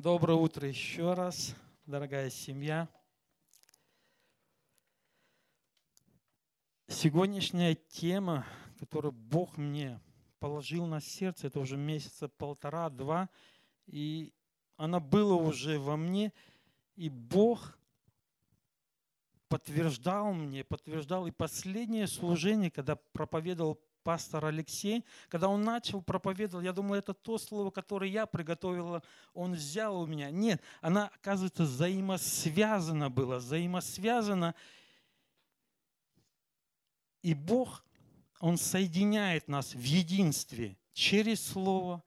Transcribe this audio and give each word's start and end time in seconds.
Доброе 0.00 0.34
утро 0.34 0.68
еще 0.68 1.14
раз, 1.14 1.56
дорогая 1.84 2.30
семья. 2.30 2.88
Сегодняшняя 6.86 7.74
тема, 7.74 8.46
которую 8.78 9.10
Бог 9.10 9.56
мне 9.56 10.00
положил 10.38 10.86
на 10.86 11.00
сердце, 11.00 11.48
это 11.48 11.58
уже 11.58 11.76
месяца 11.76 12.28
полтора-два, 12.28 13.28
и 13.88 14.32
она 14.76 15.00
была 15.00 15.34
уже 15.34 15.80
во 15.80 15.96
мне, 15.96 16.32
и 16.94 17.08
Бог 17.08 17.76
подтверждал 19.48 20.32
мне, 20.32 20.62
подтверждал 20.62 21.26
и 21.26 21.32
последнее 21.32 22.06
служение, 22.06 22.70
когда 22.70 22.94
проповедовал 22.94 23.80
пастор 24.08 24.46
Алексей, 24.46 25.04
когда 25.28 25.48
он 25.48 25.60
начал 25.60 26.00
проповедовать, 26.00 26.64
я 26.64 26.72
думал, 26.72 26.94
это 26.94 27.12
то 27.12 27.36
слово, 27.36 27.70
которое 27.70 28.10
я 28.10 28.24
приготовила, 28.24 29.02
он 29.34 29.52
взял 29.52 30.00
у 30.00 30.06
меня. 30.06 30.30
Нет, 30.30 30.62
она, 30.80 31.08
оказывается, 31.08 31.64
взаимосвязана 31.64 33.10
была, 33.10 33.36
взаимосвязана. 33.36 34.54
И 37.20 37.34
Бог, 37.34 37.84
Он 38.40 38.56
соединяет 38.56 39.46
нас 39.46 39.74
в 39.74 39.82
единстве 39.82 40.78
через 40.94 41.46
Слово. 41.46 42.02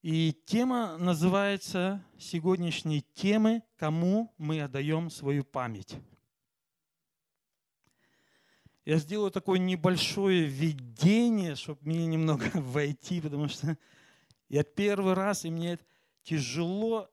И 0.00 0.32
тема 0.46 0.96
называется 0.96 2.02
сегодняшней 2.18 3.02
темы 3.12 3.62
«Кому 3.76 4.32
мы 4.38 4.62
отдаем 4.62 5.10
свою 5.10 5.44
память». 5.44 5.94
Я 8.86 8.98
сделаю 8.98 9.32
такое 9.32 9.58
небольшое 9.58 10.44
введение, 10.44 11.56
чтобы 11.56 11.80
мне 11.82 12.06
немного 12.06 12.48
войти, 12.54 13.20
потому 13.20 13.48
что 13.48 13.76
я 14.48 14.62
первый 14.62 15.14
раз, 15.14 15.44
и 15.44 15.50
мне 15.50 15.80
тяжело, 16.22 17.10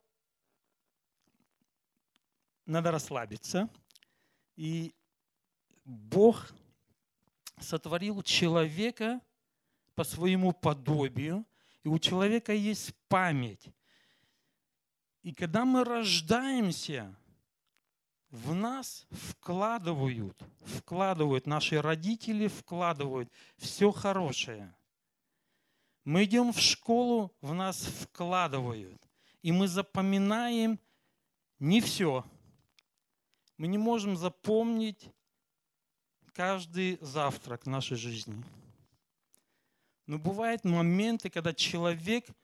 надо 2.67 2.91
расслабиться. 2.91 3.69
И 4.55 4.93
Бог 5.83 6.53
сотворил 7.59 8.21
человека 8.21 9.19
по 9.95 10.03
своему 10.03 10.53
подобию, 10.53 11.43
и 11.83 11.87
у 11.87 11.97
человека 11.97 12.53
есть 12.53 12.93
память. 13.07 13.65
И 15.23 15.33
когда 15.33 15.65
мы 15.65 15.83
рождаемся, 15.83 17.15
в 18.33 18.55
нас 18.55 19.05
вкладывают, 19.11 20.35
вкладывают, 20.61 21.45
наши 21.45 21.79
родители 21.79 22.47
вкладывают 22.47 23.31
все 23.57 23.91
хорошее. 23.91 24.73
Мы 26.03 26.23
идем 26.23 26.51
в 26.51 26.59
школу, 26.59 27.31
в 27.41 27.53
нас 27.53 27.85
вкладывают. 27.85 28.99
И 29.43 29.51
мы 29.51 29.67
запоминаем 29.67 30.79
не 31.59 31.79
все. 31.79 32.25
Мы 33.57 33.67
не 33.67 33.77
можем 33.77 34.17
запомнить 34.17 35.11
каждый 36.33 36.97
завтрак 37.01 37.67
нашей 37.67 37.97
жизни. 37.97 38.43
Но 40.07 40.17
бывают 40.17 40.63
моменты, 40.63 41.29
когда 41.29 41.53
человек– 41.53 42.25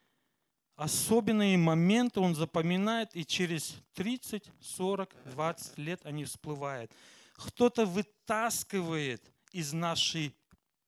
особенные 0.79 1.57
моменты 1.57 2.21
он 2.21 2.33
запоминает, 2.33 3.13
и 3.13 3.25
через 3.25 3.75
30, 3.95 4.49
40, 4.61 5.13
20 5.25 5.77
лет 5.77 5.99
они 6.05 6.23
всплывают. 6.23 6.89
Кто-то 7.33 7.85
вытаскивает 7.85 9.21
из 9.51 9.73
нашей 9.73 10.33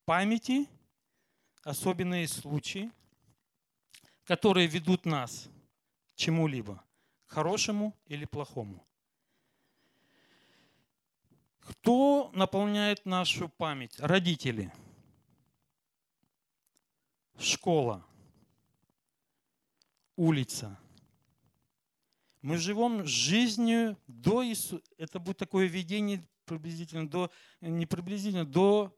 памяти 0.06 0.66
особенные 1.64 2.30
случаи, 2.30 2.90
которые 4.24 4.68
ведут 4.68 5.06
нас 5.06 5.50
к 6.14 6.16
чему-либо, 6.16 6.82
к 7.26 7.34
хорошему 7.34 7.94
или 8.06 8.24
плохому. 8.24 8.88
Кто 11.60 12.32
наполняет 12.34 13.06
нашу 13.06 13.50
память? 13.50 14.00
Родители. 14.00 14.74
Школа 17.38 18.06
улица. 20.22 20.78
Мы 22.44 22.58
живем 22.58 23.08
жизнью 23.08 23.98
до 24.08 24.46
Иисуса. 24.46 24.84
Это 24.98 25.18
будет 25.18 25.38
такое 25.38 25.66
видение 25.66 26.24
приблизительно 26.46 27.10
до, 27.10 27.32
не 27.60 27.88
приблизительно, 27.88 28.46
до 28.46 28.96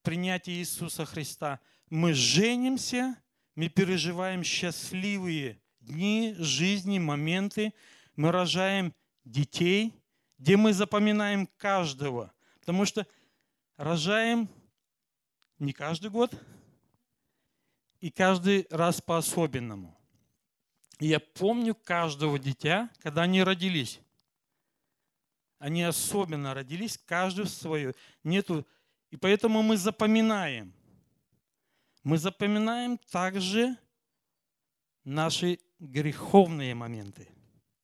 принятия 0.00 0.52
Иисуса 0.52 1.04
Христа. 1.04 1.60
Мы 1.90 2.14
женимся, 2.14 3.16
мы 3.54 3.68
переживаем 3.68 4.42
счастливые 4.42 5.60
дни 5.80 6.34
жизни, 6.38 6.98
моменты. 6.98 7.74
Мы 8.16 8.32
рожаем 8.32 8.94
детей, 9.24 9.92
где 10.38 10.56
мы 10.56 10.72
запоминаем 10.72 11.48
каждого. 11.58 12.32
Потому 12.60 12.86
что 12.86 13.06
рожаем 13.76 14.48
не 15.58 15.74
каждый 15.74 16.08
год 16.08 16.34
и 18.00 18.10
каждый 18.10 18.66
раз 18.70 19.02
по-особенному. 19.02 19.98
И 21.02 21.06
я 21.06 21.18
помню 21.18 21.74
каждого 21.74 22.38
дитя, 22.38 22.88
когда 23.00 23.22
они 23.22 23.42
родились. 23.42 24.00
Они 25.58 25.82
особенно 25.82 26.54
родились, 26.54 26.96
каждый 26.96 27.46
в 27.46 27.48
свое. 27.48 27.96
Нету... 28.22 28.64
И 29.10 29.16
поэтому 29.16 29.62
мы 29.62 29.76
запоминаем. 29.76 30.72
Мы 32.04 32.18
запоминаем 32.18 32.98
также 32.98 33.76
наши 35.02 35.58
греховные 35.80 36.72
моменты. 36.76 37.28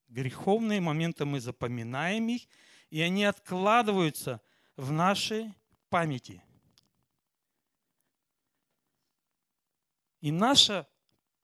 Греховные 0.06 0.80
моменты 0.80 1.24
мы 1.24 1.40
запоминаем 1.40 2.28
их, 2.28 2.42
и 2.88 3.00
они 3.00 3.24
откладываются 3.24 4.40
в 4.76 4.92
нашей 4.92 5.52
памяти. 5.88 6.40
И 10.20 10.30
наша 10.30 10.86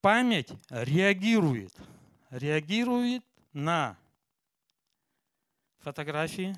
память 0.05 0.53
реагирует, 0.69 1.75
реагирует 2.29 3.25
на 3.55 3.97
фотографии 5.79 6.55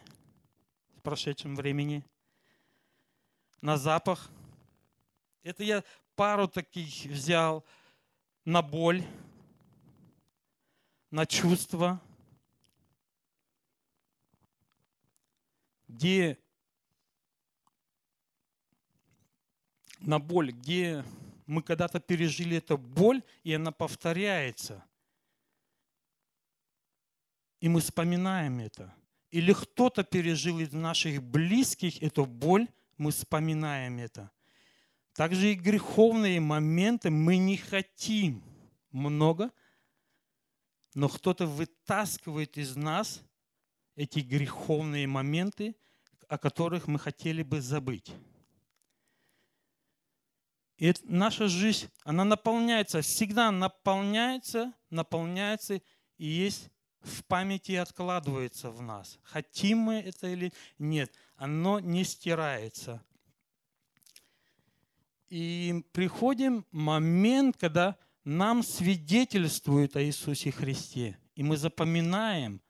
в 0.96 1.02
прошедшем 1.02 1.54
времени, 1.54 2.04
на 3.60 3.76
запах. 3.76 4.28
Это 5.44 5.62
я 5.62 5.84
пару 6.16 6.48
таких 6.48 7.04
взял 7.04 7.64
на 8.44 8.62
боль, 8.62 9.04
на 11.12 11.24
чувства, 11.24 12.00
где 15.86 16.36
на 20.00 20.18
боль, 20.18 20.50
где 20.50 21.04
мы 21.46 21.62
когда-то 21.62 22.00
пережили 22.00 22.56
эту 22.56 22.76
боль, 22.76 23.22
и 23.44 23.54
она 23.54 23.72
повторяется. 23.72 24.84
И 27.60 27.68
мы 27.68 27.80
вспоминаем 27.80 28.58
это. 28.58 28.94
Или 29.30 29.52
кто-то 29.52 30.04
пережил 30.04 30.58
из 30.60 30.72
наших 30.72 31.22
близких 31.22 32.02
эту 32.02 32.26
боль, 32.26 32.68
мы 32.96 33.10
вспоминаем 33.10 33.98
это. 33.98 34.30
Также 35.14 35.52
и 35.52 35.54
греховные 35.54 36.40
моменты 36.40 37.10
мы 37.10 37.38
не 37.38 37.56
хотим 37.56 38.42
много, 38.90 39.50
но 40.94 41.08
кто-то 41.08 41.46
вытаскивает 41.46 42.58
из 42.58 42.76
нас 42.76 43.22
эти 43.94 44.20
греховные 44.20 45.06
моменты, 45.06 45.74
о 46.28 46.38
которых 46.38 46.86
мы 46.86 46.98
хотели 46.98 47.42
бы 47.42 47.60
забыть. 47.60 48.12
И 50.76 50.92
наша 51.04 51.48
жизнь, 51.48 51.88
она 52.04 52.24
наполняется, 52.24 53.00
всегда 53.00 53.50
наполняется, 53.50 54.74
наполняется 54.90 55.80
и 56.18 56.26
есть 56.26 56.70
в 57.00 57.24
памяти 57.24 57.72
откладывается 57.72 58.70
в 58.70 58.82
нас. 58.82 59.18
Хотим 59.22 59.78
мы 59.78 59.94
это 59.96 60.26
или 60.26 60.52
нет, 60.78 61.14
оно 61.36 61.80
не 61.80 62.04
стирается. 62.04 63.02
И 65.28 65.84
приходим 65.92 66.66
момент, 66.70 67.56
когда 67.56 67.96
нам 68.24 68.62
свидетельствуют 68.62 69.96
о 69.96 70.02
Иисусе 70.02 70.52
Христе. 70.52 71.18
И 71.34 71.42
мы 71.42 71.56
запоминаем 71.56 72.60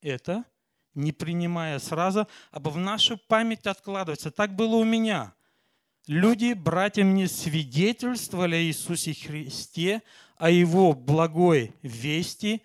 это, 0.00 0.44
не 0.92 1.12
принимая 1.12 1.78
сразу, 1.78 2.28
а 2.50 2.60
в 2.60 2.76
нашу 2.76 3.16
память 3.16 3.66
откладывается. 3.66 4.30
Так 4.30 4.54
было 4.54 4.76
у 4.76 4.84
меня– 4.84 5.34
Люди, 6.06 6.52
братья, 6.52 7.02
мне 7.02 7.28
свидетельствовали 7.28 8.56
о 8.56 8.62
Иисусе 8.62 9.14
Христе, 9.14 10.02
о 10.36 10.50
Его 10.50 10.92
благой 10.92 11.74
вести, 11.80 12.62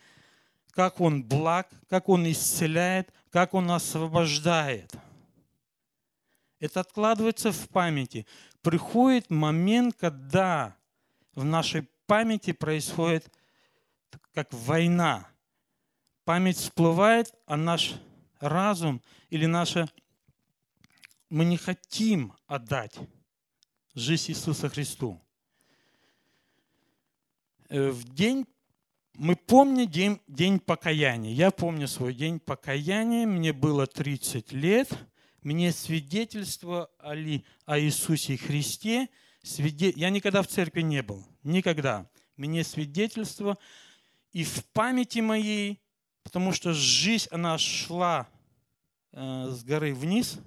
как 0.72 1.00
Он 1.00 1.24
благ, 1.24 1.70
как 1.90 2.10
Он 2.10 2.30
исцеляет, 2.30 3.14
как 3.32 3.54
Он 3.54 3.72
освобождает. 3.72 4.94
Это 6.60 6.82
откладывается 6.82 7.54
в 7.54 7.70
памяти. 7.70 8.28
Приходит 8.62 9.30
момент, 9.30 9.96
когда 9.98 10.76
в 11.34 11.46
нашей 11.46 11.88
памяти 12.08 12.52
происходит 12.52 13.32
как 14.34 14.52
война. 14.52 15.30
Память 16.26 16.58
всплывает, 16.58 17.34
а 17.46 17.56
наш 17.56 17.96
разум 18.42 19.02
или 19.30 19.46
наше... 19.46 19.90
Мы 21.30 21.46
не 21.46 21.58
хотим 21.58 22.34
отдать 22.46 22.98
жизнь 24.00 24.32
Иисуса 24.32 24.70
Христу. 24.70 25.22
Э, 27.70 27.90
в 27.90 28.04
день 28.04 28.46
мы 29.14 29.36
помним 29.36 29.88
день, 29.88 30.22
день 30.28 30.60
покаяния. 30.60 31.34
Я 31.34 31.52
помню 31.52 31.88
свой 31.88 32.14
день 32.14 32.40
покаяния. 32.40 33.28
Мне 33.28 33.52
было 33.52 33.86
30 33.86 34.54
лет. 34.54 34.90
Мне 35.42 35.72
свидетельство 35.72 36.90
о 37.00 37.80
Иисусе 37.80 38.38
Христе. 38.38 39.10
Я 39.44 40.10
никогда 40.10 40.42
в 40.42 40.48
церкви 40.48 40.82
не 40.82 41.04
был. 41.04 41.26
Никогда. 41.44 42.10
Мне 42.38 42.64
свидетельство. 42.64 43.58
И 44.32 44.44
в 44.44 44.66
памяти 44.68 45.20
моей, 45.20 45.82
потому 46.24 46.54
что 46.54 46.74
жизнь, 46.74 47.28
она 47.32 47.58
шла 47.58 48.30
э, 49.12 49.50
с 49.50 49.64
горы 49.64 49.94
вниз. 49.94 50.40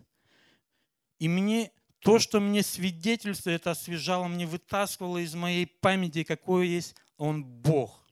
И 1.18 1.28
мне 1.28 1.72
то, 2.02 2.18
что 2.18 2.40
мне 2.40 2.64
свидетельство, 2.64 3.50
это 3.50 3.70
освежало, 3.70 4.26
мне 4.26 4.44
вытаскивало 4.44 5.18
из 5.18 5.34
моей 5.34 5.66
памяти, 5.66 6.24
какой 6.24 6.66
есть 6.66 6.96
Он 7.16 7.44
Бог. 7.44 8.04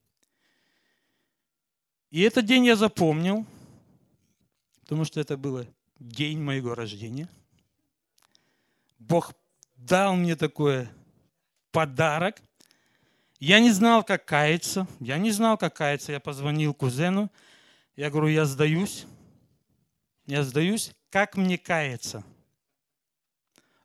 И 2.10 2.20
этот 2.22 2.46
день 2.46 2.66
я 2.66 2.76
запомнил, 2.76 3.44
потому 4.82 5.04
что 5.04 5.20
это 5.20 5.36
был 5.36 5.66
день 5.98 6.40
моего 6.40 6.74
рождения. 6.74 7.28
Бог 8.98 9.32
дал 9.76 10.14
мне 10.14 10.36
такой 10.36 10.88
подарок. 11.72 12.40
Я 13.40 13.58
не 13.58 13.72
знал, 13.72 14.04
как 14.04 14.24
каяться. 14.24 14.86
Я 15.00 15.18
не 15.18 15.32
знал, 15.32 15.58
как 15.58 15.74
каяться. 15.74 16.12
Я 16.12 16.20
позвонил 16.20 16.74
кузену. 16.74 17.30
Я 17.96 18.10
говорю, 18.10 18.28
я 18.28 18.44
сдаюсь. 18.44 19.06
Я 20.26 20.44
сдаюсь. 20.44 20.92
Как 21.10 21.36
мне 21.36 21.58
каяться? 21.58 22.24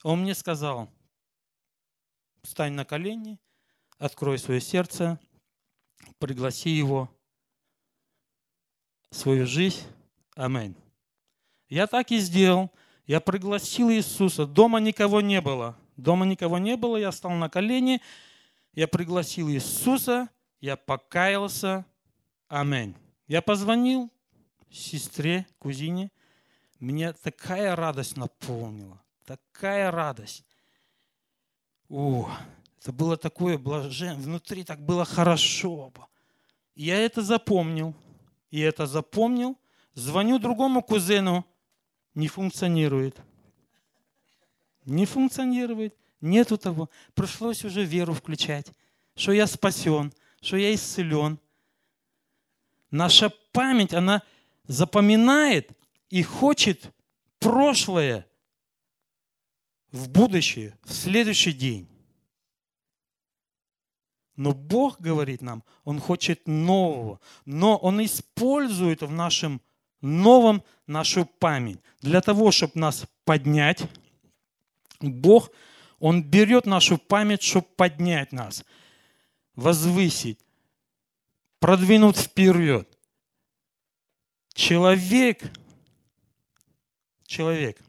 Он 0.05 0.21
мне 0.21 0.35
сказал, 0.35 0.87
встань 2.43 2.73
на 2.73 2.85
колени, 2.85 3.39
открой 3.97 4.37
свое 4.37 4.61
сердце, 4.61 5.19
пригласи 6.19 6.69
его 6.69 7.09
в 9.09 9.15
свою 9.15 9.47
жизнь. 9.47 9.81
Аминь. 10.35 10.75
Я 11.69 11.87
так 11.87 12.11
и 12.11 12.19
сделал. 12.19 12.69
Я 13.07 13.19
пригласил 13.19 13.89
Иисуса. 13.89 14.45
Дома 14.45 14.79
никого 14.79 15.21
не 15.21 15.41
было. 15.41 15.75
Дома 15.97 16.27
никого 16.27 16.59
не 16.59 16.77
было. 16.77 16.97
Я 16.97 17.11
стал 17.11 17.31
на 17.31 17.49
колени. 17.49 17.99
Я 18.73 18.87
пригласил 18.87 19.49
Иисуса. 19.49 20.29
Я 20.61 20.77
покаялся. 20.77 21.83
Аминь. 22.47 22.93
Я 23.25 23.41
позвонил 23.41 24.11
сестре, 24.69 25.47
кузине. 25.57 26.11
Меня 26.79 27.11
такая 27.13 27.75
радость 27.75 28.17
наполнила. 28.17 29.01
Такая 29.25 29.89
радость. 29.89 30.45
О, 31.89 32.29
это 32.79 32.91
было 32.91 33.17
такое 33.17 33.57
блажение. 33.57 34.15
Внутри 34.15 34.63
так 34.63 34.79
было 34.79 35.05
хорошо. 35.05 35.91
Я 36.75 36.97
это 36.97 37.21
запомнил. 37.21 37.95
И 38.51 38.59
это 38.59 38.85
запомнил. 38.85 39.57
Звоню 39.95 40.37
другому 40.37 40.83
кузену. 40.83 41.45
Не 42.13 42.27
функционирует. 42.27 43.19
Не 44.85 45.05
функционирует. 45.05 45.95
Нету 46.21 46.57
того. 46.57 46.89
Пришлось 47.15 47.65
уже 47.65 47.83
веру 47.83 48.13
включать. 48.13 48.71
Что 49.15 49.31
я 49.31 49.47
спасен. 49.47 50.13
Что 50.41 50.57
я 50.57 50.73
исцелен. 50.73 51.39
Наша 52.91 53.31
память, 53.51 53.93
она 53.93 54.21
запоминает 54.67 55.71
и 56.09 56.21
хочет 56.21 56.93
прошлое 57.39 58.27
в 59.95 60.09
будущее, 60.09 60.77
в 60.83 60.91
следующий 60.91 61.53
день. 61.53 61.87
Но 64.35 64.51
Бог 64.51 64.99
говорит 64.99 65.41
нам, 65.41 65.63
Он 65.85 66.01
хочет 66.01 66.45
нового, 66.45 67.21
но 67.45 67.77
Он 67.77 68.03
использует 68.03 69.01
в 69.01 69.11
нашем 69.11 69.61
новом 70.01 70.63
нашу 70.85 71.25
память. 71.25 71.79
Для 72.01 72.19
того, 72.19 72.51
чтобы 72.51 72.73
нас 72.75 73.05
поднять, 73.23 73.89
Бог, 74.99 75.49
Он 75.99 76.21
берет 76.21 76.65
нашу 76.65 76.97
память, 76.97 77.41
чтобы 77.41 77.67
поднять 77.77 78.33
нас, 78.33 78.65
возвысить, 79.55 80.39
продвинуть 81.59 82.17
вперед. 82.17 82.89
Человек, 84.53 85.41
человек– 87.25 87.79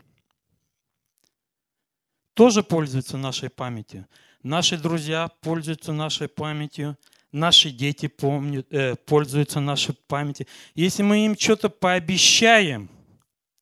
тоже 2.36 2.62
пользуются 2.62 3.16
нашей 3.16 3.48
памятью. 3.48 4.06
Наши 4.42 4.76
друзья 4.76 5.28
пользуются 5.40 5.92
нашей 5.92 6.28
памятью. 6.28 6.96
Наши 7.32 7.70
дети 7.70 8.08
помнят, 8.08 8.66
э, 8.70 8.94
пользуются 8.94 9.58
нашей 9.58 9.94
памятью. 10.06 10.46
Если 10.74 11.02
мы 11.02 11.24
им 11.24 11.36
что-то 11.36 11.70
пообещаем, 11.70 12.90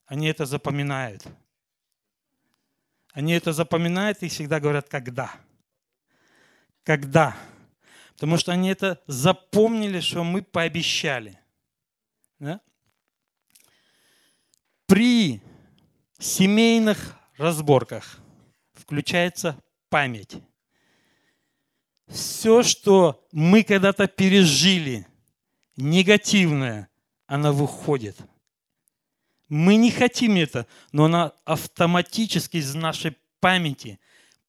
они 0.06 0.26
это 0.26 0.44
запоминают. 0.44 1.24
Они 3.12 3.32
это 3.32 3.52
запоминают 3.52 4.22
и 4.22 4.28
всегда 4.28 4.58
говорят 4.58 4.88
«когда». 4.88 5.32
Когда. 6.82 7.36
Потому 8.14 8.38
что 8.38 8.50
они 8.52 8.68
это 8.70 9.00
запомнили, 9.06 10.00
что 10.00 10.24
мы 10.24 10.42
пообещали. 10.42 11.38
Да? 12.40 12.60
При 14.86 15.40
семейных 16.18 17.16
разборках– 17.38 18.18
включается 18.84 19.58
память. 19.88 20.36
Все, 22.06 22.62
что 22.62 23.26
мы 23.32 23.62
когда-то 23.62 24.06
пережили, 24.06 25.06
негативное, 25.76 26.88
оно 27.26 27.52
выходит. 27.52 28.16
Мы 29.48 29.76
не 29.76 29.90
хотим 29.90 30.36
это, 30.36 30.66
но 30.92 31.04
она 31.06 31.32
автоматически 31.44 32.58
из 32.58 32.74
нашей 32.74 33.16
памяти 33.40 33.98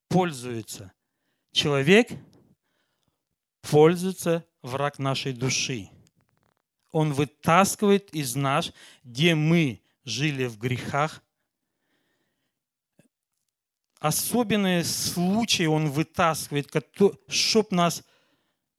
пользуется. 0.10 0.92
Человек 1.52 2.10
пользуется 3.62 4.46
враг 4.62 5.00
нашей 5.00 5.32
души. 5.32 5.90
Он 6.92 7.14
вытаскивает 7.14 8.14
из 8.14 8.36
нас, 8.36 8.74
где 9.04 9.36
мы 9.36 9.82
жили 10.04 10.46
в 10.46 10.58
грехах, 10.58 11.22
особенные 14.00 14.84
случаи 14.84 15.66
он 15.66 15.90
вытаскивает, 15.90 16.70
чтобы 17.28 17.68
нас 17.72 18.04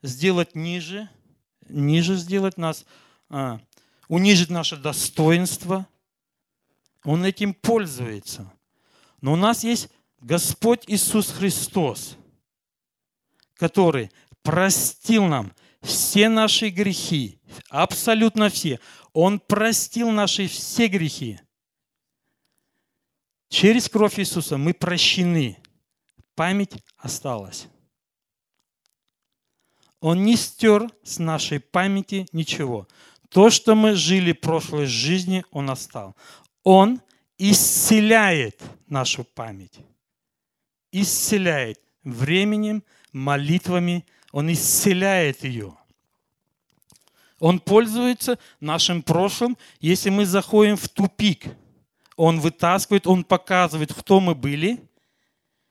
сделать 0.02 0.54
ниже, 0.54 1.08
ниже 1.68 2.16
сделать 2.16 2.58
нас, 2.58 2.85
а, 3.28 3.61
унижить 4.08 4.50
наше 4.50 4.76
достоинство. 4.76 5.87
Он 7.04 7.25
этим 7.25 7.54
пользуется. 7.54 8.52
Но 9.20 9.32
у 9.32 9.37
нас 9.37 9.64
есть 9.64 9.88
Господь 10.20 10.85
Иисус 10.87 11.30
Христос, 11.30 12.16
который 13.54 14.11
простил 14.42 15.25
нам 15.25 15.52
все 15.82 16.28
наши 16.28 16.68
грехи, 16.68 17.40
абсолютно 17.68 18.49
все. 18.49 18.80
Он 19.12 19.38
простил 19.38 20.11
наши 20.11 20.46
все 20.49 20.88
грехи. 20.88 21.40
Через 23.49 23.88
кровь 23.88 24.19
Иисуса 24.19 24.57
мы 24.57 24.75
прощены. 24.75 25.59
Память 26.35 26.75
осталась. 26.99 27.67
Он 30.00 30.25
не 30.25 30.37
стер 30.37 30.91
с 31.03 31.19
нашей 31.19 31.61
памяти 31.61 32.26
ничего. 32.33 32.87
То, 33.31 33.50
что 33.50 33.75
мы 33.75 33.95
жили 33.95 34.33
в 34.33 34.41
прошлой 34.41 34.87
жизни, 34.87 35.45
Он 35.50 35.71
остал. 35.71 36.15
Он 36.62 37.00
исцеляет 37.38 38.61
нашу 38.88 39.25
память. 39.25 39.79
Исцеляет 40.93 41.81
временем, 42.03 42.85
молитвами. 43.12 44.05
Он 44.33 44.53
исцеляет 44.53 45.45
ее. 45.45 45.76
Он 47.38 47.59
пользуется 47.59 48.38
нашим 48.61 49.03
прошлым, 49.03 49.57
если 49.81 50.11
мы 50.11 50.26
заходим 50.26 50.76
в 50.76 50.88
тупик– 50.88 51.47
он 52.16 52.40
вытаскивает, 52.40 53.06
Он 53.06 53.25
показывает, 53.25 53.92
кто 53.92 54.20
мы 54.20 54.35
были 54.35 54.80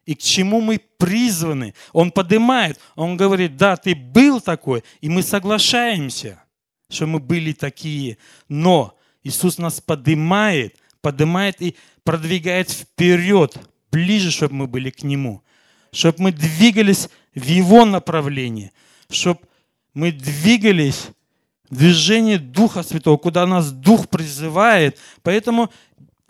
и 0.05 0.13
к 0.13 0.19
чему 0.19 0.61
мы 0.61 0.79
призваны. 0.97 1.73
Он 1.91 2.11
поднимает, 2.11 2.79
Он 2.95 3.17
говорит, 3.17 3.57
да, 3.57 3.75
ты 3.75 3.95
был 3.95 4.39
такой, 4.39 4.83
и 5.01 5.09
мы 5.09 5.23
соглашаемся, 5.23 6.43
что 6.89 7.07
мы 7.07 7.19
были 7.19 7.53
такие. 7.53 8.17
Но 8.47 8.95
Иисус 9.23 9.57
нас 9.57 9.81
поднимает, 9.81 10.77
поднимает 11.01 11.61
и 11.61 11.75
продвигает 12.03 12.69
вперед, 12.69 13.57
ближе, 13.91 14.29
чтобы 14.29 14.53
мы 14.53 14.67
были 14.67 14.91
к 14.91 15.03
Нему, 15.03 15.41
чтобы 15.91 16.21
мы 16.21 16.31
двигались 16.31 17.09
в 17.33 17.43
Его 17.43 17.85
направлении, 17.85 18.71
чтобы 19.09 19.39
мы 19.93 20.11
двигались 20.11 21.07
в 21.69 21.77
движении 21.77 22.37
Духа 22.37 22.83
Святого, 22.83 23.17
куда 23.17 23.47
нас 23.47 23.71
Дух 23.71 24.09
призывает. 24.09 24.99
Поэтому 25.23 25.71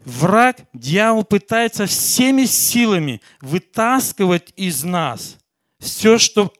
враг, 0.06 0.58
дьявол 0.74 1.24
пытается 1.24 1.86
всеми 1.86 2.46
силами 2.46 3.22
вытаскивать 3.42 4.54
из 4.56 4.84
нас 4.84 5.38
все, 5.86 6.18
что 6.18 6.52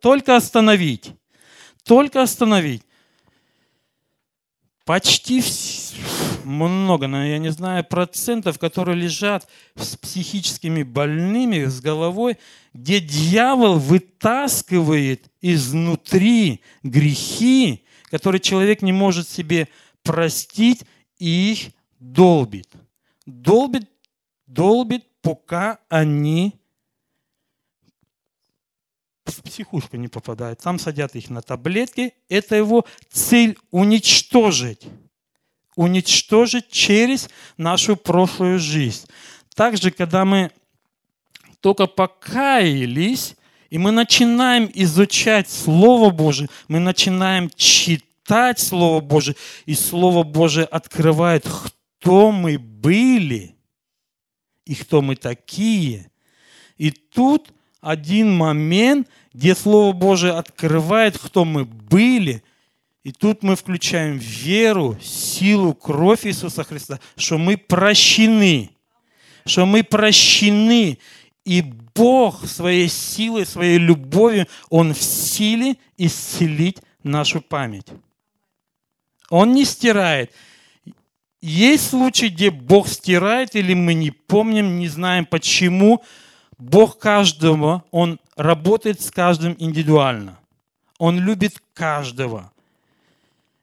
только 0.00 0.36
остановить. 0.36 1.12
Только 1.84 2.22
остановить. 2.22 2.82
Почти 4.84 5.42
много, 6.44 7.06
но 7.06 7.24
я 7.24 7.38
не 7.38 7.50
знаю 7.50 7.84
процентов, 7.84 8.58
которые 8.58 8.96
лежат 8.96 9.48
с 9.76 9.96
психическими 9.96 10.82
больными, 10.82 11.64
с 11.64 11.80
головой, 11.80 12.36
где 12.74 13.00
дьявол 13.00 13.78
вытаскивает 13.78 15.30
изнутри 15.40 16.60
грехи, 16.82 17.84
которые 18.10 18.40
человек 18.40 18.82
не 18.82 18.92
может 18.92 19.28
себе 19.28 19.68
простить, 20.02 20.82
и 21.18 21.52
их 21.52 21.72
долбит. 22.12 22.68
Долбит, 23.26 23.88
долбит, 24.46 25.04
пока 25.22 25.78
они 25.88 26.54
в 29.24 29.42
психушку 29.42 29.96
не 29.96 30.08
попадают. 30.08 30.60
Там 30.60 30.78
садят 30.78 31.16
их 31.16 31.30
на 31.30 31.40
таблетки. 31.40 32.12
Это 32.28 32.56
его 32.56 32.84
цель 33.10 33.56
уничтожить. 33.70 34.82
Уничтожить 35.76 36.68
через 36.70 37.30
нашу 37.56 37.96
прошлую 37.96 38.58
жизнь. 38.58 39.08
Также, 39.54 39.90
когда 39.90 40.24
мы 40.24 40.50
только 41.60 41.86
покаялись, 41.86 43.36
и 43.70 43.78
мы 43.78 43.90
начинаем 43.90 44.70
изучать 44.74 45.48
Слово 45.48 46.10
Божие, 46.10 46.48
мы 46.68 46.78
начинаем 46.78 47.50
читать 47.56 48.60
Слово 48.60 49.00
Божие, 49.00 49.36
и 49.64 49.74
Слово 49.74 50.22
Божие 50.22 50.66
открывает, 50.66 51.44
кто 51.44 51.83
мы 52.12 52.58
были 52.58 53.54
и 54.64 54.74
кто 54.74 55.02
мы 55.02 55.16
такие. 55.16 56.10
И 56.76 56.90
тут 56.90 57.52
один 57.80 58.34
момент, 58.34 59.08
где 59.32 59.54
Слово 59.54 59.92
Божие 59.92 60.32
открывает, 60.32 61.18
кто 61.18 61.44
мы 61.44 61.64
были. 61.64 62.42
И 63.02 63.12
тут 63.12 63.42
мы 63.42 63.56
включаем 63.56 64.16
веру, 64.16 64.98
силу, 65.02 65.74
кровь 65.74 66.26
Иисуса 66.26 66.64
Христа, 66.64 66.98
что 67.16 67.36
мы 67.36 67.58
прощены. 67.58 68.70
Что 69.44 69.66
мы 69.66 69.84
прощены. 69.84 70.98
И 71.44 71.60
Бог 71.94 72.46
своей 72.46 72.88
силой, 72.88 73.44
своей 73.44 73.78
любовью, 73.78 74.46
Он 74.70 74.94
в 74.94 75.02
силе 75.02 75.76
исцелить 75.98 76.78
нашу 77.02 77.42
память. 77.42 77.88
Он 79.28 79.52
не 79.52 79.66
стирает. 79.66 80.32
Есть 81.46 81.90
случаи, 81.90 82.30
где 82.30 82.50
Бог 82.50 82.88
стирает, 82.88 83.54
или 83.54 83.74
мы 83.74 83.92
не 83.92 84.10
помним, 84.10 84.78
не 84.78 84.88
знаем 84.88 85.26
почему, 85.26 86.02
Бог 86.56 86.98
каждого, 86.98 87.84
Он 87.90 88.18
работает 88.34 89.02
с 89.02 89.10
каждым 89.10 89.54
индивидуально. 89.58 90.38
Он 90.98 91.18
любит 91.18 91.62
каждого. 91.74 92.50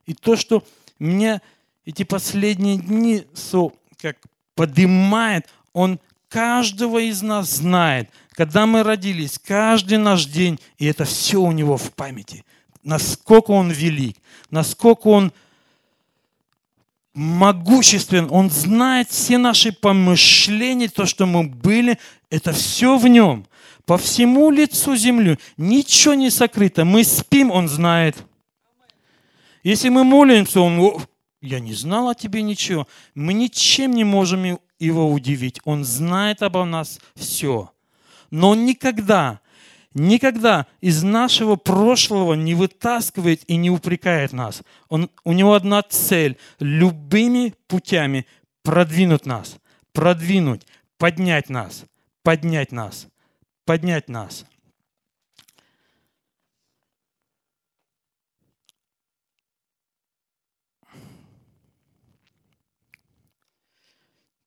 И 0.05 0.13
то, 0.13 0.35
что 0.35 0.63
мне 0.99 1.41
эти 1.83 2.03
последние 2.03 2.77
дни 2.77 3.23
со, 3.33 3.71
как 3.99 4.17
поднимает, 4.53 5.49
Он 5.73 5.99
каждого 6.29 6.99
из 6.99 7.23
нас 7.23 7.49
знает, 7.49 8.11
когда 8.33 8.67
мы 8.67 8.83
родились, 8.83 9.39
каждый 9.39 9.97
наш 9.97 10.25
день, 10.25 10.59
и 10.77 10.85
это 10.85 11.03
все 11.05 11.41
у 11.41 11.51
Него 11.51 11.77
в 11.77 11.91
памяти. 11.93 12.45
Насколько 12.83 13.49
Он 13.49 13.71
велик, 13.71 14.17
насколько 14.51 15.07
Он 15.07 15.33
могуществен, 17.13 18.27
Он 18.31 18.49
знает 18.49 19.09
все 19.09 19.37
наши 19.37 19.71
помышления, 19.71 20.87
то, 20.87 21.05
что 21.05 21.25
мы 21.25 21.43
были, 21.43 21.97
это 22.29 22.53
все 22.53 22.97
в 22.97 23.07
Нем. 23.07 23.45
По 23.85 23.97
всему 23.97 24.51
лицу 24.51 24.95
земли 24.95 25.37
ничего 25.57 26.13
не 26.13 26.29
сокрыто. 26.29 26.85
Мы 26.85 27.03
спим, 27.03 27.51
Он 27.51 27.67
знает. 27.67 28.15
Если 29.63 29.89
мы 29.89 30.03
молимся, 30.03 30.61
Он, 30.61 31.01
я 31.41 31.59
не 31.59 31.73
знал 31.73 32.09
о 32.09 32.15
тебе 32.15 32.41
ничего. 32.41 32.87
Мы 33.15 33.33
ничем 33.33 33.91
не 33.91 34.03
можем 34.03 34.59
Его 34.79 35.11
удивить. 35.11 35.59
Он 35.65 35.83
знает 35.83 36.41
обо 36.41 36.63
нас 36.63 36.99
все. 37.15 37.71
Но 38.29 38.51
Он 38.51 38.65
никогда 38.65 39.40
никогда 39.93 40.67
из 40.79 41.03
нашего 41.03 41.55
прошлого 41.55 42.33
не 42.33 42.55
вытаскивает 42.55 43.43
и 43.49 43.55
не 43.55 43.69
упрекает 43.69 44.33
нас. 44.33 44.61
Он, 44.89 45.09
у 45.23 45.33
него 45.33 45.53
одна 45.53 45.81
цель– 45.83 46.37
любыми 46.59 47.55
путями 47.67 48.25
продвинуть 48.63 49.25
нас, 49.25 49.57
продвинуть, 49.93 50.65
поднять 50.97 51.49
нас, 51.49 51.85
поднять 52.23 52.71
нас, 52.71 53.07
поднять 53.65 54.07
нас. 54.09 54.45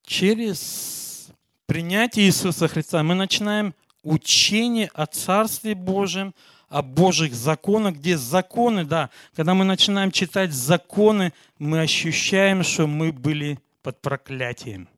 Через 0.07 1.31
принятие 1.67 2.27
Иисуса 2.27 2.69
Христа 2.69 3.03
мы 3.03 3.15
начинаем 3.15 3.75
учение 4.05 4.91
о 4.95 5.07
Царстве 5.07 5.75
Божьем, 5.75 6.35
о 6.69 6.83
Божьих 6.83 7.35
законах, 7.35 7.97
где 7.97 8.17
законы, 8.17 8.85
да, 8.85 9.11
когда 9.35 9.55
мы 9.55 9.65
начинаем 9.65 10.11
читать 10.11 10.53
законы, 10.53 11.33
мы 11.59 11.81
ощущаем, 11.81 12.63
что 12.63 12.87
мы 12.87 13.13
были 13.13 13.59
под 13.83 14.01
проклятием. 14.01 14.89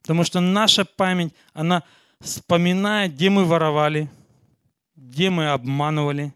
Потому 0.00 0.24
что 0.24 0.40
наша 0.40 0.84
память, 0.84 1.34
она 1.52 1.82
вспоминает, 2.20 3.14
где 3.14 3.30
мы 3.30 3.44
воровали, 3.44 4.08
где 4.94 5.30
мы 5.30 5.48
обманывали. 5.48 6.32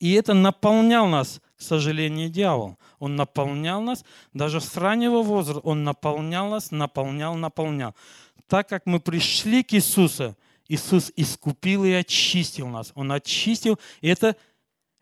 И 0.00 0.12
это 0.12 0.34
наполнял 0.34 1.06
нас, 1.06 1.40
к 1.56 1.62
сожалению, 1.62 2.28
дьявол. 2.28 2.76
Он 2.98 3.16
наполнял 3.16 3.80
нас, 3.80 4.04
даже 4.32 4.60
с 4.60 4.76
раннего 4.76 5.22
возраста, 5.22 5.60
он 5.60 5.84
наполнял 5.84 6.48
нас, 6.48 6.70
наполнял, 6.70 7.34
наполнял 7.34 7.94
так 8.46 8.68
как 8.68 8.86
мы 8.86 9.00
пришли 9.00 9.62
к 9.62 9.72
Иисусу, 9.72 10.36
Иисус 10.68 11.12
искупил 11.16 11.84
и 11.84 11.92
очистил 11.92 12.68
нас. 12.68 12.92
Он 12.94 13.12
очистил, 13.12 13.78
и 14.00 14.08
это 14.08 14.36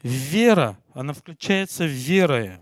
вера, 0.03 0.79
она 0.93 1.13
включается 1.13 1.85
верой. 1.85 2.59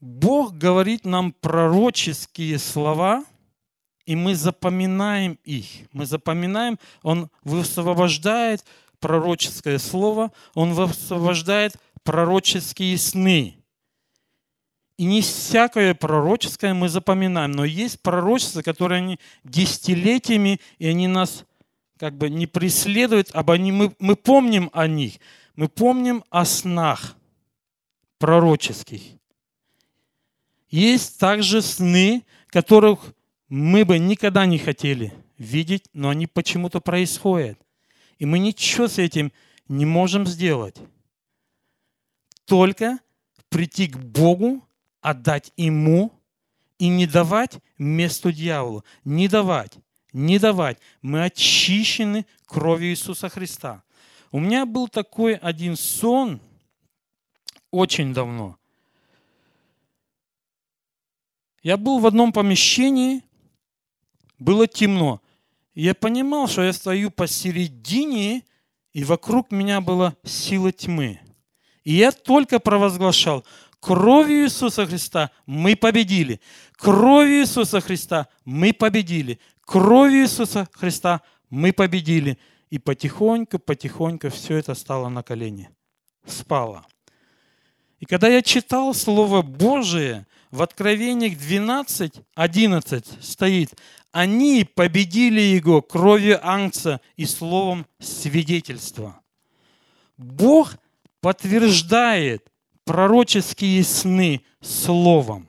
Бог 0.00 0.54
говорит 0.54 1.04
нам 1.04 1.32
пророческие 1.32 2.58
слова, 2.58 3.24
и 4.04 4.16
мы 4.16 4.34
запоминаем 4.34 5.38
их. 5.44 5.88
Мы 5.92 6.04
запоминаем, 6.04 6.78
Он 7.02 7.30
высвобождает 7.42 8.64
пророческое 9.04 9.78
слово, 9.78 10.32
Он 10.54 10.72
высвобождает 10.72 11.76
пророческие 12.04 12.96
сны. 12.96 13.58
И 14.96 15.04
не 15.04 15.20
всякое 15.20 15.92
пророческое 15.92 16.72
мы 16.72 16.88
запоминаем, 16.88 17.50
но 17.52 17.66
есть 17.66 18.00
пророчества, 18.00 18.62
которые 18.62 18.98
они 19.02 19.20
десятилетиями, 19.42 20.58
и 20.78 20.86
они 20.86 21.06
нас 21.06 21.44
как 21.98 22.16
бы 22.16 22.30
не 22.30 22.46
преследуют, 22.46 23.28
а 23.34 23.44
они, 23.46 23.72
мы, 23.72 23.94
мы 23.98 24.16
помним 24.16 24.70
о 24.72 24.86
них. 24.86 25.16
Мы 25.54 25.68
помним 25.68 26.24
о 26.30 26.46
снах 26.46 27.14
пророческих. 28.18 29.02
Есть 30.70 31.18
также 31.18 31.60
сны, 31.60 32.24
которых 32.46 33.00
мы 33.50 33.84
бы 33.84 33.98
никогда 33.98 34.46
не 34.46 34.58
хотели 34.58 35.12
видеть, 35.36 35.90
но 35.92 36.08
они 36.08 36.26
почему-то 36.26 36.80
происходят. 36.80 37.58
И 38.24 38.26
мы 38.26 38.38
ничего 38.38 38.88
с 38.88 38.96
этим 38.96 39.32
не 39.68 39.84
можем 39.84 40.26
сделать. 40.26 40.78
Только 42.46 42.98
прийти 43.50 43.86
к 43.86 43.98
Богу 43.98 44.66
отдать 45.02 45.52
Ему 45.58 46.10
и 46.78 46.88
не 46.88 47.06
давать 47.06 47.58
месту 47.76 48.32
дьяволу. 48.32 48.82
Не 49.04 49.28
давать, 49.28 49.74
не 50.14 50.38
давать. 50.38 50.78
Мы 51.02 51.22
очищены 51.22 52.24
кровью 52.46 52.92
Иисуса 52.92 53.28
Христа. 53.28 53.82
У 54.32 54.40
меня 54.40 54.64
был 54.64 54.88
такой 54.88 55.34
один 55.34 55.76
сон 55.76 56.40
очень 57.70 58.14
давно. 58.14 58.56
Я 61.62 61.76
был 61.76 61.98
в 61.98 62.06
одном 62.06 62.32
помещении, 62.32 63.22
было 64.38 64.66
темно. 64.66 65.20
Я 65.74 65.94
понимал, 65.94 66.46
что 66.46 66.62
я 66.62 66.72
стою 66.72 67.10
посередине, 67.10 68.42
и 68.92 69.04
вокруг 69.04 69.50
меня 69.50 69.80
была 69.80 70.14
сила 70.24 70.70
тьмы. 70.72 71.20
И 71.82 71.94
я 71.94 72.12
только 72.12 72.60
провозглашал, 72.60 73.44
Кровью 73.80 74.44
Иисуса 74.44 74.86
Христа 74.86 75.30
мы 75.44 75.76
победили. 75.76 76.40
Кровью 76.72 77.42
Иисуса 77.42 77.82
Христа 77.82 78.28
мы 78.46 78.72
победили. 78.72 79.38
Кровью 79.60 80.22
Иисуса 80.22 80.66
Христа 80.72 81.20
мы 81.50 81.70
победили. 81.72 82.38
И 82.70 82.78
потихоньку, 82.78 83.58
потихоньку 83.58 84.30
все 84.30 84.56
это 84.56 84.74
стало 84.74 85.10
на 85.10 85.22
колени. 85.22 85.68
Спало. 86.24 86.86
И 88.00 88.06
когда 88.06 88.28
я 88.28 88.40
читал 88.40 88.94
Слово 88.94 89.42
Божие, 89.42 90.26
в 90.50 90.62
Откровениях 90.62 91.36
12, 91.36 92.22
11 92.34 93.06
стоит, 93.20 93.74
они 94.14 94.64
победили 94.64 95.40
его 95.40 95.82
кровью 95.82 96.38
ангца 96.48 97.00
и 97.16 97.26
словом 97.26 97.84
свидетельства. 97.98 99.20
Бог 100.16 100.76
подтверждает 101.20 102.48
пророческие 102.84 103.82
сны 103.82 104.42
словом. 104.60 105.48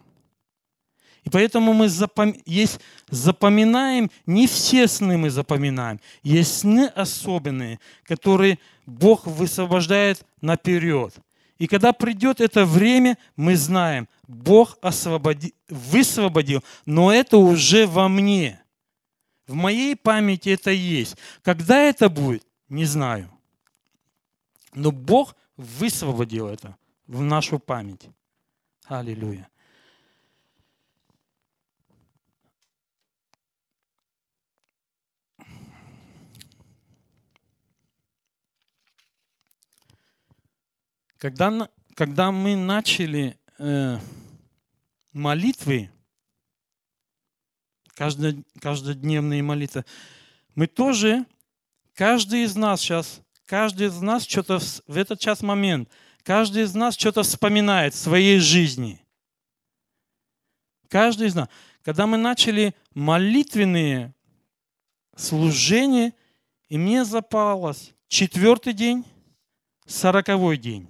И 1.23 1.29
поэтому 1.29 1.73
мы 1.73 1.89
запом... 1.89 2.33
есть, 2.47 2.79
запоминаем, 3.07 4.09
не 4.25 4.47
все 4.47 4.87
сны 4.87 5.15
мы 5.19 5.29
запоминаем. 5.29 5.99
Есть 6.23 6.61
сны 6.61 6.87
особенные, 6.87 7.79
которые 8.01 8.57
Бог 8.87 9.27
высвобождает 9.27 10.25
наперед. 10.41 11.13
И 11.57 11.67
когда 11.67 11.93
придет 11.93 12.41
это 12.41 12.65
время, 12.65 13.17
мы 13.35 13.55
знаем, 13.55 14.07
Бог 14.27 14.77
освободи... 14.81 15.53
высвободил, 15.69 16.63
но 16.85 17.13
это 17.13 17.37
уже 17.37 17.87
во 17.87 18.09
мне. 18.09 18.61
В 19.47 19.53
моей 19.53 19.95
памяти 19.95 20.49
это 20.49 20.71
есть. 20.71 21.17
Когда 21.43 21.77
это 21.77 22.09
будет, 22.09 22.45
не 22.67 22.85
знаю. 22.85 23.29
Но 24.73 24.91
Бог 24.91 25.35
высвободил 25.55 26.47
это 26.47 26.75
в 27.07 27.21
нашу 27.21 27.59
память. 27.59 28.09
Аллилуйя. 28.85 29.47
Когда, 41.25 41.67
когда 41.95 42.31
мы 42.31 42.55
начали 42.55 43.35
э, 43.57 43.97
молитвы, 45.11 45.89
каждодневные 47.95 49.41
молитвы, 49.41 49.85
мы 50.53 50.67
тоже, 50.67 51.25
каждый 51.95 52.43
из 52.43 52.55
нас 52.55 52.81
сейчас, 52.81 53.21
каждый 53.47 53.87
из 53.87 53.99
нас 54.01 54.27
что-то 54.27 54.59
в 54.85 54.95
этот 54.95 55.19
час 55.19 55.41
момент, 55.41 55.89
каждый 56.21 56.61
из 56.61 56.75
нас 56.75 56.95
что-то 56.95 57.23
вспоминает 57.23 57.95
в 57.95 57.97
своей 57.97 58.37
жизни. 58.37 59.03
Каждый 60.89 61.29
из 61.29 61.33
нас. 61.33 61.49
Когда 61.81 62.05
мы 62.05 62.17
начали 62.17 62.75
молитвенные 62.93 64.13
служения, 65.15 66.13
и 66.69 66.77
мне 66.77 67.03
запалось 67.03 67.95
четвертый 68.09 68.73
день, 68.73 69.03
сороковой 69.87 70.57
день. 70.57 70.87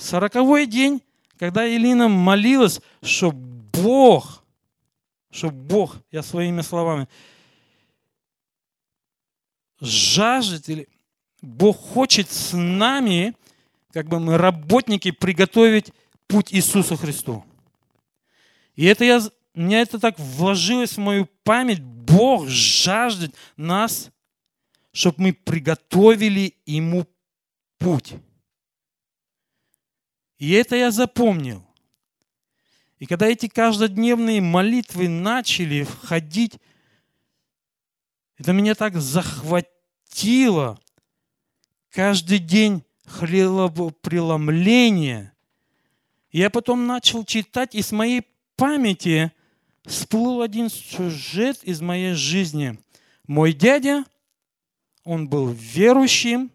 Сороковой 0.00 0.66
день, 0.66 1.02
когда 1.38 1.64
Елина 1.64 2.08
молилась, 2.08 2.80
что 3.02 3.32
Бог, 3.32 4.42
что 5.30 5.50
Бог, 5.50 5.98
я 6.10 6.22
своими 6.22 6.62
словами, 6.62 7.06
жаждет 9.78 10.68
или 10.70 10.88
Бог 11.42 11.76
хочет 11.76 12.30
с 12.30 12.56
нами, 12.56 13.34
как 13.92 14.08
бы 14.08 14.20
мы 14.20 14.38
работники, 14.38 15.10
приготовить 15.10 15.92
путь 16.26 16.52
Иисусу 16.52 16.96
Христу. 16.96 17.44
И 18.76 18.86
это 18.86 19.04
я, 19.04 19.20
мне 19.52 19.82
это 19.82 19.98
так 19.98 20.18
вложилось 20.18 20.92
в 20.92 21.00
мою 21.00 21.28
память. 21.44 21.80
Бог 21.82 22.48
жаждет 22.48 23.34
нас, 23.56 24.10
чтобы 24.92 25.16
мы 25.18 25.32
приготовили 25.34 26.54
Ему 26.64 27.06
путь. 27.78 28.14
И 30.40 30.50
это 30.52 30.74
я 30.74 30.90
запомнил. 30.90 31.62
И 32.98 33.06
когда 33.06 33.28
эти 33.28 33.46
каждодневные 33.46 34.40
молитвы 34.40 35.06
начали 35.06 35.84
входить, 35.84 36.58
это 38.38 38.54
меня 38.54 38.74
так 38.74 38.96
захватило. 38.96 40.80
Каждый 41.90 42.38
день 42.38 42.82
хлебопреломление. 43.04 45.34
Я 46.32 46.48
потом 46.48 46.86
начал 46.86 47.26
читать, 47.26 47.74
и 47.74 47.82
с 47.82 47.92
моей 47.92 48.22
памяти 48.56 49.32
всплыл 49.84 50.40
один 50.40 50.70
сюжет 50.70 51.62
из 51.64 51.82
моей 51.82 52.14
жизни. 52.14 52.78
Мой 53.26 53.52
дядя, 53.52 54.06
он 55.04 55.28
был 55.28 55.48
верующим, 55.48 56.50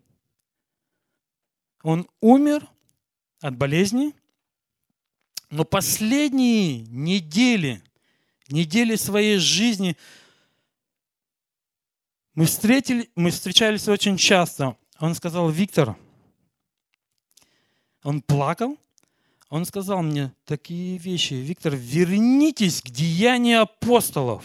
он 1.84 2.10
умер– 2.20 2.68
от 3.46 3.56
болезни. 3.56 4.14
Но 5.52 5.64
последние 5.66 6.80
недели, 6.80 7.82
недели 8.50 8.96
своей 8.96 9.38
жизни 9.38 9.96
мы, 12.34 12.46
встретили, 12.46 13.10
мы 13.16 13.30
встречались 13.30 13.88
очень 13.88 14.18
часто. 14.18 14.76
Он 15.00 15.14
сказал, 15.14 15.50
Виктор, 15.50 15.96
он 18.04 18.22
плакал, 18.22 18.78
он 19.50 19.66
сказал 19.66 20.02
мне 20.02 20.34
такие 20.46 20.98
вещи. 20.98 21.36
Виктор, 21.36 21.76
вернитесь 21.76 22.82
к 22.82 22.90
деянию 22.90 23.62
апостолов. 23.62 24.44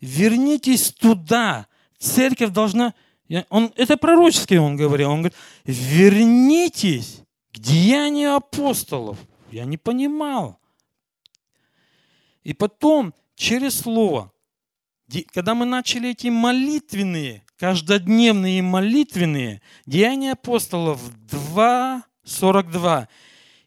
Вернитесь 0.00 0.92
туда. 0.92 1.68
Церковь 1.98 2.50
должна... 2.50 2.94
Он, 3.48 3.72
это 3.76 3.96
пророчески 3.96 4.54
он 4.54 4.76
говорил. 4.76 5.10
Он 5.10 5.20
говорит, 5.20 5.38
вернитесь 5.64 7.22
Деяния 7.52 8.36
апостолов. 8.36 9.18
Я 9.50 9.64
не 9.64 9.76
понимал. 9.76 10.60
И 12.42 12.54
потом, 12.54 13.14
через 13.34 13.80
слово, 13.80 14.32
когда 15.32 15.54
мы 15.54 15.66
начали 15.66 16.10
эти 16.10 16.28
молитвенные, 16.28 17.44
каждодневные 17.56 18.62
молитвенные, 18.62 19.60
Деяния 19.86 20.32
апостолов 20.32 21.00
2.42, 21.26 23.08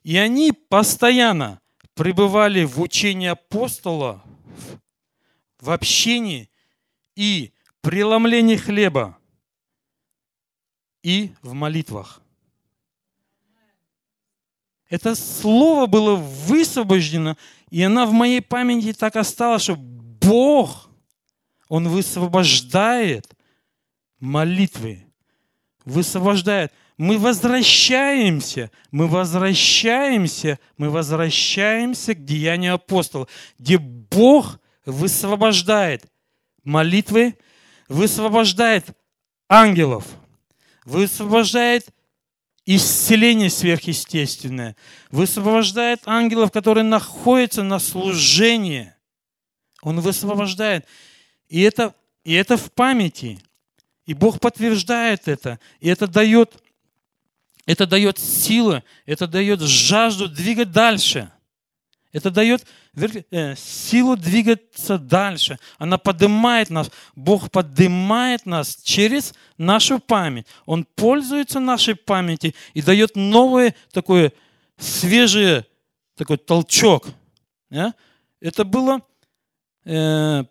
и 0.04 0.17
они 0.17 0.52
постоянно 0.52 1.60
пребывали 1.93 2.63
в 2.63 2.82
учении 2.82 3.28
апостола, 3.28 4.24
в 5.60 5.69
общении 5.69 6.50
и 7.15 7.54
преломлении 7.82 8.56
хлеба 8.56 9.17
и 11.04 11.34
в 11.41 11.54
молитвах. 11.54 12.23
Это 14.93 15.15
слово 15.15 15.88
было 15.88 16.13
высвобождено, 16.13 17.36
и 17.71 17.82
она 17.82 18.06
в 18.06 18.12
моей 18.12 18.41
памяти 18.41 18.93
так 18.93 19.15
осталась, 19.15 19.63
что 19.63 19.75
Бог, 19.75 20.88
Он 21.67 21.88
высвобождает 21.88 23.27
молитвы, 24.19 25.08
высвобождает. 25.84 26.71
Мы 26.97 27.17
возвращаемся, 27.17 28.69
мы 28.91 29.08
возвращаемся, 29.08 30.60
мы 30.77 30.91
возвращаемся 30.91 32.13
к 32.13 32.23
деянию 32.23 32.75
апостолов, 32.75 33.29
где 33.58 33.79
Бог 33.79 34.60
высвобождает 34.86 36.06
молитвы, 36.63 37.36
высвобождает 37.89 38.95
ангелов, 39.49 40.06
высвобождает 40.86 41.88
исцеление 42.65 43.49
сверхъестественное, 43.49 44.76
высвобождает 45.12 46.02
ангелов, 46.06 46.52
которые 46.52 46.84
находятся 46.84 47.63
на 47.63 47.80
служении. 47.80 48.93
Он 49.82 49.99
высвобождает. 49.99 50.86
И 51.49 51.62
это, 51.62 51.93
и 52.23 52.34
это 52.34 52.56
в 52.56 52.71
памяти. 52.71 53.39
И 54.06 54.13
Бог 54.13 54.39
подтверждает 54.39 55.28
это. 55.28 55.60
И 55.82 55.89
это 55.89 56.08
дает, 56.08 56.56
это 57.65 57.86
дает 57.86 58.17
силы, 58.17 58.84
это 59.06 59.28
дает 59.28 59.60
жажду 59.62 60.30
двигать 60.30 60.71
дальше. 60.71 61.33
Это 62.13 62.30
дает 62.30 62.65
э, 62.95 63.56
силу 63.56 64.15
двигаться 64.15 64.99
дальше. 64.99 65.58
Она 65.80 65.97
поднимает 65.97 66.69
нас. 66.69 66.91
Бог 67.15 67.49
поднимает 67.49 68.45
нас 68.45 68.78
через 68.84 69.34
нашу 69.58 69.99
память. 69.99 70.45
Он 70.67 70.86
пользуется 70.86 71.60
нашей 71.60 71.95
памятью 71.95 72.54
и 72.76 72.82
дает 72.84 73.15
новое 73.15 73.76
такое 73.91 74.32
свежее 74.78 75.65
такой 76.15 76.38
толчок. 76.38 77.08
Это 78.39 78.63
было 78.63 79.02
э, 79.86 80.43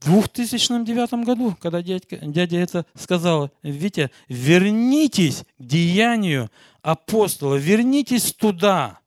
в 0.00 0.28
2009 0.28 1.24
году, 1.24 1.56
когда 1.60 1.82
дядька, 1.82 2.16
дядя 2.16 2.58
это 2.58 2.86
сказал, 2.94 3.50
Витя, 3.62 4.10
вернитесь 4.28 5.44
к 5.58 5.62
деянию 5.62 6.50
апостола, 6.82 7.56
вернитесь 7.56 8.32
туда. 8.32 8.99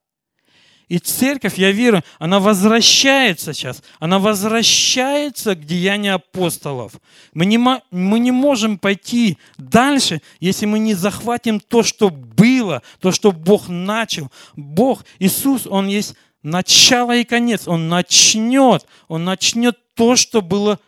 И 0.89 0.99
церковь, 0.99 1.57
я 1.57 1.71
верю, 1.71 2.03
она 2.19 2.39
возвращается 2.39 3.53
сейчас. 3.53 3.81
Она 3.99 4.19
возвращается 4.19 5.55
к 5.55 5.65
деянию 5.65 6.15
апостолов. 6.15 6.93
Мы 7.33 7.45
не, 7.45 7.57
мы 7.57 8.19
не 8.19 8.31
можем 8.31 8.77
пойти 8.77 9.37
дальше, 9.57 10.21
если 10.39 10.65
мы 10.65 10.79
не 10.79 10.93
захватим 10.93 11.59
то, 11.59 11.83
что 11.83 12.09
было, 12.09 12.81
то, 12.99 13.11
что 13.11 13.31
Бог 13.31 13.69
начал. 13.69 14.29
Бог, 14.55 15.05
Иисус, 15.19 15.65
Он 15.65 15.87
есть 15.87 16.15
начало 16.43 17.15
и 17.15 17.23
конец. 17.23 17.67
Он 17.67 17.87
начнет, 17.87 18.85
Он 19.07 19.23
начнет 19.23 19.77
то, 19.95 20.15
что 20.15 20.41
было 20.41 20.79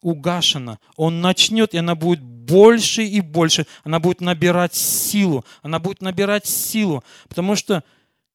угашено. 0.00 0.78
Он 0.96 1.20
начнет, 1.20 1.74
и 1.74 1.78
она 1.78 1.94
будет 1.94 2.20
больше 2.20 3.02
и 3.02 3.20
больше. 3.20 3.66
Она 3.84 3.98
будет 3.98 4.20
набирать 4.20 4.74
силу. 4.74 5.44
Она 5.62 5.78
будет 5.78 6.02
набирать 6.02 6.46
силу. 6.46 7.02
Потому 7.28 7.56
что 7.56 7.82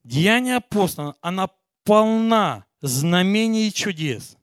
Деяния 0.10 0.56
апостола, 0.56 1.16
она 1.22 1.52
полна 1.84 2.66
знамений 2.82 3.68
и 3.68 3.72
чудес. 3.72 4.38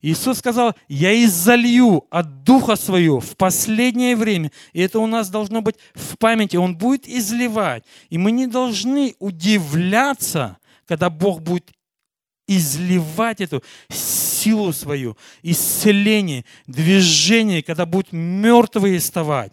Иисус 0.00 0.38
сказал, 0.38 0.76
я 0.86 1.12
изолью 1.24 2.06
от 2.08 2.44
Духа 2.44 2.76
Своего 2.76 3.18
в 3.18 3.36
последнее 3.36 4.14
время. 4.14 4.52
И 4.72 4.80
это 4.80 5.00
у 5.00 5.08
нас 5.08 5.28
должно 5.28 5.60
быть 5.60 5.74
в 5.96 6.16
памяти. 6.18 6.56
Он 6.56 6.78
будет 6.78 7.08
изливать. 7.08 7.82
И 8.10 8.16
мы 8.16 8.30
не 8.30 8.46
должны 8.46 9.16
удивляться, 9.18 10.58
когда 10.84 11.10
Бог 11.10 11.42
будет 11.42 11.72
изливать 12.46 13.40
эту 13.40 13.64
силу 13.88 14.72
свою, 14.72 15.16
исцеление, 15.42 16.44
движение, 16.68 17.64
когда 17.64 17.86
будут 17.86 18.12
мертвые 18.12 19.00
вставать. 19.00 19.52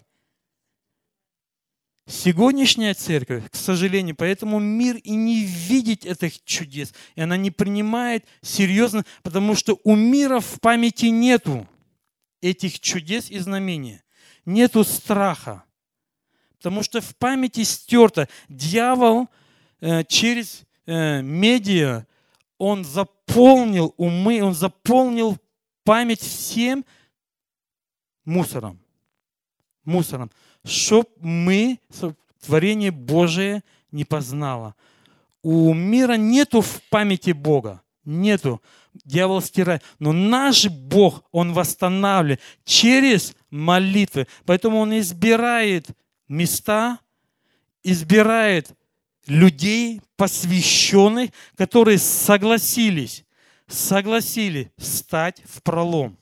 Сегодняшняя 2.05 2.93
церковь, 2.93 3.49
к 3.49 3.55
сожалению, 3.55 4.15
поэтому 4.17 4.59
мир 4.59 4.97
и 4.97 5.11
не 5.11 5.45
видит 5.45 6.05
этих 6.05 6.43
чудес, 6.43 6.93
и 7.15 7.21
она 7.21 7.37
не 7.37 7.49
принимает 7.49 8.25
серьезно, 8.41 9.05
потому 9.21 9.55
что 9.55 9.79
у 9.85 9.95
мира 9.95 10.41
в 10.41 10.59
памяти 10.59 11.05
нету 11.05 11.65
этих 12.41 12.81
чудес 12.81 13.31
и 13.31 13.39
знамений, 13.39 14.01
нету 14.45 14.83
страха, 14.83 15.63
потому 16.57 16.83
что 16.83 16.99
в 16.99 17.15
памяти 17.15 17.63
стерто. 17.63 18.27
Дьявол 18.49 19.29
э, 19.79 20.03
через 20.03 20.63
э, 20.85 21.21
медиа, 21.21 22.05
он 22.57 22.83
заполнил 22.83 23.93
умы, 23.95 24.43
он 24.43 24.53
заполнил 24.53 25.37
память 25.85 26.19
всем 26.21 26.83
мусором. 28.25 28.81
Мусором 29.85 30.31
чтоб 30.65 31.09
мы 31.19 31.79
творение 32.45 32.91
Божие 32.91 33.63
не 33.91 34.05
познало. 34.05 34.75
У 35.41 35.73
мира 35.73 36.13
нету 36.13 36.61
в 36.61 36.81
памяти 36.89 37.31
Бога. 37.31 37.81
Нету. 38.05 38.61
Дьявол 39.05 39.41
стирает. 39.41 39.83
Но 39.99 40.11
наш 40.11 40.67
Бог, 40.67 41.23
Он 41.31 41.53
восстанавливает 41.53 42.41
через 42.63 43.35
молитвы. 43.49 44.27
Поэтому 44.45 44.79
Он 44.79 44.97
избирает 44.97 45.87
места, 46.27 46.99
избирает 47.83 48.71
людей, 49.27 50.01
посвященных, 50.15 51.31
которые 51.55 51.97
согласились, 51.97 53.25
согласились 53.67 54.67
стать 54.77 55.41
в 55.45 55.61
пролом 55.61 56.17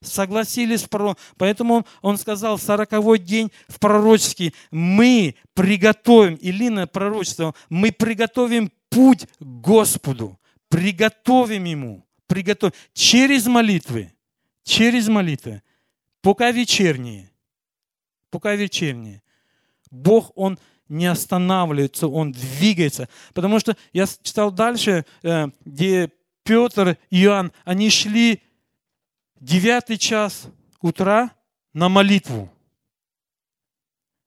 согласились 0.00 0.82
с 0.82 0.88
пророком. 0.88 1.22
Поэтому 1.36 1.74
он, 1.74 1.84
он 2.02 2.18
сказал 2.18 2.56
в 2.56 2.62
сороковой 2.62 3.18
день 3.18 3.50
в 3.68 3.78
пророческий, 3.78 4.54
мы 4.70 5.36
приготовим, 5.54 6.38
Илина 6.40 6.86
пророчество, 6.86 7.54
мы 7.68 7.92
приготовим 7.92 8.70
путь 8.88 9.26
к 9.38 9.42
Господу, 9.42 10.38
приготовим 10.68 11.64
Ему, 11.64 12.06
приготовим 12.26 12.74
через 12.92 13.46
молитвы, 13.46 14.12
через 14.64 15.08
молитвы, 15.08 15.62
пока 16.20 16.50
вечерние, 16.50 17.30
пока 18.30 18.54
вечерние. 18.54 19.22
Бог, 19.90 20.32
Он 20.34 20.58
не 20.88 21.06
останавливается, 21.06 22.08
Он 22.08 22.32
двигается. 22.32 23.08
Потому 23.34 23.58
что 23.60 23.76
я 23.92 24.06
читал 24.22 24.50
дальше, 24.50 25.04
э, 25.22 25.48
где 25.64 26.10
Петр 26.42 26.96
и 27.10 27.22
Иоанн, 27.24 27.52
они 27.64 27.90
шли 27.90 28.42
девятый 29.40 29.98
час 29.98 30.48
утра 30.80 31.30
на 31.72 31.88
молитву. 31.88 32.50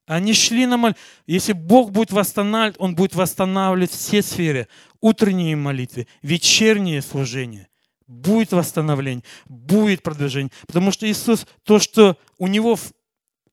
Они 0.05 0.33
шли 0.33 0.65
на 0.65 0.77
молитву. 0.77 1.01
Если 1.27 1.53
Бог 1.53 1.91
будет 1.91 2.11
восстанавливать, 2.11 2.79
Он 2.79 2.95
будет 2.95 3.13
восстанавливать 3.13 3.91
все 3.91 4.21
сферы. 4.21 4.67
Утренние 5.01 5.55
молитвы, 5.55 6.07
вечерние 6.21 7.01
служения. 7.01 7.69
Будет 8.07 8.51
восстановление, 8.53 9.23
будет 9.45 10.01
продвижение. 10.01 10.51
Потому 10.65 10.91
что 10.91 11.07
Иисус, 11.07 11.45
то, 11.63 11.77
что 11.77 12.17
у 12.39 12.47
Него 12.47 12.75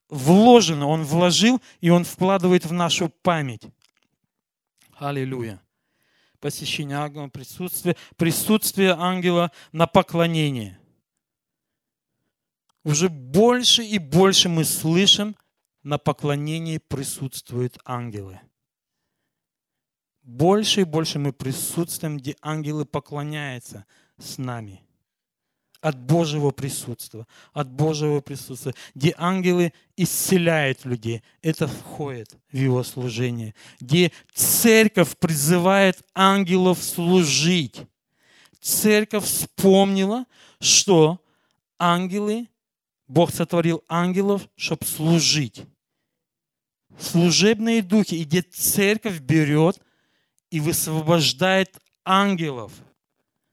вложено, 0.09 0.89
Он 0.89 1.05
вложил, 1.05 1.61
и 1.83 1.91
Он 1.91 2.05
вкладывает 2.05 2.65
в 2.65 2.73
нашу 2.73 3.11
память. 3.11 3.65
Аллилуйя. 4.95 5.61
Посещение 6.41 6.97
ангела, 6.97 7.29
присутствие, 7.29 7.97
присутствие 8.17 8.93
ангела 8.93 9.53
на 9.73 9.87
поклонение– 9.87 10.79
уже 12.87 13.09
больше 13.09 13.83
и 13.83 13.99
больше 13.99 14.49
мы 14.49 14.65
слышим, 14.65 15.35
на 15.83 15.99
поклонении 15.99 16.79
присутствуют 16.79 17.79
ангелы. 17.85 18.41
Больше 20.23 20.83
и 20.83 20.85
больше 20.85 21.19
мы 21.19 21.33
присутствуем, 21.33 22.17
где 22.17 22.37
ангелы 22.41 22.85
поклоняются 22.85 23.87
с 24.19 24.39
нами. 24.39 24.83
От 25.81 25.99
Божьего 25.99 26.53
присутствия, 26.53 27.27
от 27.53 27.69
Божьего 27.69 28.21
присутствия, 28.21 28.75
где 28.95 29.15
ангелы 29.19 29.73
исцеляют 29.97 30.85
людей. 30.85 31.25
Это 31.43 31.67
входит 31.67 32.37
в 32.53 32.57
его 32.57 32.85
служение. 32.85 33.57
Где 33.81 34.13
церковь 34.33 35.17
призывает 35.17 36.05
ангелов 36.15 36.83
служить. 36.83 37.83
Церковь 38.61 39.25
вспомнила, 39.25 40.25
что 40.61 41.21
ангелы 41.79 42.49
Бог 43.09 43.31
сотворил 43.31 43.85
ангелов, 43.89 44.49
чтобы 44.57 44.85
служить. 44.85 45.63
Служебные 46.99 47.83
духи, 47.83 48.25
где 48.25 48.43
церковь 48.43 49.21
берет 49.21 49.81
и 50.51 50.61
высвобождает 50.61 51.77
ангелов. 52.05 52.73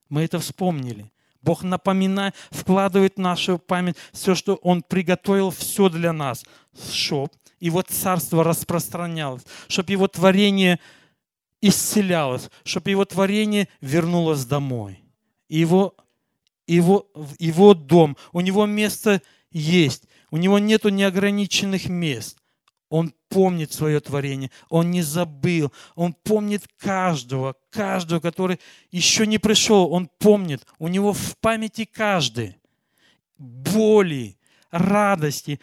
Мы 0.10 0.24
это 0.24 0.40
вспомнили. 0.40 1.12
Бог 1.42 1.64
напоминает, 1.64 2.36
вкладывает 2.52 3.16
в 3.16 3.20
нашу 3.20 3.60
память 3.60 3.98
все, 4.14 4.34
что 4.34 4.56
Он 4.56 4.82
приготовил, 4.82 5.50
все 5.50 5.90
для 5.90 6.14
нас, 6.14 6.46
чтобы 6.90 7.32
Его 7.60 7.82
царство 7.82 8.44
распространялось, 8.44 9.44
чтобы 9.68 9.92
Его 9.92 10.08
творение 10.08 10.80
исцелялось, 11.62 12.50
чтобы 12.64 12.92
Его 12.92 13.04
творение 13.04 13.68
вернулось 13.82 14.46
домой. 14.46 15.04
Его, 15.50 15.96
его, 16.66 17.08
его 17.40 17.74
дом, 17.74 18.16
у 18.32 18.40
Него 18.40 18.66
место 18.66 19.22
есть. 19.54 20.04
У 20.32 20.38
него 20.38 20.60
нету 20.60 20.90
неограниченных 20.90 21.88
мест. 21.88 22.38
Он 22.90 23.14
помнит 23.30 23.74
свое 23.74 24.00
творение, 24.00 24.52
он 24.70 24.92
не 24.92 25.02
забыл, 25.02 25.72
он 25.96 26.14
помнит 26.14 26.68
каждого, 26.78 27.56
каждого, 27.72 28.20
который 28.20 28.60
еще 28.92 29.26
не 29.26 29.40
пришел, 29.40 29.92
он 29.92 30.08
помнит. 30.20 30.68
У 30.78 30.88
него 30.88 31.12
в 31.12 31.38
памяти 31.40 31.86
каждый. 31.86 32.58
Боли, 33.40 34.38
радости. 34.70 35.60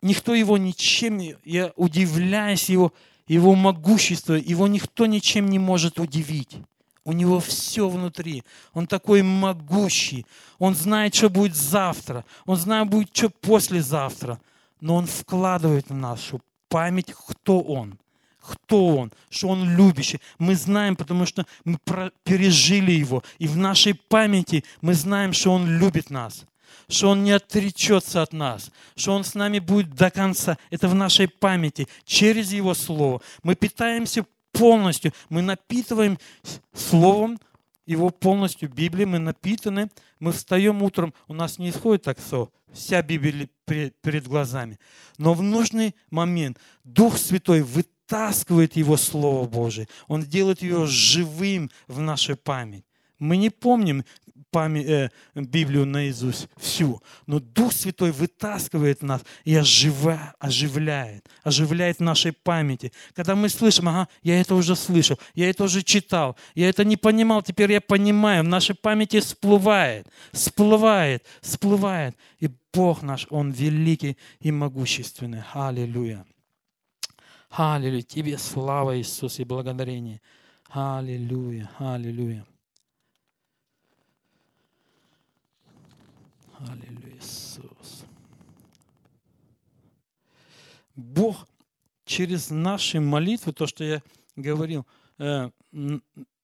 Никто 0.00 0.34
его 0.34 0.56
ничем, 0.56 1.18
я 1.44 1.72
удивляюсь 1.76 2.70
его, 2.70 2.94
его 3.26 3.54
могуществу, 3.54 4.36
его 4.36 4.68
никто 4.68 5.04
ничем 5.04 5.48
не 5.48 5.58
может 5.58 5.98
удивить. 6.00 6.56
У 7.08 7.12
него 7.12 7.40
все 7.40 7.88
внутри. 7.88 8.44
Он 8.74 8.86
такой 8.86 9.22
могущий. 9.22 10.26
Он 10.58 10.74
знает, 10.74 11.14
что 11.14 11.30
будет 11.30 11.56
завтра. 11.56 12.22
Он 12.44 12.56
знает, 12.58 12.90
будет 12.90 13.16
что 13.16 13.30
послезавтра. 13.30 14.38
Но 14.82 14.96
он 14.96 15.06
вкладывает 15.06 15.88
в 15.88 15.94
нашу 15.94 16.42
память, 16.68 17.14
кто 17.14 17.60
он. 17.60 17.98
Кто 18.42 18.88
он, 18.88 19.10
что 19.30 19.48
он 19.48 19.74
любящий. 19.74 20.20
Мы 20.38 20.54
знаем, 20.54 20.96
потому 20.96 21.24
что 21.24 21.46
мы 21.64 21.78
пережили 22.24 22.92
его. 22.92 23.22
И 23.38 23.48
в 23.48 23.56
нашей 23.56 23.94
памяти 23.94 24.62
мы 24.82 24.92
знаем, 24.92 25.32
что 25.32 25.54
он 25.54 25.66
любит 25.66 26.10
нас 26.10 26.44
что 26.90 27.10
Он 27.10 27.22
не 27.22 27.32
отречется 27.32 28.22
от 28.22 28.32
нас, 28.32 28.70
что 28.96 29.12
Он 29.12 29.22
с 29.22 29.34
нами 29.34 29.58
будет 29.58 29.94
до 29.94 30.10
конца. 30.10 30.56
Это 30.70 30.88
в 30.88 30.94
нашей 30.94 31.28
памяти, 31.28 31.86
через 32.06 32.50
Его 32.50 32.72
Слово. 32.72 33.20
Мы 33.42 33.56
питаемся 33.56 34.24
полностью. 34.52 35.12
Мы 35.28 35.42
напитываем 35.42 36.18
Словом 36.72 37.38
его 37.88 38.10
полностью, 38.10 38.68
Библией, 38.68 39.06
мы 39.06 39.18
напитаны, 39.18 39.88
мы 40.20 40.32
встаем 40.32 40.82
утром, 40.82 41.14
у 41.26 41.32
нас 41.32 41.58
не 41.58 41.70
исходит 41.70 42.02
так 42.02 42.18
все, 42.18 42.50
вся 42.70 43.00
Библия 43.00 43.48
перед 43.66 44.28
глазами. 44.28 44.78
Но 45.16 45.32
в 45.32 45.42
нужный 45.42 45.94
момент 46.10 46.58
Дух 46.84 47.16
Святой 47.16 47.62
вытаскивает 47.62 48.76
Его 48.76 48.98
Слово 48.98 49.48
Божие. 49.48 49.88
Он 50.06 50.22
делает 50.22 50.60
ее 50.60 50.86
живым 50.86 51.70
в 51.86 51.98
нашей 52.00 52.36
память. 52.36 52.84
Мы 53.18 53.38
не 53.38 53.48
помним 53.48 54.04
память, 54.50 54.86
э, 54.86 55.10
Библию 55.34 55.86
наизусть 55.86 56.48
всю, 56.56 57.02
но 57.26 57.40
Дух 57.40 57.72
Святой 57.72 58.12
вытаскивает 58.12 59.02
нас 59.02 59.22
и 59.44 59.54
ожива, 59.54 60.34
оживляет, 60.38 61.28
оживляет 61.42 62.00
нашей 62.00 62.32
памяти. 62.32 62.92
Когда 63.14 63.34
мы 63.34 63.48
слышим, 63.48 63.88
ага, 63.88 64.08
я 64.22 64.40
это 64.40 64.54
уже 64.54 64.76
слышал, 64.76 65.18
я 65.34 65.50
это 65.50 65.64
уже 65.64 65.82
читал, 65.82 66.36
я 66.54 66.68
это 66.68 66.84
не 66.84 66.96
понимал, 66.96 67.42
теперь 67.42 67.72
я 67.72 67.80
понимаю, 67.80 68.44
в 68.44 68.48
нашей 68.48 68.74
памяти 68.74 69.20
всплывает, 69.20 70.06
всплывает, 70.32 71.24
всплывает. 71.40 72.16
И 72.40 72.50
Бог 72.72 73.02
наш, 73.02 73.26
Он 73.30 73.50
великий 73.50 74.16
и 74.40 74.52
могущественный. 74.52 75.42
Аллилуйя. 75.52 76.24
Аллилуйя. 77.50 78.02
Тебе 78.02 78.38
слава, 78.38 78.98
Иисус, 78.98 79.38
и 79.38 79.44
благодарение. 79.44 80.20
Аллилуйя. 80.70 81.70
Аллилуйя. 81.78 82.44
Аллилуйя, 86.58 87.16
Иисус. 87.16 88.04
Бог 90.96 91.46
через 92.04 92.50
наши 92.50 92.98
молитвы, 92.98 93.52
то, 93.52 93.68
что 93.68 93.84
я 93.84 94.02
говорил, 94.34 94.84
э, 95.18 95.50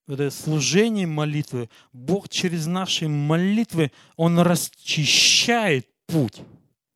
это 0.07 0.31
служение 0.31 1.09
молитвы, 1.09 1.68
Бог 1.92 2.29
через 2.29 2.66
наши 2.66 3.09
молитвы, 3.09 3.90
Он 4.16 4.38
расчищает 4.38 5.88
путь. 6.07 6.42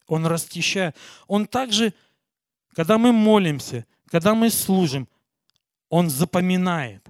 Он 0.06 0.26
расчищает. 0.26 0.94
Он 1.26 1.46
также, 1.46 1.94
когда 2.74 2.98
мы 2.98 3.12
молимся, 3.12 3.84
когда 4.06 4.34
мы 4.34 4.50
служим, 4.50 5.08
Он 5.88 6.08
запоминает. 6.08 7.04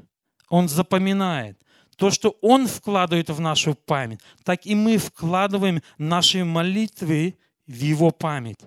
Он 0.48 0.68
запоминает. 0.68 1.60
То, 1.98 2.12
что 2.12 2.36
Он 2.42 2.68
вкладывает 2.68 3.28
в 3.28 3.40
нашу 3.40 3.74
память, 3.74 4.20
так 4.44 4.64
и 4.64 4.76
мы 4.76 4.98
вкладываем 4.98 5.82
наши 5.98 6.44
молитвы 6.44 7.36
в 7.66 7.74
Его 7.74 8.12
память. 8.12 8.60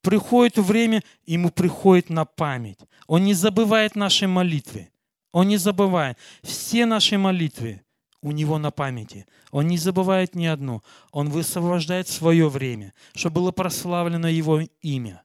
Приходит 0.00 0.58
время, 0.58 1.04
ему 1.24 1.50
приходит 1.50 2.10
на 2.10 2.24
память. 2.24 2.80
Он 3.06 3.22
не 3.22 3.34
забывает 3.34 3.94
наши 3.94 4.26
молитвы. 4.26 4.90
Он 5.30 5.46
не 5.46 5.58
забывает. 5.58 6.18
Все 6.42 6.84
наши 6.84 7.18
молитвы 7.18 7.82
у 8.20 8.32
него 8.32 8.58
на 8.58 8.72
памяти. 8.72 9.26
Он 9.52 9.68
не 9.68 9.78
забывает 9.78 10.34
ни 10.34 10.46
одну. 10.46 10.82
Он 11.12 11.30
высвобождает 11.30 12.08
свое 12.08 12.48
время, 12.48 12.94
чтобы 13.14 13.36
было 13.36 13.52
прославлено 13.52 14.28
его 14.28 14.60
имя. 14.80 15.22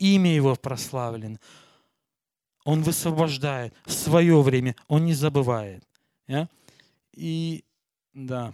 Имя 0.00 0.34
его 0.34 0.56
прославлено. 0.56 1.38
Он 2.64 2.82
высвобождает 2.82 3.72
в 3.86 3.92
свое 3.92 4.42
время. 4.42 4.74
Он 4.88 5.04
не 5.04 5.14
забывает. 5.14 5.84
Yeah? 6.26 6.48
И 7.12 7.64
да. 8.12 8.52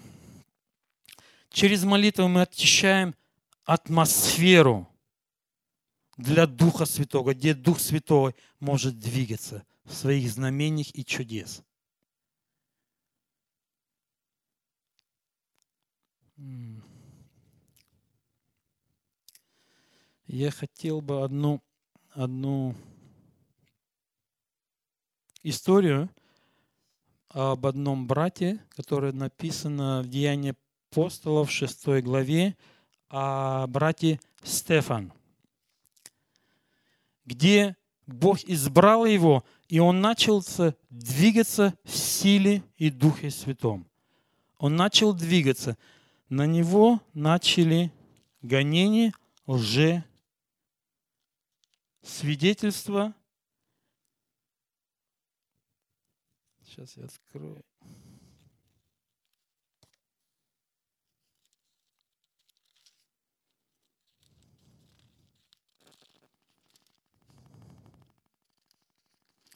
Через 1.50 1.85
молитву 1.85 2.28
мы 2.28 2.42
очищаем 2.42 3.14
атмосферу 3.64 4.88
для 6.16 6.46
Духа 6.46 6.85
Святого, 6.85 7.35
где 7.35 7.54
Дух 7.54 7.80
Святой 7.80 8.35
может 8.59 8.98
двигаться 8.98 9.64
в 9.85 9.94
своих 9.94 10.30
знамениях 10.30 10.94
и 10.94 11.04
чудес. 11.04 11.62
Я 20.26 20.50
хотел 20.50 21.00
бы 21.00 21.24
одну, 21.24 21.61
одну 22.11 22.74
историю 25.42 26.09
об 27.30 27.66
одном 27.66 28.06
брате, 28.06 28.60
которое 28.70 29.12
написано 29.12 30.02
в 30.02 30.08
Деянии 30.08 30.54
апостолов 30.90 31.50
6 31.50 32.02
главе, 32.02 32.56
о 33.08 33.66
брате 33.66 34.20
Стефан, 34.42 35.12
где 37.24 37.76
Бог 38.06 38.38
избрал 38.44 39.04
его, 39.04 39.44
и 39.68 39.78
он 39.78 40.00
начал 40.00 40.44
двигаться 40.90 41.74
в 41.84 41.96
силе 41.96 42.62
и 42.76 42.90
Духе 42.90 43.30
Святом. 43.30 43.86
Он 44.58 44.76
начал 44.76 45.12
двигаться. 45.12 45.78
На 46.28 46.46
него 46.46 47.00
начали 47.14 47.92
гонения, 48.42 49.12
лже, 49.46 50.04
свидетельства 52.02 53.14
Сейчас 56.70 56.96
я 56.96 57.04
открою. 57.04 57.64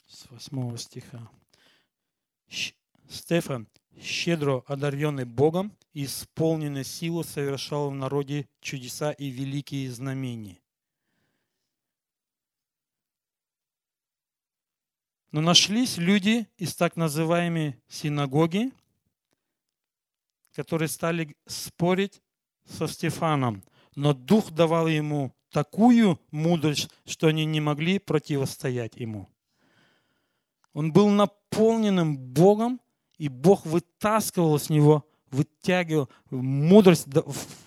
С 0.08 0.28
восьмого 0.28 0.76
стиха. 0.76 1.30
Стефан, 3.08 3.68
щедро 4.00 4.64
одаренный 4.66 5.24
Богом, 5.24 5.76
исполненный 5.92 6.82
силу, 6.82 7.22
совершал 7.22 7.90
в 7.90 7.94
народе 7.94 8.48
чудеса 8.60 9.12
и 9.12 9.28
великие 9.28 9.92
знамения. 9.92 10.63
Но 15.34 15.40
нашлись 15.40 15.96
люди 15.96 16.46
из 16.58 16.76
так 16.76 16.94
называемой 16.94 17.74
синагоги, 17.88 18.70
которые 20.54 20.86
стали 20.86 21.36
спорить 21.44 22.22
со 22.64 22.86
Стефаном. 22.86 23.64
Но 23.96 24.12
Дух 24.14 24.52
давал 24.52 24.86
ему 24.86 25.34
такую 25.50 26.20
мудрость, 26.30 26.88
что 27.04 27.26
они 27.26 27.46
не 27.46 27.60
могли 27.60 27.98
противостоять 27.98 28.94
ему. 28.94 29.28
Он 30.72 30.92
был 30.92 31.08
наполненным 31.08 32.16
Богом, 32.16 32.80
и 33.18 33.26
Бог 33.28 33.66
вытаскивал 33.66 34.56
с 34.56 34.70
него, 34.70 35.04
вытягивал 35.32 36.08
мудрость, 36.30 37.08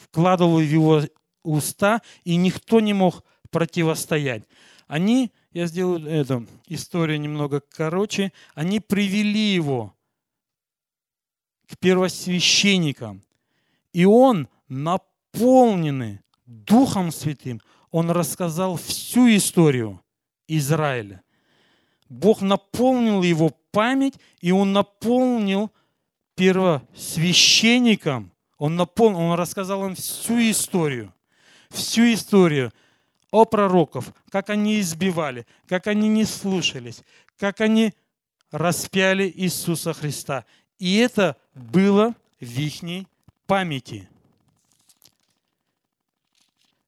вкладывал 0.03 0.59
в 0.59 0.61
его 0.61 1.01
уста, 1.43 2.01
и 2.23 2.37
никто 2.37 2.79
не 2.79 2.93
мог 2.93 3.25
противостоять. 3.51 4.47
Они 4.87 5.31
я 5.51 5.67
сделаю 5.67 6.05
эту 6.07 6.47
историю 6.67 7.19
немного 7.19 7.59
короче, 7.59 8.31
они 8.55 8.79
привели 8.79 9.53
его 9.53 9.93
к 11.67 11.77
первосвященникам. 11.77 13.23
И 13.91 14.05
он, 14.05 14.47
наполненный 14.69 16.21
Духом 16.45 17.11
Святым, 17.11 17.59
он 17.91 18.11
рассказал 18.11 18.77
всю 18.77 19.35
историю 19.35 20.01
Израиля. 20.47 21.21
Бог 22.07 22.41
наполнил 22.41 23.21
его 23.23 23.49
память, 23.71 24.13
и 24.39 24.51
он 24.51 24.71
наполнил 24.71 25.71
первосвященникам, 26.35 28.31
он, 28.57 28.75
наполнил, 28.75 29.19
он 29.19 29.37
рассказал 29.37 29.85
им 29.85 29.95
всю 29.95 30.39
историю. 30.49 31.13
Всю 31.69 32.13
историю– 32.13 32.71
о 33.37 33.45
пророков, 33.45 34.13
как 34.31 34.49
они 34.49 34.79
избивали, 34.79 35.45
как 35.67 35.87
они 35.87 36.09
не 36.09 36.25
слушались, 36.25 37.03
как 37.37 37.61
они 37.61 37.93
распяли 38.49 39.31
Иисуса 39.35 39.93
Христа. 39.93 40.45
И 40.79 40.97
это 40.97 41.37
было 41.53 42.15
в 42.39 42.45
их 42.45 43.05
памяти. 43.45 44.09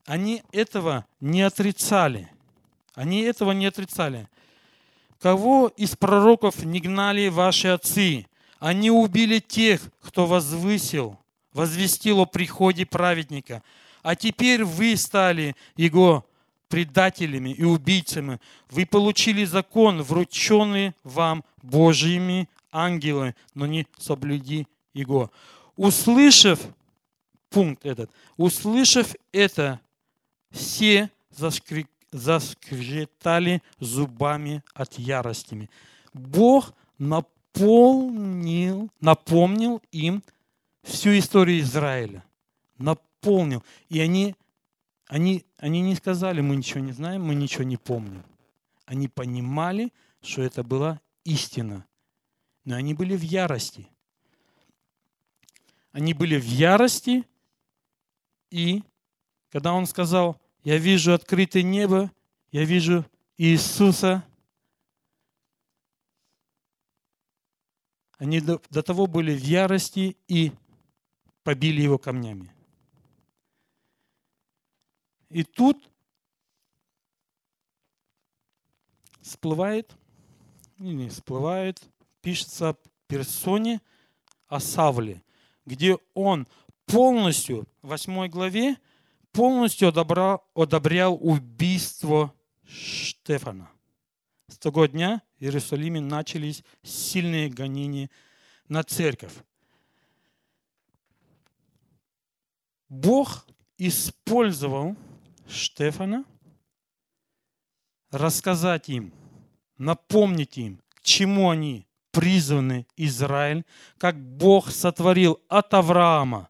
Они 0.05 0.41
этого 0.51 1.05
не 1.19 1.43
отрицали. 1.43 2.31
Они 2.95 3.21
этого 3.21 3.51
не 3.51 3.67
отрицали. 3.67 4.27
Кого 5.21 5.67
из 5.77 5.95
пророков 5.95 6.63
не 6.63 6.79
гнали 6.79 7.27
ваши 7.27 7.67
отцы? 7.67 8.25
Они 8.57 8.89
убили 8.89 9.39
тех, 9.39 9.81
кто 10.01 10.25
возвысил, 10.25 11.19
возвестил 11.53 12.21
о 12.21 12.25
приходе 12.25 12.85
праведника. 12.87 13.61
А 14.01 14.15
теперь 14.15 14.63
вы 14.63 14.95
стали 14.97 15.55
его 15.75 16.25
предателями 16.69 17.49
и 17.49 17.63
убийцами. 17.63 18.39
Вы 18.69 18.85
получили 18.85 19.43
закон, 19.43 20.01
врученный 20.01 20.93
вам 21.03 21.43
Божьими 21.61 22.47
ангелами, 22.71 23.35
но 23.53 23.65
не 23.65 23.85
соблюди 23.97 24.67
его. 24.93 25.29
Услышав 25.75 26.59
пункт 27.49 27.85
этот, 27.85 28.09
услышав 28.37 29.15
это, 29.33 29.81
все 30.51 31.09
заскрежетали 32.11 33.61
зубами 33.79 34.63
от 34.73 34.99
яростями. 34.99 35.69
Бог 36.13 36.73
наполнил, 36.97 38.89
напомнил 38.99 39.81
им 39.91 40.23
всю 40.83 41.17
историю 41.17 41.59
Израиля. 41.61 42.23
Наполнил. 42.77 43.63
И 43.89 43.99
они 43.99 44.35
они, 45.09 45.43
они 45.57 45.81
не 45.81 45.95
сказали, 45.95 46.39
мы 46.39 46.55
ничего 46.55 46.81
не 46.81 46.91
знаем, 46.91 47.23
мы 47.23 47.33
ничего 47.33 47.63
не 47.63 47.77
помним. 47.77 48.23
Они 48.85 49.07
понимали, 49.07 49.91
что 50.21 50.43
это 50.43 50.63
была 50.63 51.01
истина. 51.23 51.83
Но 52.63 52.75
они 52.75 52.93
были 52.93 53.17
в 53.17 53.23
ярости. 53.23 53.87
Они 55.91 56.13
были 56.13 56.39
в 56.39 56.45
ярости, 56.45 57.25
и 58.51 58.83
когда 59.49 59.73
он 59.73 59.87
сказал, 59.87 60.39
я 60.63 60.77
вижу 60.77 61.13
открытое 61.13 61.63
небо, 61.63 62.11
я 62.51 62.63
вижу 62.63 63.03
Иисуса, 63.35 64.23
они 68.19 68.41
до, 68.41 68.61
до 68.69 68.83
того 68.83 69.07
были 69.07 69.35
в 69.35 69.41
ярости 69.41 70.15
и 70.27 70.51
побили 71.41 71.81
его 71.81 71.97
камнями. 71.97 72.53
И 75.29 75.43
тут 75.43 75.89
всплывает, 79.21 79.95
или 80.77 80.93
не 80.93 81.09
всплывает, 81.09 81.81
пишется 82.21 82.69
о 82.69 82.77
персоне, 83.07 83.81
о 84.47 84.59
Савле, 84.59 85.21
где 85.65 85.97
он 86.15 86.47
полностью, 86.85 87.67
в 87.81 87.89
8 87.89 88.27
главе, 88.27 88.77
полностью 89.31 89.89
одобрял, 89.89 90.43
одобрял 90.55 91.15
убийство 91.21 92.33
Штефана. 92.65 93.69
С 94.47 94.57
того 94.57 94.87
дня 94.87 95.21
в 95.37 95.43
Иерусалиме 95.43 96.01
начались 96.01 96.63
сильные 96.81 97.49
гонения 97.49 98.09
на 98.67 98.83
церковь. 98.83 99.33
Бог 102.89 103.45
использовал 103.77 104.95
Штефана 105.49 106.25
рассказать 108.11 108.89
им, 108.89 109.13
напомнить 109.77 110.57
им, 110.57 110.81
к 110.89 111.01
чему 111.01 111.49
они 111.49 111.87
призваны 112.11 112.87
Израиль, 112.95 113.65
как 113.97 114.19
Бог 114.19 114.71
сотворил 114.71 115.41
от 115.47 115.73
Авраама 115.73 116.49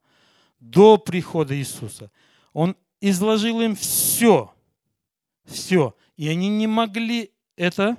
до 0.59 0.97
прихода 0.97 1.55
Иисуса. 1.55 2.11
Он 2.53 2.75
изложил 3.01 3.61
им 3.61 3.75
все, 3.75 4.53
все, 5.45 5.95
и 6.15 6.27
они 6.27 6.49
не 6.49 6.67
могли 6.67 7.33
это 7.55 7.97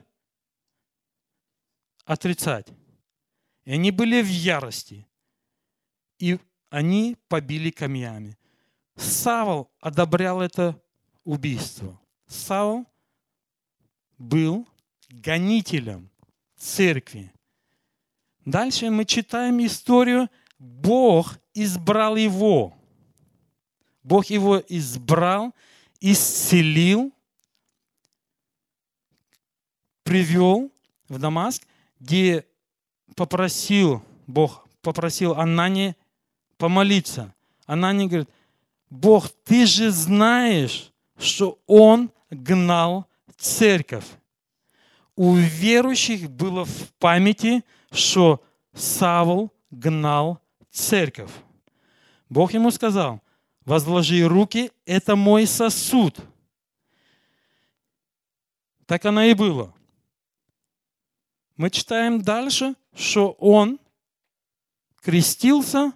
отрицать. 2.04 2.68
И 3.64 3.72
они 3.72 3.90
были 3.90 4.22
в 4.22 4.28
ярости. 4.28 5.06
И 6.18 6.38
они 6.70 7.16
побили 7.28 7.70
камнями. 7.70 8.36
Савол 8.96 9.70
одобрял 9.80 10.40
это 10.40 10.80
убийство. 11.24 12.00
Савол 12.26 12.86
был 14.18 14.66
гонителем 15.08 16.10
церкви. 16.56 17.32
Дальше 18.44 18.90
мы 18.90 19.04
читаем 19.04 19.64
историю. 19.64 20.28
Бог 20.58 21.38
избрал 21.54 22.16
его. 22.16 22.76
Бог 24.02 24.26
его 24.26 24.62
избрал, 24.68 25.54
исцелил, 26.00 27.12
привел 30.02 30.72
в 31.08 31.18
Дамаск, 31.18 31.66
где 31.98 32.46
попросил 33.14 34.02
Бог, 34.26 34.66
попросил 34.80 35.34
Анане 35.34 35.96
помолиться. 36.56 37.34
Анане 37.66 38.06
говорит, 38.06 38.30
Бог, 38.88 39.28
ты 39.44 39.66
же 39.66 39.90
знаешь, 39.90 40.92
что 41.20 41.60
он 41.66 42.10
гнал 42.30 43.06
церковь. 43.36 44.06
У 45.14 45.34
верующих 45.34 46.30
было 46.30 46.64
в 46.64 46.92
памяти, 46.98 47.62
что 47.92 48.42
Савл 48.72 49.52
гнал 49.70 50.40
церковь. 50.70 51.30
Бог 52.28 52.54
ему 52.54 52.70
сказал, 52.70 53.20
возложи 53.64 54.26
руки, 54.26 54.70
это 54.86 55.16
мой 55.16 55.46
сосуд. 55.46 56.18
Так 58.86 59.04
оно 59.04 59.22
и 59.22 59.34
было. 59.34 59.74
Мы 61.56 61.70
читаем 61.70 62.22
дальше, 62.22 62.74
что 62.94 63.32
он 63.32 63.78
крестился, 65.02 65.92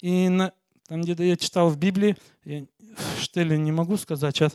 и 0.00 0.28
на, 0.28 0.52
там 0.86 1.02
где-то 1.02 1.22
я 1.22 1.36
читал 1.36 1.68
в 1.68 1.76
Библии, 1.76 2.16
я, 2.98 3.22
что 3.22 3.42
ли 3.42 3.58
не 3.58 3.72
могу 3.72 3.96
сказать 3.96 4.36
сейчас, 4.36 4.52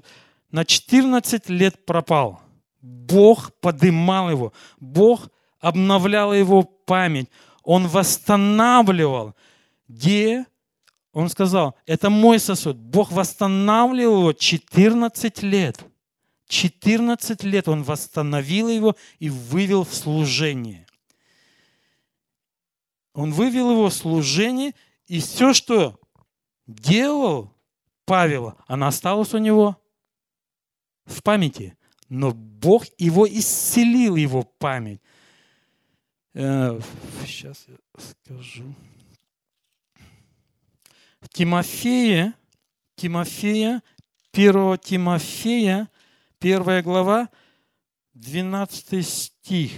на 0.51 0.65
14 0.65 1.49
лет 1.49 1.85
пропал. 1.85 2.41
Бог 2.81 3.53
подымал 3.59 4.29
его, 4.29 4.53
Бог 4.79 5.29
обновлял 5.59 6.33
его 6.33 6.63
память, 6.63 7.29
Он 7.63 7.87
восстанавливал. 7.87 9.35
Где 9.87 10.45
он 11.11 11.29
сказал, 11.29 11.75
это 11.85 12.09
мой 12.09 12.39
сосуд. 12.39 12.77
Бог 12.77 13.11
восстанавливал 13.11 14.19
его 14.19 14.33
14 14.33 15.41
лет. 15.43 15.83
14 16.47 17.43
лет 17.43 17.67
он 17.67 17.83
восстановил 17.83 18.69
его 18.69 18.95
и 19.19 19.29
вывел 19.29 19.83
в 19.83 19.93
служение. 19.93 20.87
Он 23.13 23.31
вывел 23.31 23.71
его 23.71 23.89
в 23.89 23.93
служение, 23.93 24.73
и 25.07 25.19
все, 25.19 25.53
что 25.53 25.99
делал 26.67 27.53
Павел, 28.09 28.57
оно 28.65 28.87
осталось 28.87 29.35
у 29.35 29.37
него 29.37 29.79
в 31.05 31.21
памяти. 31.21 31.77
Но 32.07 32.31
Бог 32.31 32.85
его 32.97 33.27
исцелил, 33.29 34.15
его 34.15 34.41
память. 34.41 34.99
Сейчас 36.33 37.65
э, 37.67 37.77
я 37.77 38.03
скажу. 38.03 38.73
Тимофея, 41.31 42.33
Тимофея, 42.95 43.83
1 44.33 44.79
Тимофея, 44.79 45.87
1 46.41 46.81
глава, 46.81 47.29
12 48.15 49.07
стих. 49.07 49.71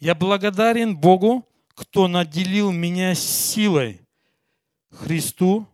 Я 0.00 0.14
благодарен 0.14 0.94
Богу, 0.94 1.48
кто 1.74 2.08
наделил 2.08 2.72
меня 2.72 3.14
силой 3.14 4.02
Христу, 4.92 5.66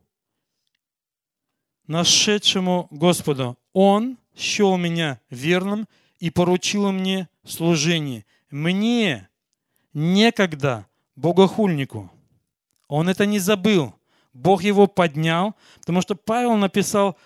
нашедшему 1.87 2.87
Господу. 2.91 3.59
Он 3.73 4.17
счел 4.37 4.77
меня 4.77 5.21
верным 5.29 5.89
и 6.21 6.31
поручил 6.31 6.93
мне 6.93 7.29
служение. 7.45 8.25
Мне 8.51 9.29
некогда, 9.93 10.87
богохульнику. 11.17 12.11
Он 12.87 13.09
это 13.09 13.27
не 13.27 13.39
забыл. 13.39 13.95
Бог 14.33 14.63
его 14.63 14.87
поднял, 14.87 15.57
потому 15.81 16.01
что 16.01 16.15
Павел 16.15 16.55
написал 16.57 17.19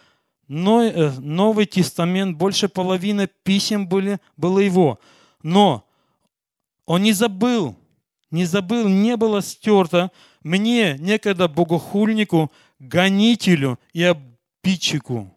э, 0.48 1.10
Новый 1.18 1.66
Тестамент, 1.66 2.38
больше 2.38 2.68
половины 2.68 3.28
писем 3.42 3.86
были, 3.86 4.18
было 4.36 4.60
его. 4.60 4.98
Но 5.42 5.86
он 6.86 7.02
не 7.02 7.12
забыл, 7.12 7.76
не 8.32 8.44
забыл, 8.44 8.88
не 8.88 9.16
было 9.16 9.42
стерто 9.42 10.10
мне, 10.42 10.96
некогда 10.98 11.46
богохульнику, 11.46 12.50
гонителю 12.78 13.78
и 13.92 14.02
обидчику. 14.02 15.32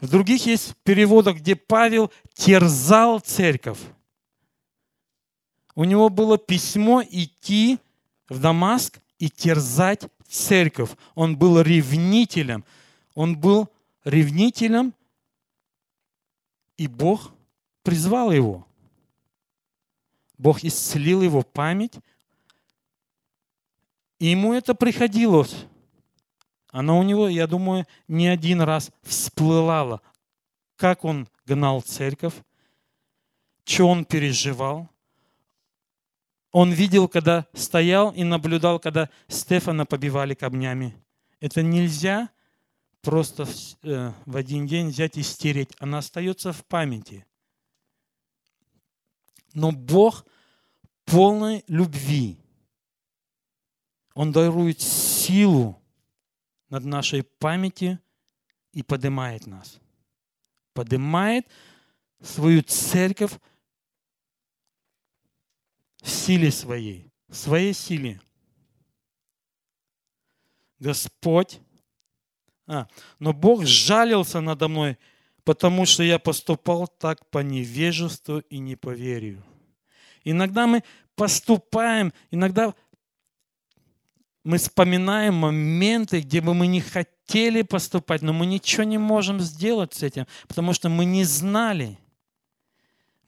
В 0.00 0.10
других 0.10 0.44
есть 0.44 0.74
переводах, 0.82 1.36
где 1.38 1.56
Павел 1.56 2.12
терзал 2.34 3.20
церковь. 3.20 3.78
У 5.74 5.84
него 5.84 6.08
было 6.08 6.36
письмо 6.36 7.02
идти 7.02 7.78
в 8.28 8.40
Дамаск 8.40 8.98
и 9.18 9.30
терзать 9.30 10.06
церковь. 10.28 10.90
Он 11.14 11.36
был 11.36 11.60
ревнителем. 11.60 12.64
Он 13.14 13.38
был 13.38 13.70
ревнителем, 14.04 14.94
и 16.76 16.86
Бог 16.86 17.32
призвал 17.82 18.30
его. 18.32 18.65
Бог 20.38 20.64
исцелил 20.64 21.22
его 21.22 21.42
память, 21.42 21.94
и 24.18 24.26
ему 24.26 24.52
это 24.52 24.74
приходилось. 24.74 25.66
Оно 26.70 26.98
у 26.98 27.02
него, 27.02 27.28
я 27.28 27.46
думаю, 27.46 27.86
не 28.08 28.28
один 28.28 28.60
раз 28.60 28.90
всплывало, 29.02 30.02
как 30.76 31.04
он 31.04 31.28
гнал 31.46 31.80
церковь, 31.80 32.34
что 33.64 33.88
он 33.88 34.04
переживал. 34.04 34.88
Он 36.52 36.72
видел, 36.72 37.08
когда 37.08 37.46
стоял 37.52 38.12
и 38.12 38.24
наблюдал, 38.24 38.78
когда 38.78 39.10
Стефана 39.28 39.84
побивали 39.84 40.34
камнями. 40.34 40.94
Это 41.40 41.62
нельзя 41.62 42.30
просто 43.02 43.46
э, 43.82 44.12
в 44.24 44.36
один 44.36 44.66
день 44.66 44.88
взять 44.88 45.16
и 45.18 45.22
стереть. 45.22 45.74
Она 45.78 45.98
остается 45.98 46.52
в 46.52 46.64
памяти. 46.64 47.26
Но 49.56 49.72
Бог 49.72 50.26
полной 51.06 51.64
любви. 51.66 52.38
Он 54.12 54.30
дарует 54.30 54.82
силу 54.82 55.82
над 56.68 56.84
нашей 56.84 57.22
памяти 57.22 57.98
и 58.72 58.82
поднимает 58.82 59.46
нас. 59.46 59.80
поднимает 60.74 61.46
свою 62.20 62.62
церковь 62.62 63.32
в 66.02 66.08
силе 66.10 66.52
своей, 66.52 67.10
в 67.28 67.34
своей 67.34 67.72
силе. 67.72 68.20
Господь, 70.78 71.60
а, 72.66 72.86
но 73.18 73.32
Бог 73.32 73.64
жалился 73.64 74.42
надо 74.42 74.68
мной, 74.68 74.98
потому 75.46 75.86
что 75.86 76.02
я 76.02 76.18
поступал 76.18 76.88
так 76.88 77.24
по 77.30 77.38
невежеству 77.38 78.40
и 78.40 78.58
не 78.58 78.74
по 78.74 78.90
верию. 78.90 79.44
Иногда 80.24 80.66
мы 80.66 80.82
поступаем, 81.14 82.12
иногда 82.32 82.74
мы 84.42 84.58
вспоминаем 84.58 85.34
моменты, 85.34 86.20
где 86.20 86.40
бы 86.40 86.52
мы 86.52 86.66
не 86.66 86.80
хотели 86.80 87.62
поступать, 87.62 88.22
но 88.22 88.32
мы 88.32 88.44
ничего 88.44 88.82
не 88.82 88.98
можем 88.98 89.38
сделать 89.38 89.94
с 89.94 90.02
этим, 90.02 90.26
потому 90.48 90.72
что 90.72 90.88
мы 90.88 91.04
не 91.04 91.22
знали. 91.22 91.96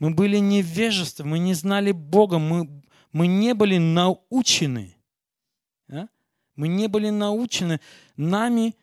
Мы 0.01 0.11
были 0.11 0.39
невежественны, 0.39 1.31
мы 1.31 1.39
не 1.39 1.55
знали 1.55 1.93
Бога, 1.93 2.41
мы, 2.41 2.83
мы 3.13 3.29
не 3.29 3.55
были 3.55 3.79
научены. 3.79 4.97
Да? 5.87 6.09
Мы 6.57 6.67
не 6.67 6.89
были 6.89 7.11
научены, 7.11 7.81
нами 8.17 8.75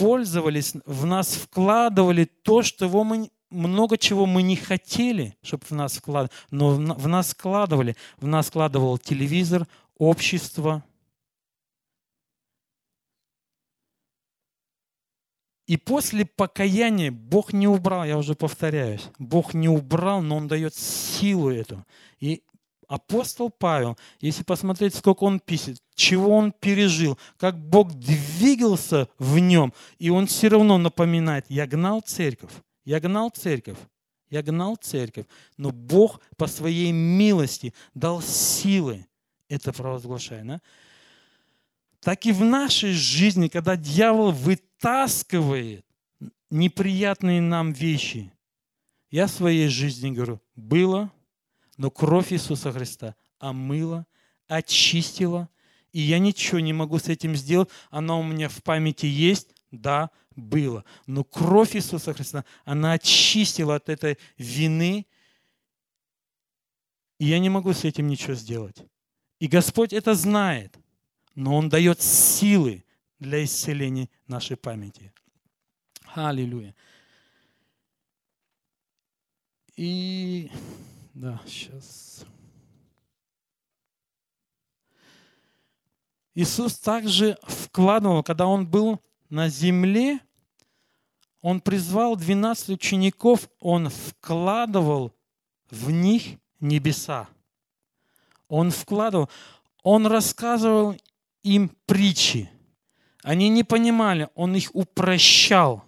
пользовались, 0.00 0.74
в 0.86 1.04
нас 1.04 1.34
вкладывали 1.34 2.24
то, 2.24 2.62
что 2.62 2.86
его 2.86 3.04
мы, 3.04 3.30
много 3.50 3.98
чего 3.98 4.24
мы 4.24 4.42
не 4.42 4.56
хотели, 4.56 5.36
чтобы 5.42 5.64
в 5.68 5.72
нас 5.72 5.98
вкладывали, 5.98 6.32
но 6.50 6.70
в 6.70 7.06
нас 7.06 7.32
вкладывали. 7.32 7.96
В 8.18 8.26
нас 8.26 8.48
вкладывал 8.48 8.96
телевизор, 8.98 9.66
общество, 9.98 10.82
И 15.70 15.76
после 15.76 16.24
покаяния 16.24 17.12
Бог 17.12 17.52
не 17.52 17.68
убрал, 17.68 18.04
я 18.04 18.18
уже 18.18 18.34
повторяюсь, 18.34 19.08
Бог 19.20 19.54
не 19.54 19.68
убрал, 19.68 20.20
но 20.20 20.38
Он 20.38 20.48
дает 20.48 20.74
силу 20.74 21.48
эту. 21.48 21.86
И 22.18 22.42
апостол 22.90 23.50
Павел, 23.50 23.96
если 24.20 24.42
посмотреть, 24.42 24.96
сколько 24.96 25.22
он 25.22 25.38
пишет, 25.38 25.80
чего 25.94 26.36
он 26.36 26.50
пережил, 26.50 27.16
как 27.38 27.56
Бог 27.56 27.92
двигался 27.94 29.08
в 29.16 29.38
нем, 29.38 29.72
и 30.00 30.10
он 30.10 30.26
все 30.26 30.48
равно 30.48 30.76
напоминает, 30.76 31.46
я 31.48 31.68
гнал 31.68 32.00
церковь, 32.00 32.50
я 32.84 32.98
гнал 32.98 33.30
церковь, 33.30 33.78
я 34.28 34.42
гнал 34.42 34.74
церковь, 34.74 35.26
но 35.56 35.70
Бог 35.70 36.20
по 36.36 36.48
своей 36.48 36.90
милости 36.90 37.72
дал 37.94 38.20
силы 38.20 39.06
это 39.48 39.72
провозглашать. 39.72 40.44
Да? 40.44 40.60
Так 42.00 42.26
и 42.26 42.32
в 42.32 42.44
нашей 42.44 42.92
жизни, 42.92 43.46
когда 43.46 43.76
дьявол 43.76 44.32
вытаскивает 44.32 45.86
неприятные 46.50 47.40
нам 47.40 47.72
вещи, 47.72 48.32
я 49.12 49.28
в 49.28 49.30
своей 49.30 49.68
жизни 49.68 50.10
говорю, 50.10 50.40
было, 50.56 51.12
но 51.80 51.90
кровь 51.90 52.32
Иисуса 52.32 52.72
Христа 52.72 53.16
омыла, 53.38 54.06
очистила, 54.48 55.48
и 55.92 56.00
я 56.00 56.18
ничего 56.18 56.60
не 56.60 56.72
могу 56.72 56.98
с 56.98 57.08
этим 57.08 57.34
сделать. 57.34 57.70
Она 57.90 58.16
у 58.18 58.22
меня 58.22 58.48
в 58.48 58.62
памяти 58.62 59.06
есть, 59.06 59.54
да, 59.70 60.10
было. 60.36 60.84
Но 61.06 61.24
кровь 61.24 61.74
Иисуса 61.74 62.12
Христа, 62.12 62.44
она 62.64 62.92
очистила 62.92 63.76
от 63.76 63.88
этой 63.88 64.18
вины, 64.36 65.06
и 67.18 67.26
я 67.26 67.38
не 67.38 67.48
могу 67.48 67.72
с 67.72 67.84
этим 67.84 68.08
ничего 68.08 68.34
сделать. 68.34 68.76
И 69.38 69.46
Господь 69.46 69.94
это 69.94 70.14
знает 70.14 70.76
но 71.34 71.56
Он 71.56 71.70
дает 71.70 72.02
силы 72.02 72.84
для 73.18 73.42
исцеления 73.42 74.10
нашей 74.26 74.56
памяти. 74.58 75.12
Аллилуйя. 76.14 76.74
И 79.76 80.50
да, 81.20 81.38
сейчас. 81.46 82.24
Иисус 86.34 86.78
также 86.78 87.36
вкладывал, 87.42 88.22
когда 88.22 88.46
Он 88.46 88.66
был 88.66 89.00
на 89.28 89.48
земле, 89.50 90.20
Он 91.42 91.60
призвал 91.60 92.16
12 92.16 92.70
учеников, 92.70 93.50
Он 93.60 93.90
вкладывал 93.90 95.12
в 95.70 95.90
них 95.90 96.38
небеса. 96.58 97.28
Он 98.48 98.70
вкладывал, 98.70 99.28
Он 99.82 100.06
рассказывал 100.06 100.96
им 101.42 101.68
притчи. 101.84 102.50
Они 103.22 103.50
не 103.50 103.62
понимали, 103.62 104.30
он 104.34 104.54
их 104.54 104.74
упрощал, 104.74 105.84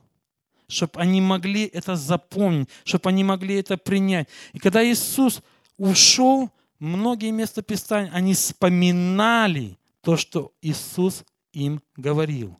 чтобы 0.72 1.00
они 1.00 1.20
могли 1.20 1.64
это 1.66 1.96
запомнить, 1.96 2.68
чтобы 2.84 3.10
они 3.10 3.24
могли 3.24 3.56
это 3.56 3.76
принять. 3.76 4.28
И 4.52 4.58
когда 4.58 4.84
Иисус 4.84 5.42
ушел, 5.76 6.50
многие 6.78 7.30
местописания, 7.30 8.10
они 8.12 8.34
вспоминали 8.34 9.78
то, 10.00 10.16
что 10.16 10.52
Иисус 10.62 11.24
им 11.52 11.82
говорил. 11.96 12.58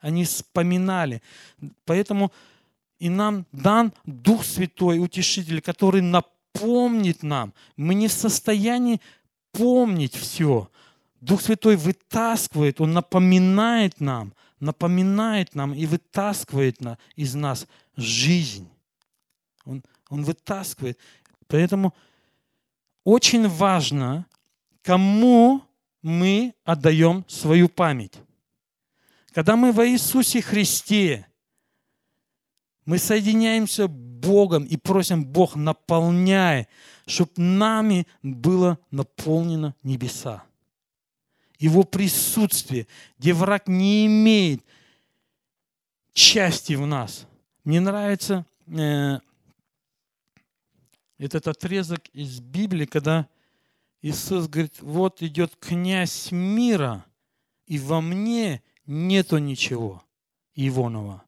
Они 0.00 0.24
вспоминали. 0.24 1.22
Поэтому 1.86 2.30
и 2.98 3.08
нам 3.08 3.46
дан 3.52 3.92
Дух 4.04 4.44
Святой, 4.44 4.98
Утешитель, 4.98 5.60
который 5.60 6.02
напомнит 6.02 7.22
нам. 7.22 7.54
Мы 7.76 7.94
не 7.94 8.08
в 8.08 8.12
состоянии 8.12 9.00
помнить 9.52 10.14
все, 10.14 10.68
Дух 11.20 11.40
Святой 11.40 11.76
вытаскивает, 11.76 12.80
Он 12.80 12.92
напоминает 12.92 13.98
нам, 14.00 14.34
напоминает 14.64 15.54
нам 15.54 15.74
и 15.74 15.86
вытаскивает 15.86 16.80
на, 16.80 16.98
из 17.16 17.34
нас 17.34 17.66
жизнь. 17.96 18.68
Он, 19.64 19.82
он 20.08 20.24
вытаскивает. 20.24 20.98
Поэтому 21.46 21.94
очень 23.04 23.48
важно, 23.48 24.26
кому 24.82 25.62
мы 26.02 26.54
отдаем 26.64 27.24
свою 27.28 27.68
память. 27.68 28.14
Когда 29.32 29.56
мы 29.56 29.72
во 29.72 29.86
Иисусе 29.86 30.40
Христе, 30.40 31.26
мы 32.84 32.98
соединяемся 32.98 33.88
Богом 33.88 34.64
и 34.64 34.76
просим 34.76 35.24
Бог, 35.24 35.56
наполняй, 35.56 36.68
чтобы 37.06 37.32
нами 37.36 38.06
было 38.22 38.78
наполнено 38.90 39.74
небеса. 39.82 40.44
Его 41.58 41.84
присутствие, 41.84 42.86
где 43.18 43.32
враг 43.32 43.68
не 43.68 44.06
имеет 44.06 44.64
части 46.12 46.74
в 46.74 46.86
нас. 46.86 47.26
Мне 47.64 47.80
нравится 47.80 48.44
э, 48.66 49.18
этот 51.18 51.48
отрезок 51.48 52.08
из 52.12 52.40
Библии, 52.40 52.86
когда 52.86 53.28
Иисус 54.02 54.48
говорит, 54.48 54.80
вот 54.80 55.22
идет 55.22 55.56
князь 55.56 56.30
мира, 56.30 57.06
и 57.66 57.78
во 57.78 58.00
мне 58.00 58.62
нету 58.86 59.38
ничего 59.38 60.02
Ивонова. 60.54 61.24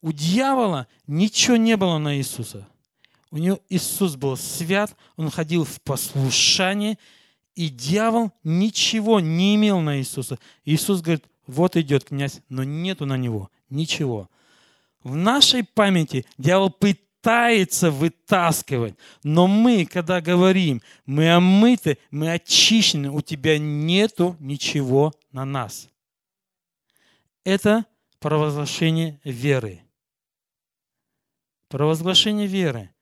У 0.00 0.12
дьявола 0.12 0.86
ничего 1.06 1.56
не 1.56 1.76
было 1.76 1.98
на 1.98 2.16
Иисуса. 2.16 2.68
У 3.30 3.38
него 3.38 3.58
Иисус 3.68 4.16
был 4.16 4.36
свят, 4.36 4.94
он 5.16 5.30
ходил 5.30 5.64
в 5.64 5.80
послушании, 5.82 6.98
и 7.58 7.70
дьявол 7.70 8.30
ничего 8.44 9.18
не 9.18 9.56
имел 9.56 9.80
на 9.80 9.98
Иисуса. 9.98 10.38
Иисус 10.64 11.00
говорит, 11.00 11.24
вот 11.48 11.76
идет 11.76 12.04
князь, 12.04 12.40
но 12.48 12.62
нету 12.62 13.04
на 13.04 13.16
него 13.16 13.50
ничего. 13.68 14.30
В 15.02 15.16
нашей 15.16 15.64
памяти 15.64 16.24
дьявол 16.38 16.70
пытается 16.70 17.90
вытаскивать, 17.90 18.94
но 19.24 19.48
мы, 19.48 19.86
когда 19.86 20.20
говорим, 20.20 20.82
мы 21.04 21.34
омыты, 21.34 21.98
мы 22.12 22.30
очищены, 22.30 23.10
у 23.10 23.22
тебя 23.22 23.58
нету 23.58 24.36
ничего 24.38 25.12
на 25.32 25.44
нас. 25.44 25.88
Это 27.42 27.86
провозглашение 28.20 29.20
веры. 29.24 29.82
Провозглашение 31.66 32.46
веры. 32.46 32.94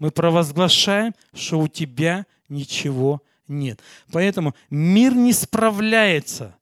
Мы 0.00 0.10
провозглашаем, 0.10 1.14
что 1.32 1.60
у 1.60 1.68
тебя 1.68 2.26
ничего 2.48 3.22
нет. 3.50 3.82
Поэтому 4.10 4.54
мир 4.70 5.14
не 5.14 5.32
справляется. 5.32 6.56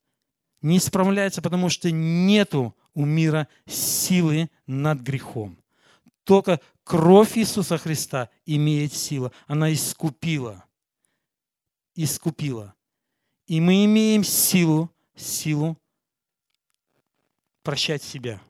Не 0.61 0.81
справляется, 0.81 1.41
потому 1.41 1.69
что 1.69 1.91
нету 1.91 2.75
у 2.95 3.05
мира 3.05 3.47
силы 3.67 4.51
над 4.67 5.01
грехом. 5.01 5.57
Только 6.25 6.61
кровь 6.83 7.39
Иисуса 7.39 7.79
Христа 7.79 8.29
имеет 8.45 8.93
силу. 8.93 9.33
Она 9.47 9.73
искупила. 9.73 10.65
Искупила. 11.95 12.75
И 13.47 13.61
мы 13.61 13.85
имеем 13.85 14.25
силу, 14.25 14.91
силу 15.15 15.79
прощать 17.63 18.03
себя. 18.03 18.41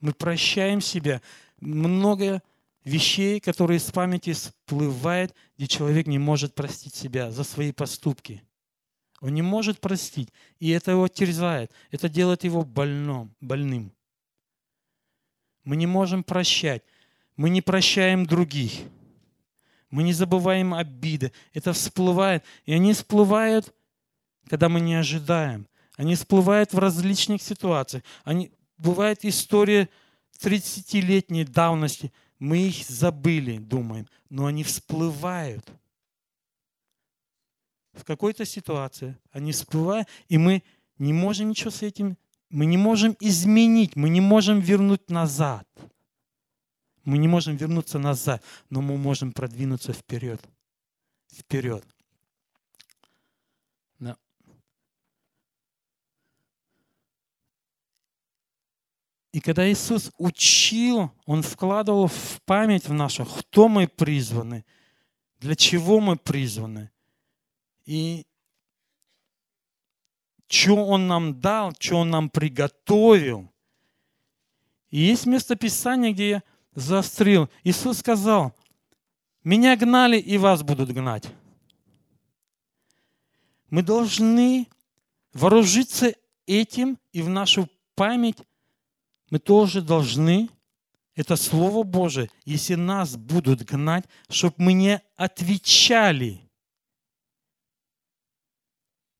Мы 0.00 0.12
прощаем 0.12 0.80
себя. 0.80 1.22
Многое 1.60 2.42
вещей, 2.84 3.40
которые 3.40 3.80
с 3.80 3.90
памяти 3.90 4.32
всплывают, 4.32 5.34
где 5.56 5.66
человек 5.66 6.06
не 6.06 6.18
может 6.18 6.54
простить 6.54 6.94
себя 6.94 7.30
за 7.30 7.44
свои 7.44 7.72
поступки. 7.72 8.42
Он 9.20 9.34
не 9.34 9.42
может 9.42 9.80
простить, 9.80 10.32
и 10.58 10.70
это 10.70 10.92
его 10.92 11.06
терзает, 11.08 11.70
это 11.90 12.08
делает 12.08 12.44
его 12.44 12.64
больным, 12.64 13.34
больным. 13.40 13.92
Мы 15.64 15.76
не 15.76 15.86
можем 15.86 16.24
прощать. 16.24 16.82
мы 17.36 17.48
не 17.48 17.62
прощаем 17.62 18.26
других. 18.26 18.72
Мы 19.90 20.02
не 20.02 20.12
забываем 20.12 20.74
обиды. 20.74 21.32
Это 21.52 21.72
всплывает. 21.72 22.44
И 22.64 22.72
они 22.72 22.92
всплывают, 22.92 23.74
когда 24.48 24.68
мы 24.68 24.80
не 24.80 24.94
ожидаем. 24.94 25.66
Они 25.96 26.14
всплывают 26.14 26.72
в 26.72 26.78
различных 26.78 27.42
ситуациях. 27.42 28.02
Они, 28.24 28.52
бывает 28.78 29.24
история 29.24 29.88
30-летней 30.40 31.44
давности. 31.44 32.12
Мы 32.40 32.68
их 32.68 32.86
забыли, 32.88 33.58
думаем, 33.58 34.08
но 34.30 34.46
они 34.46 34.64
всплывают. 34.64 35.64
В 37.92 38.02
какой-то 38.04 38.44
ситуации 38.44 39.16
они 39.30 39.52
всплывают, 39.52 40.08
и 40.28 40.38
мы 40.38 40.62
не 40.98 41.12
можем 41.12 41.50
ничего 41.50 41.70
с 41.70 41.82
этим, 41.82 42.16
мы 42.48 42.66
не 42.66 42.76
можем 42.76 43.16
изменить, 43.20 43.94
мы 43.94 44.08
не 44.08 44.20
можем 44.20 44.58
вернуть 44.60 45.08
назад. 45.10 45.68
Мы 47.04 47.18
не 47.18 47.28
можем 47.28 47.56
вернуться 47.56 47.98
назад, 47.98 48.42
но 48.70 48.80
мы 48.80 48.96
можем 48.96 49.32
продвинуться 49.32 49.92
вперед. 49.92 50.40
Вперед. 51.32 51.84
И 59.32 59.40
когда 59.40 59.70
Иисус 59.70 60.10
учил, 60.18 61.12
Он 61.24 61.42
вкладывал 61.42 62.08
в 62.08 62.40
память 62.44 62.88
в 62.88 62.92
нашу, 62.92 63.24
кто 63.24 63.68
мы 63.68 63.86
призваны, 63.86 64.64
для 65.38 65.54
чего 65.54 66.00
мы 66.00 66.16
призваны. 66.16 66.90
И 67.84 68.26
что 70.48 70.84
Он 70.84 71.06
нам 71.06 71.40
дал, 71.40 71.72
что 71.78 71.98
Он 71.98 72.10
нам 72.10 72.28
приготовил. 72.28 73.48
И 74.90 74.98
есть 74.98 75.26
место 75.26 75.54
Писания, 75.54 76.12
где 76.12 76.28
я 76.30 76.42
заострил. 76.74 77.48
Иисус 77.62 77.98
сказал, 77.98 78.52
меня 79.44 79.76
гнали 79.76 80.18
и 80.18 80.38
вас 80.38 80.64
будут 80.64 80.90
гнать. 80.90 81.28
Мы 83.70 83.84
должны 83.84 84.66
вооружиться 85.32 86.12
этим 86.46 86.98
и 87.12 87.22
в 87.22 87.28
нашу 87.28 87.68
память 87.94 88.38
мы 89.30 89.38
тоже 89.38 89.80
должны, 89.80 90.50
это 91.14 91.36
Слово 91.36 91.82
Божие, 91.84 92.30
если 92.44 92.74
нас 92.74 93.16
будут 93.16 93.62
гнать, 93.62 94.04
чтобы 94.28 94.56
мы 94.58 94.72
не 94.72 95.00
отвечали. 95.16 96.40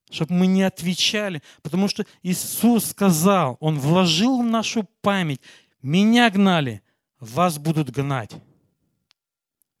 Чтобы 0.09 0.33
мы 0.33 0.47
не 0.47 0.63
отвечали. 0.63 1.41
Потому 1.61 1.87
что 1.87 2.05
Иисус 2.21 2.85
сказал, 2.85 3.57
Он 3.61 3.79
вложил 3.79 4.41
в 4.41 4.45
нашу 4.45 4.83
память, 5.01 5.41
меня 5.81 6.29
гнали, 6.29 6.81
вас 7.19 7.57
будут 7.57 7.89
гнать. 7.89 8.31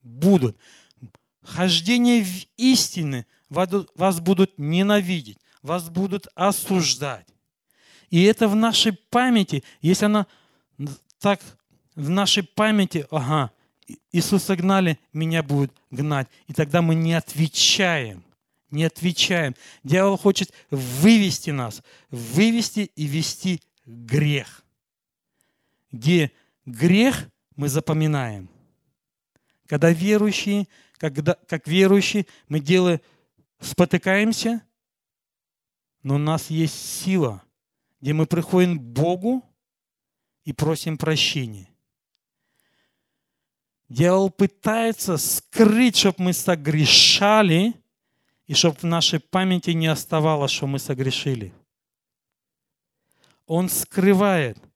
Будут. 0.01 0.57
Хождение 1.43 2.23
в 2.23 2.47
истины 2.57 3.25
вас 3.49 4.19
будут 4.19 4.57
ненавидеть, 4.57 5.39
вас 5.61 5.89
будут 5.89 6.27
осуждать. 6.35 7.30
И 8.11 8.23
это 8.23 8.47
в 8.47 8.55
нашей 8.55 8.91
памяти, 8.91 9.63
если 9.81 10.05
она 10.05 10.27
так 11.19 11.41
в 11.95 12.09
нашей 12.09 12.43
памяти, 12.43 13.07
ага, 13.09 13.51
Иисуса 14.11 14.55
гнали, 14.55 14.99
меня 15.13 15.43
будут 15.43 15.71
гнать. 15.89 16.27
И 16.47 16.53
тогда 16.53 16.81
мы 16.81 16.93
не 16.93 17.13
отвечаем. 17.13 18.23
Не 18.69 18.85
отвечаем. 18.85 19.55
Дьявол 19.83 20.17
хочет 20.17 20.53
вывести 20.69 21.49
нас, 21.49 21.81
вывести 22.09 22.91
и 22.95 23.05
вести 23.05 23.61
грех. 23.85 24.63
Где 25.91 26.31
грех 26.65 27.29
мы 27.55 27.67
запоминаем. 27.67 28.49
Когда 29.67 29.91
верующие, 29.91 30.67
когда, 30.97 31.35
как 31.47 31.67
верующие, 31.67 32.25
мы 32.47 32.59
делаем, 32.59 33.01
спотыкаемся, 33.59 34.61
но 36.03 36.15
у 36.15 36.17
нас 36.17 36.49
есть 36.49 36.75
сила, 36.75 37.43
где 38.01 38.13
мы 38.13 38.25
приходим 38.25 38.79
к 38.79 38.81
Богу 38.81 39.43
и 40.43 40.53
просим 40.53 40.97
прощения. 40.97 41.69
Дьявол 43.89 44.29
пытается 44.29 45.17
скрыть, 45.17 45.97
чтобы 45.97 46.23
мы 46.23 46.33
согрешали, 46.33 47.73
и 48.47 48.53
чтобы 48.53 48.77
в 48.79 48.83
нашей 48.83 49.19
памяти 49.19 49.71
не 49.71 49.87
оставалось, 49.87 50.51
что 50.51 50.67
мы 50.67 50.79
согрешили. 50.79 51.53
Он 53.45 53.69
скрывает– 53.69 54.57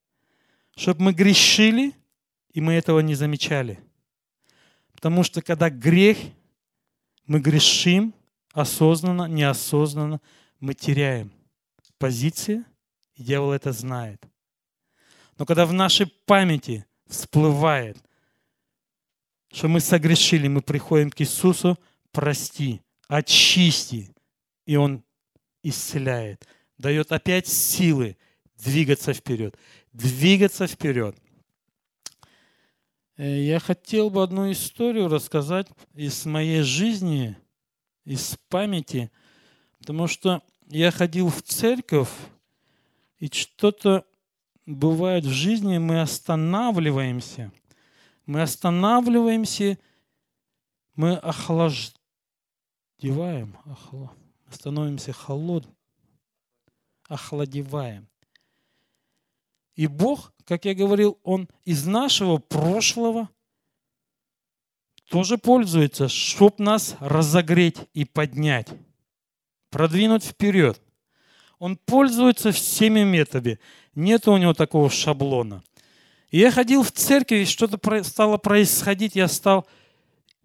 чтобы 0.76 1.04
мы 1.04 1.14
грешили, 1.14 1.94
и 2.52 2.62
мы 2.62 2.74
этого 2.74 3.00
не 3.00 3.16
замечали. 3.16 3.80
Потому 4.94 5.24
что 5.24 5.42
когда 5.42 5.70
грех, 5.70 6.18
мы 7.26 7.40
грешим 7.40 8.14
осознанно, 8.52 9.28
неосознанно, 9.28 10.22
мы 10.60 10.74
теряем 10.74 11.32
позиции, 11.98 12.64
и 13.16 13.24
дьявол 13.24 13.52
это 13.54 13.72
знает. 13.72 14.24
Но 15.38 15.46
когда 15.46 15.66
в 15.66 15.74
нашей 15.74 16.08
памяти 16.08 16.86
всплывает, 17.08 17.98
что 19.52 19.68
мы 19.68 19.80
согрешили, 19.80 20.48
мы 20.48 20.62
приходим 20.62 21.12
к 21.12 21.22
Иисусу, 21.22 21.78
прости, 22.12 22.82
очисти, 23.08 24.14
и 24.66 24.76
Он 24.76 25.04
исцеляет, 25.64 26.48
дает 26.78 27.12
опять 27.12 27.48
силы 27.48 28.18
двигаться 28.58 29.14
вперед 29.14 29.56
двигаться 29.96 30.68
вперед. 30.68 31.16
Э, 33.18 33.42
я 33.42 33.60
хотел 33.60 34.10
бы 34.10 34.22
одну 34.22 34.52
историю 34.52 35.08
рассказать 35.08 35.68
из 35.94 36.26
моей 36.26 36.62
жизни, 36.62 37.38
из 38.04 38.38
памяти, 38.50 39.10
потому 39.80 40.08
что 40.08 40.44
я 40.68 40.92
ходил 40.92 41.30
в 41.30 41.42
церковь, 41.42 42.10
и 43.20 43.28
что-то 43.28 44.06
бывает 44.66 45.26
в 45.26 45.32
жизни, 45.32 45.78
мы 45.78 46.02
останавливаемся. 46.02 47.52
Мы 48.26 48.42
останавливаемся, 48.42 49.78
мы 50.96 51.16
охлаждеваем, 51.16 53.56
охла, 53.66 54.12
становимся 54.50 55.14
холод, 55.14 55.68
охладеваем. 57.08 58.08
И 59.76 59.88
Бог, 59.88 60.34
как 60.46 60.66
я 60.66 60.74
говорил, 60.74 61.20
Он 61.24 61.48
из 61.66 61.86
нашего 61.86 62.38
прошлого 62.38 63.30
тоже 65.10 65.38
пользуется, 65.38 66.08
чтобы 66.08 66.64
нас 66.64 66.96
разогреть 67.00 67.78
и 67.94 68.06
поднять, 68.06 68.70
продвинуть 69.70 70.24
вперед. 70.24 70.82
Он 71.60 71.78
пользуется 71.78 72.52
всеми 72.52 73.04
методами. 73.04 73.60
Нет 73.94 74.28
у 74.28 74.38
него 74.38 74.54
такого 74.54 74.90
шаблона. 74.90 75.64
И 76.32 76.40
я 76.40 76.52
ходил 76.52 76.84
в 76.84 76.92
церковь, 76.92 77.42
и 77.42 77.46
что-то 77.46 78.04
стало 78.04 78.38
происходить. 78.38 79.16
Я 79.16 79.28
стал, 79.28 79.68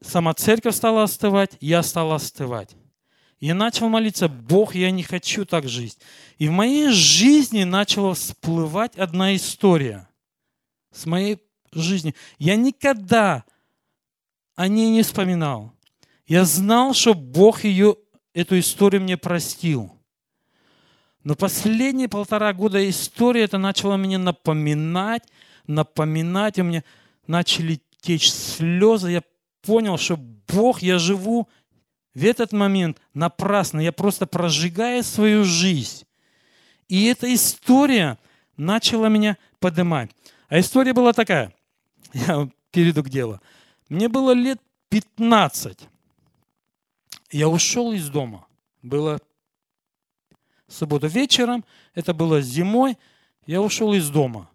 сама 0.01 0.35
церковь 0.35 0.75
стала 0.75 1.03
остывать, 1.03 1.57
я 1.61 1.83
стал 1.83 2.13
остывать. 2.13 2.77
Я 3.41 3.55
начал 3.55 3.89
молиться, 3.89 4.29
Бог, 4.29 4.75
я 4.75 4.91
не 4.91 5.03
хочу 5.03 5.47
так 5.47 5.67
жить. 5.67 5.99
И 6.39 6.47
в 6.47 6.53
моей 6.53 6.91
жизни 6.91 7.65
начала 7.65 8.15
всплывать 8.15 8.97
одна 8.97 9.35
история 9.35 10.09
с 10.93 11.07
моей 11.07 11.39
жизни. 11.73 12.15
Я 12.39 12.57
никогда 12.57 13.45
о 14.57 14.69
ней 14.69 14.91
не 14.91 15.03
вспоминал. 15.03 15.73
Я 16.27 16.45
знал, 16.45 16.93
что 16.93 17.15
Бог 17.15 17.65
ее, 17.65 17.97
эту 18.35 18.59
историю 18.59 19.03
мне 19.03 19.17
простил. 19.17 20.00
Но 21.25 21.35
последние 21.35 22.09
полтора 22.09 22.53
года 22.53 22.89
история 22.89 23.43
это 23.43 23.59
начала 23.59 23.97
мне 23.97 24.17
напоминать, 24.17 25.23
напоминать, 25.67 26.59
и 26.59 26.63
мне 26.63 26.85
начали 27.27 27.81
течь 28.01 28.31
слезы. 28.31 29.11
Я 29.11 29.23
понял, 29.63 29.99
что 29.99 30.17
Бог, 30.17 30.83
я 30.83 30.99
живу 30.99 31.49
в 32.15 32.25
этот 32.25 32.53
момент 32.53 32.99
напрасно. 33.13 33.81
Я 33.81 33.93
просто 33.93 34.27
прожигаю 34.27 35.03
свою 35.05 35.45
жизнь. 35.45 36.05
И 36.89 37.07
эта 37.07 37.33
история 37.33 38.19
начала 38.57 39.07
меня 39.07 39.37
поднимать. 39.59 40.11
А 40.49 40.59
история 40.59 40.93
была 40.93 41.13
такая. 41.13 41.55
Я 42.13 42.49
перейду 42.73 43.05
к 43.05 43.09
делу. 43.09 43.41
Мне 43.89 44.09
было 44.09 44.33
лет 44.33 44.61
15. 44.89 45.79
Я 47.31 47.49
ушел 47.49 47.93
из 47.93 48.09
дома. 48.09 48.47
Было 48.83 49.21
суббота 50.71 51.07
вечером, 51.07 51.65
это 51.95 52.15
было 52.15 52.41
зимой. 52.41 52.97
Я 53.47 53.61
ушел 53.61 53.93
из 53.93 54.09
дома. 54.11 54.49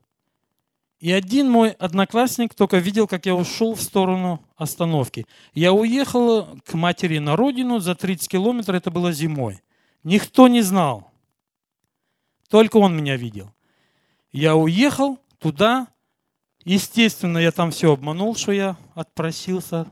И 0.99 1.11
один 1.11 1.51
мой 1.51 1.71
одноклассник 1.71 2.55
только 2.55 2.77
видел, 2.77 3.07
как 3.07 3.25
я 3.25 3.35
ушел 3.35 3.75
в 3.75 3.81
сторону 3.81 4.43
остановки. 4.55 5.25
Я 5.53 5.73
уехал 5.73 6.57
к 6.65 6.73
матери 6.73 7.19
на 7.19 7.35
родину 7.35 7.79
за 7.79 7.93
30 7.93 8.29
километров, 8.29 8.77
это 8.77 8.89
было 8.89 9.11
зимой. 9.11 9.61
Никто 10.03 10.47
не 10.47 10.61
знал. 10.61 11.11
Только 12.49 12.77
он 12.77 12.95
меня 12.95 13.17
видел. 13.17 13.51
Я 14.31 14.55
уехал 14.55 15.19
туда, 15.39 15.87
Естественно, 16.65 17.37
я 17.37 17.51
там 17.51 17.69
все 17.69 17.93
обманул, 17.93 18.35
что 18.35 18.51
я 18.51 18.75
отпросился. 18.95 19.85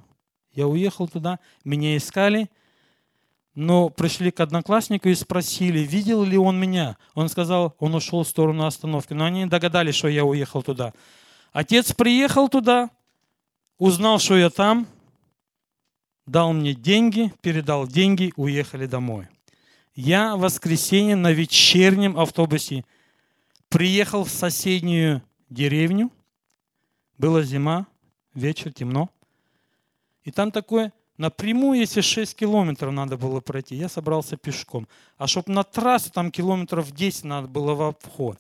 Я 0.53 0.67
уехал 0.67 1.07
туда, 1.07 1.39
меня 1.63 1.95
искали. 1.95 2.49
Но 3.55 3.89
пришли 3.89 4.31
к 4.31 4.39
однокласснику 4.39 5.09
и 5.09 5.15
спросили, 5.15 5.79
видел 5.79 6.23
ли 6.23 6.37
он 6.37 6.59
меня. 6.59 6.97
Он 7.13 7.29
сказал, 7.29 7.75
он 7.79 7.93
ушел 7.93 8.23
в 8.23 8.27
сторону 8.27 8.65
остановки. 8.65 9.13
Но 9.13 9.25
они 9.25 9.45
догадались, 9.45 9.95
что 9.95 10.07
я 10.07 10.25
уехал 10.25 10.63
туда. 10.63 10.93
Отец 11.51 11.93
приехал 11.93 12.49
туда, 12.49 12.89
узнал, 13.77 14.17
что 14.17 14.35
я 14.37 14.49
там, 14.49 14.87
дал 16.25 16.51
мне 16.53 16.73
деньги, 16.73 17.31
передал 17.41 17.87
деньги, 17.87 18.33
уехали 18.35 18.87
домой. 18.87 19.27
Я 19.93 20.35
в 20.35 20.39
воскресенье 20.39 21.15
на 21.15 21.31
вечернем 21.31 22.17
автобусе 22.17 22.83
приехал 23.69 24.23
в 24.23 24.29
соседнюю 24.29 25.21
деревню. 25.49 26.11
Была 27.19 27.43
зима, 27.43 27.85
вечер, 28.33 28.73
темно. 28.73 29.11
И 30.23 30.31
там 30.31 30.51
такое 30.51 30.91
напрямую, 31.17 31.79
если 31.79 32.01
6 32.01 32.35
километров 32.35 32.91
надо 32.93 33.17
было 33.17 33.39
пройти, 33.39 33.75
я 33.75 33.89
собрался 33.89 34.37
пешком. 34.37 34.87
А 35.17 35.27
чтобы 35.27 35.51
на 35.51 35.63
трассу 35.63 36.11
там 36.11 36.31
километров 36.31 36.91
10 36.91 37.23
надо 37.25 37.47
было 37.47 37.73
в 37.73 37.81
обход. 37.81 38.39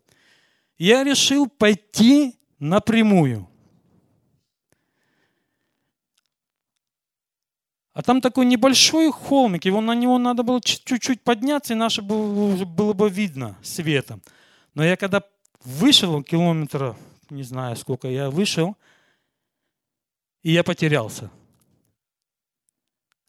Я 0.77 1.03
решил 1.03 1.47
пойти 1.47 2.35
напрямую. 2.59 3.47
А 7.93 8.01
там 8.01 8.21
такой 8.21 8.45
небольшой 8.45 9.11
холмик, 9.11 9.65
его 9.65 9.79
на 9.79 9.93
него 9.93 10.17
надо 10.17 10.41
было 10.41 10.59
чуть-чуть 10.59 11.21
подняться, 11.21 11.73
и 11.73 11.77
наше 11.77 12.01
было, 12.01 12.65
было 12.65 12.93
бы 12.93 13.07
видно 13.07 13.55
светом. 13.61 14.23
Но 14.73 14.83
я 14.83 14.97
когда 14.97 15.21
вышел 15.63 16.23
километра, 16.23 16.97
не 17.29 17.43
знаю 17.43 17.75
сколько 17.75 18.07
я 18.07 18.31
вышел, 18.31 18.75
и 20.41 20.51
я 20.51 20.63
потерялся. 20.63 21.29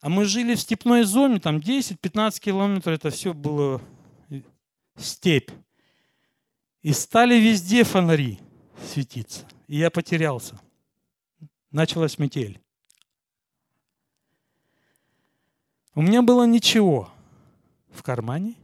А 0.04 0.10
мы 0.10 0.26
жили 0.26 0.54
в 0.54 0.60
степной 0.60 1.04
зоне, 1.04 1.40
там 1.40 1.56
10-15 1.56 2.38
километров, 2.38 2.94
это 2.94 3.08
все 3.08 3.32
было 3.32 3.80
степь. 4.98 5.50
И 6.82 6.92
стали 6.92 7.36
везде 7.36 7.84
фонари 7.84 8.38
светиться. 8.86 9.48
И 9.66 9.78
я 9.78 9.90
потерялся. 9.90 10.60
Началась 11.70 12.18
метель. 12.18 12.60
У 15.94 16.02
меня 16.02 16.20
было 16.20 16.46
ничего 16.46 17.10
в 17.90 18.02
кармане. 18.02 18.56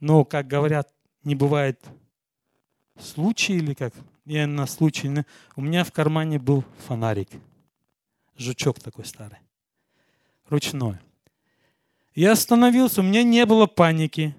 Но, 0.00 0.26
как 0.26 0.46
говорят, 0.46 0.92
не 1.22 1.34
бывает 1.34 1.82
случая 3.00 3.54
или 3.54 3.72
как, 3.72 3.94
я 4.26 4.46
на 4.46 4.66
случай, 4.66 5.24
у 5.56 5.62
меня 5.62 5.82
в 5.82 5.92
кармане 5.92 6.38
был 6.38 6.62
фонарик. 6.86 7.30
Жучок 8.36 8.80
такой 8.80 9.06
старый. 9.06 9.38
Ручной. 10.48 10.98
Я 12.14 12.32
остановился, 12.32 13.00
у 13.00 13.04
меня 13.04 13.22
не 13.22 13.44
было 13.46 13.66
паники. 13.66 14.34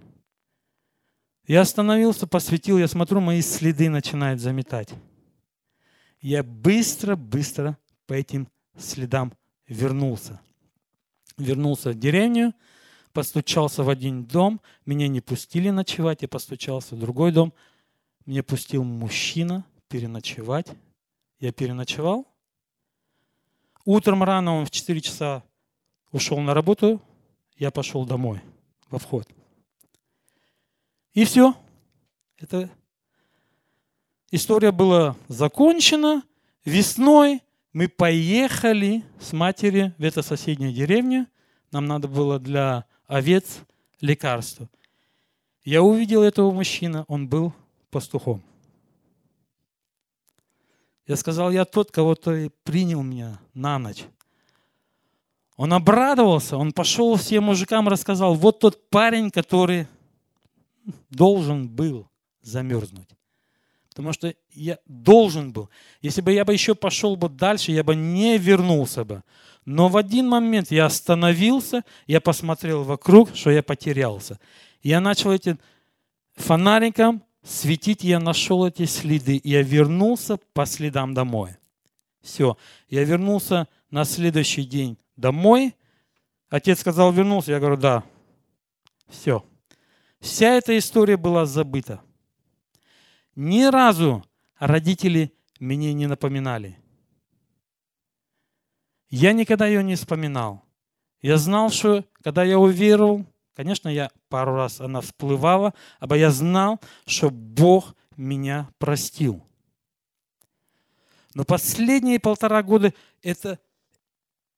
Я 1.48 1.62
остановился, 1.62 2.28
посветил, 2.28 2.78
я 2.78 2.88
смотрю, 2.88 3.20
мои 3.20 3.42
следы 3.42 3.90
начинают 3.90 4.40
заметать. 4.40 4.94
Я 6.22 6.44
быстро-быстро 6.44 7.78
по 8.08 8.14
этим 8.14 8.48
следам 8.78 9.34
вернулся 9.68 10.40
вернулся 11.38 11.92
в 11.92 11.96
деревню, 11.96 12.54
постучался 13.14 13.84
в 13.84 13.90
один 13.90 14.26
дом, 14.26 14.62
меня 14.86 15.08
не 15.08 15.22
пустили 15.22 15.70
ночевать, 15.70 16.22
я 16.22 16.28
постучался 16.28 16.96
в 16.96 17.00
другой 17.00 17.32
дом, 17.32 17.54
мне 18.26 18.44
пустил 18.44 18.84
мужчина 18.84 19.66
переночевать. 19.88 20.68
Я 21.40 21.52
переночевал. 21.52 22.28
Утром 23.84 24.24
рано 24.24 24.56
он 24.56 24.66
в 24.66 24.72
4 24.72 25.00
часа 25.02 25.44
ушел 26.12 26.40
на 26.40 26.54
работу, 26.54 27.02
я 27.58 27.72
пошел 27.72 28.06
домой, 28.06 28.42
во 28.90 29.00
вход. 29.00 29.28
И 31.14 31.24
все. 31.24 31.56
Это 32.38 32.70
история 34.32 34.72
была 34.72 35.16
закончена. 35.28 36.24
Весной 36.66 37.42
мы 37.72 37.88
поехали 37.88 39.04
с 39.20 39.32
матери 39.34 39.94
в 39.98 40.04
эту 40.04 40.24
соседнюю 40.24 40.74
деревню. 40.74 41.28
Нам 41.72 41.86
надо 41.86 42.08
было 42.08 42.40
для 42.40 42.86
овец 43.08 43.62
лекарство. 44.02 44.70
Я 45.64 45.82
увидел 45.82 46.22
этого 46.22 46.52
мужчину, 46.52 47.06
он 47.08 47.28
был 47.28 47.54
пастухом. 47.90 48.44
Я 51.08 51.16
сказал, 51.16 51.52
я 51.52 51.66
тот, 51.66 51.92
кого 51.92 52.16
ты 52.16 52.50
принял 52.64 53.02
меня 53.04 53.40
на 53.54 53.80
ночь. 53.80 54.06
Он 55.58 55.72
обрадовался, 55.74 56.58
он 56.58 56.74
пошел 56.74 57.16
всем 57.16 57.46
мужикам 57.46 57.88
рассказал, 57.88 58.36
вот 58.36 58.60
тот 58.60 58.90
парень, 58.90 59.32
который 59.32 59.88
должен 61.10 61.70
был 61.70 62.08
замерзнуть. 62.42 63.10
Потому 63.90 64.12
что 64.12 64.34
я 64.52 64.78
должен 64.86 65.54
был. 65.54 65.70
Если 66.02 66.20
бы 66.20 66.34
я 66.34 66.44
бы 66.44 66.52
еще 66.52 66.76
пошел 66.76 67.16
бы 67.16 67.30
дальше, 67.30 67.72
я 67.72 67.84
бы 67.84 67.96
не 67.96 68.38
вернулся 68.38 69.06
бы. 69.06 69.24
Но 69.64 69.88
в 69.88 69.96
один 69.96 70.28
момент 70.28 70.70
я 70.70 70.86
остановился, 70.86 71.84
я 72.06 72.20
посмотрел 72.20 72.84
вокруг, 72.84 73.34
что 73.34 73.50
я 73.50 73.64
потерялся. 73.64 74.38
Я 74.84 75.00
начал 75.00 75.32
этим 75.32 75.58
фонариком 76.36 77.24
светить, 77.42 78.04
я 78.04 78.20
нашел 78.20 78.68
эти 78.68 78.84
следы. 78.86 79.40
Я 79.46 79.62
вернулся 79.62 80.38
по 80.54 80.66
следам 80.66 81.14
домой. 81.14 81.56
Все. 82.22 82.58
Я 82.90 83.06
вернулся 83.06 83.70
на 83.90 84.04
следующий 84.04 84.66
день 84.66 84.98
домой. 85.16 85.76
Отец 86.50 86.80
сказал, 86.80 87.12
вернулся. 87.12 87.52
Я 87.52 87.60
говорю, 87.60 87.78
да. 87.78 88.04
Все. 89.08 89.46
Вся 90.20 90.54
эта 90.54 90.78
история 90.78 91.18
была 91.18 91.46
забыта. 91.46 92.02
Ни 93.36 93.64
разу 93.64 94.26
родители 94.58 95.34
мне 95.60 95.94
не 95.94 96.08
напоминали. 96.08 96.80
Я 99.10 99.34
никогда 99.34 99.68
ее 99.68 99.84
не 99.84 99.96
вспоминал. 99.96 100.64
Я 101.22 101.38
знал, 101.38 101.70
что 101.70 102.06
когда 102.22 102.44
я 102.44 102.60
уверовал, 102.60 103.26
конечно, 103.56 103.90
я 103.90 104.12
пару 104.30 104.56
раз 104.56 104.82
она 104.82 105.02
всплывала, 105.02 105.74
aber 106.00 106.18
я 106.18 106.32
знал, 106.32 106.80
что 107.06 107.30
Бог 107.30 107.96
меня 108.18 108.70
простил. 108.78 109.44
Но 111.34 111.44
последние 111.44 112.20
полтора 112.20 112.64
года 112.64 112.94
это 113.22 113.60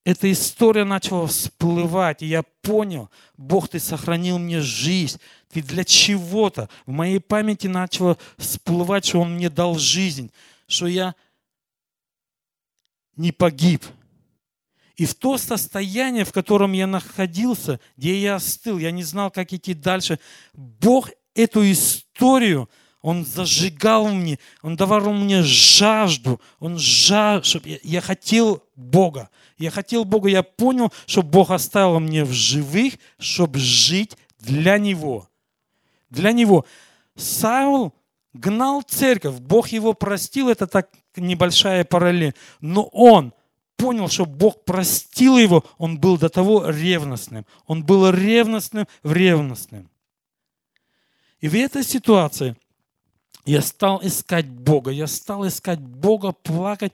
эта 0.07 0.31
история 0.31 0.85
начала 0.85 1.27
всплывать, 1.27 2.21
и 2.21 2.27
я 2.27 2.41
понял, 2.61 3.09
Бог, 3.35 3.67
Ты 3.67 3.77
сохранил 3.77 4.39
мне 4.39 4.61
жизнь, 4.61 5.19
Ты 5.51 5.61
для 5.61 5.83
чего-то. 5.83 6.69
В 6.85 6.91
моей 6.91 7.19
памяти 7.19 7.67
начало 7.67 8.17
всплывать, 8.37 9.03
что 9.03 9.19
Он 9.19 9.35
мне 9.35 9.49
дал 9.49 9.77
жизнь, 9.77 10.31
что 10.65 10.87
я 10.87 11.13
не 13.17 13.33
погиб. 13.33 13.83
И 14.95 15.05
в 15.05 15.13
то 15.13 15.37
состояние, 15.37 16.23
в 16.23 16.31
котором 16.31 16.71
я 16.71 16.87
находился, 16.87 17.81
где 17.97 18.17
я 18.17 18.35
остыл, 18.35 18.77
я 18.77 18.91
не 18.91 19.03
знал, 19.03 19.29
как 19.29 19.51
идти 19.51 19.73
дальше, 19.73 20.19
Бог 20.53 21.09
эту 21.35 21.69
историю– 21.69 22.69
он 23.01 23.25
зажигал 23.25 24.07
мне, 24.09 24.39
Он 24.61 24.75
давал 24.75 25.13
мне 25.13 25.43
жажду. 25.43 26.41
Он 26.59 26.77
жаж... 26.77 27.45
чтобы 27.45 27.69
я, 27.69 27.77
я 27.83 28.01
хотел 28.01 28.63
Бога. 28.75 29.29
Я 29.57 29.71
хотел 29.71 30.03
Бога, 30.03 30.29
я 30.29 30.43
понял, 30.43 30.91
что 31.05 31.21
Бог 31.21 31.51
оставил 31.51 31.99
мне 31.99 32.23
в 32.23 32.31
живых, 32.31 32.95
чтобы 33.19 33.59
жить 33.59 34.17
для 34.39 34.77
Него. 34.77 35.29
Для 36.09 36.31
Него. 36.31 36.65
Саул 37.15 37.93
гнал 38.33 38.81
церковь, 38.81 39.35
Бог 39.35 39.69
его 39.69 39.93
простил, 39.93 40.49
это 40.49 40.67
так 40.67 40.89
небольшая 41.15 41.83
параллель. 41.85 42.35
Но 42.61 42.83
он 42.83 43.33
понял, 43.77 44.09
что 44.09 44.25
Бог 44.25 44.63
простил 44.63 45.37
его, 45.37 45.63
он 45.77 45.99
был 45.99 46.17
до 46.17 46.29
того 46.29 46.69
ревностным. 46.69 47.45
Он 47.67 47.83
был 47.83 48.09
ревностным 48.09 48.87
в 49.01 49.13
ревностным. 49.13 49.89
И 51.39 51.47
в 51.47 51.55
этой 51.55 51.83
ситуации– 51.83 52.55
я 53.47 53.61
стал 53.61 54.01
искать 54.03 54.45
Бога, 54.45 54.91
я 54.91 55.07
стал 55.07 55.47
искать 55.47 55.79
Бога, 55.79 56.33
плакать. 56.33 56.91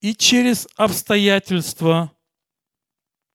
И 0.00 0.14
через 0.14 0.68
обстоятельства 0.76 2.12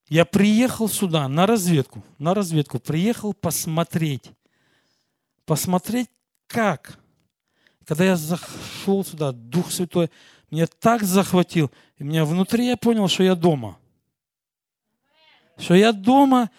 я 0.07 0.23
приехал 0.23 0.87
сюда 0.89 1.27
на 1.27 1.47
разведку, 1.47 2.03
на 2.19 2.35
разведку, 2.35 2.77
приехал 2.79 3.33
посмотреть, 3.33 4.29
посмотреть 5.45 6.09
как. 6.45 6.99
Когда 7.83 8.05
я 8.05 8.15
зашел 8.15 9.03
сюда, 9.03 9.31
Дух 9.31 9.71
Святой 9.71 10.11
меня 10.51 10.67
так 10.67 11.01
захватил, 11.01 11.71
и 11.97 12.03
меня 12.03 12.25
внутри 12.25 12.67
я 12.67 12.77
понял, 12.77 13.07
что 13.07 13.23
я 13.23 13.33
дома. 13.33 13.79
Что 15.57 15.73
я 15.73 15.93
дома, 15.93 16.51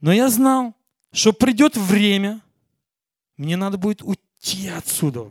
но 0.00 0.10
я 0.10 0.30
знал, 0.30 0.74
что 1.12 1.34
придет 1.34 1.76
время– 1.76 2.40
мне 3.36 3.56
надо 3.56 3.78
будет 3.78 4.02
уйти 4.02 4.68
отсюда. 4.68 5.30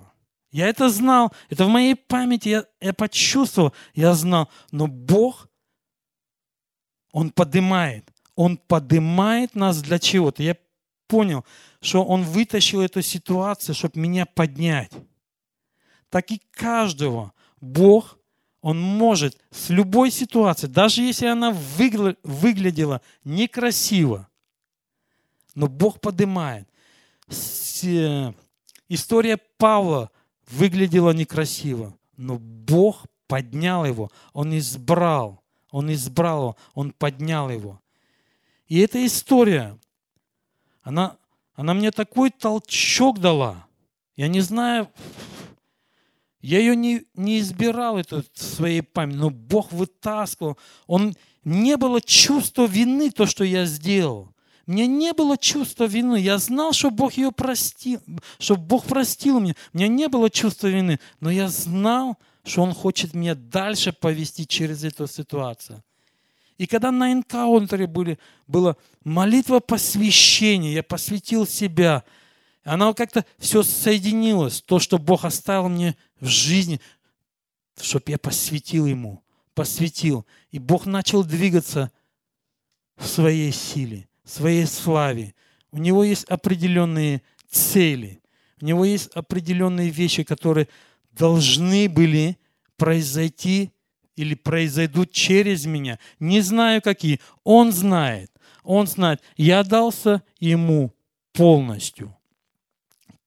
Я 0.51 0.68
это 0.68 0.89
знал, 0.89 1.34
это 1.49 1.66
в 1.66 1.70
моей 1.70 1.95
памяти, 1.95 2.49
я, 2.49 2.66
я 2.80 2.93
почувствовал, 2.93 3.74
я 3.93 4.14
знал. 4.14 4.49
Но 4.72 4.88
Бог, 4.88 5.49
Он 7.12 7.30
поднимает. 7.30 8.10
Он 8.36 8.58
поднимает 8.58 9.56
нас 9.56 9.82
для 9.82 9.99
чего-то. 9.99 10.43
Я 10.43 10.56
понял, 11.08 11.43
что 11.82 12.03
Он 12.06 12.24
вытащил 12.24 12.82
эту 12.82 13.01
ситуацию, 13.01 13.76
чтобы 13.76 13.99
меня 13.99 14.26
поднять. 14.26 14.91
Так 16.10 16.32
и 16.32 16.41
каждого 16.51 17.34
Бог, 17.60 18.18
Он 18.62 18.80
может 18.80 19.38
с 19.51 19.70
любой 19.70 20.10
ситуацией, 20.12 20.72
даже 20.72 21.01
если 21.01 21.26
она 21.26 21.51
выглядела 21.51 23.01
некрасиво, 23.24 24.30
но 25.53 25.68
Бог 25.68 25.99
поднимает. 25.99 26.70
Э, 27.28 28.34
история 28.89 29.38
Павла 29.57 30.11
выглядела 30.47 31.11
некрасиво, 31.11 31.97
но 32.17 32.38
Бог 32.38 33.05
поднял 33.28 33.86
его, 33.86 34.11
Он 34.34 34.57
избрал, 34.57 35.43
Он 35.71 35.91
избрал 35.91 36.39
его, 36.39 36.57
Он 36.73 36.91
поднял 36.91 37.49
его. 37.49 37.82
И 38.67 38.80
эта 38.80 39.05
история, 39.05 39.78
она, 40.82 41.17
она 41.53 41.73
мне 41.73 41.91
такой 41.91 42.32
толчок 42.32 43.19
дала. 43.19 43.67
Я 44.15 44.28
не 44.28 44.41
знаю, 44.41 44.89
я 46.41 46.59
ее 46.59 46.76
не, 46.76 47.05
не 47.15 47.39
избирал 47.39 47.97
эту 47.97 48.23
в 48.34 48.41
своей 48.41 48.82
памяти, 48.82 49.17
но 49.17 49.30
Бог 49.30 49.71
вытаскивал. 49.71 50.57
Он, 50.88 51.15
не 51.43 51.78
было 51.78 52.01
чувства 52.01 52.65
вины, 52.65 53.11
то, 53.11 53.26
что 53.26 53.43
я 53.43 53.65
сделал. 53.65 54.34
Мне 54.66 54.88
не 54.88 55.13
было 55.13 55.38
чувства 55.38 55.84
вины. 55.86 56.18
Я 56.20 56.38
знал, 56.39 56.74
что 56.74 56.89
Бог 56.89 57.13
ее 57.13 57.32
простил, 57.32 58.01
что 58.39 58.55
Бог 58.55 58.86
простил 58.86 59.39
меня. 59.39 59.55
У 59.74 59.78
меня 59.78 59.88
не 59.88 60.07
было 60.07 60.30
чувства 60.30 60.68
вины, 60.68 60.99
но 61.20 61.30
я 61.30 61.49
знал, 61.49 62.18
что 62.43 62.63
Он 62.63 62.74
хочет 62.74 63.13
меня 63.13 63.36
дальше 63.36 63.93
повести 63.93 64.47
через 64.47 64.84
эту 64.84 65.07
ситуацию. 65.07 65.84
И 66.57 66.68
когда 66.68 66.89
на 66.91 67.11
энкаунтере 67.11 67.86
были, 67.86 68.18
была 68.47 68.76
молитва 69.03 69.59
посвящения, 69.59 70.74
я 70.74 70.84
посвятил 70.84 71.45
себя, 71.45 72.03
она 72.63 72.91
как-то 72.93 73.26
все 73.38 73.61
соединилось, 73.61 74.61
то, 74.61 74.80
что 74.80 74.97
Бог 74.97 75.26
оставил 75.26 75.70
мне 75.70 75.95
в 76.20 76.28
жизни, 76.28 76.80
чтобы 77.80 78.05
я 78.07 78.18
посвятил 78.18 78.88
Ему, 78.88 79.22
посвятил. 79.53 80.26
И 80.51 80.57
Бог 80.57 80.86
начал 80.86 81.24
двигаться 81.24 81.91
в 82.95 83.05
своей 83.05 83.51
силе 83.51 84.07
своей 84.26 84.65
славе. 84.65 85.34
У 85.71 85.78
него 85.78 86.03
есть 86.03 86.26
определенные 86.26 87.21
цели. 87.49 88.21
У 88.61 88.65
него 88.65 88.86
есть 88.86 89.07
определенные 89.09 89.89
вещи, 89.89 90.23
которые 90.23 90.67
должны 91.11 91.88
были 91.88 92.38
произойти 92.78 93.71
или 94.15 94.34
произойдут 94.34 95.11
через 95.11 95.65
меня. 95.65 95.99
Не 96.19 96.41
знаю 96.41 96.82
какие. 96.82 97.19
Он 97.43 97.71
знает. 97.71 98.32
Он 98.63 98.88
знает. 98.88 99.21
Я 99.38 99.63
дался 99.63 100.23
ему 100.39 100.93
полностью. 101.34 102.15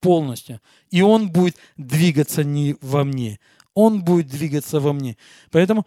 Полностью. 0.00 0.60
И 0.90 1.02
он 1.02 1.30
будет 1.30 1.56
двигаться 1.76 2.44
не 2.44 2.76
во 2.80 3.04
мне. 3.04 3.38
Он 3.74 4.02
будет 4.02 4.28
двигаться 4.28 4.80
во 4.80 4.92
мне. 4.92 5.16
Поэтому 5.50 5.86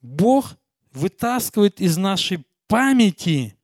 Бог 0.00 0.56
вытаскивает 0.92 1.80
из 1.80 1.96
нашей 1.96 2.44
памяти, 2.66 3.56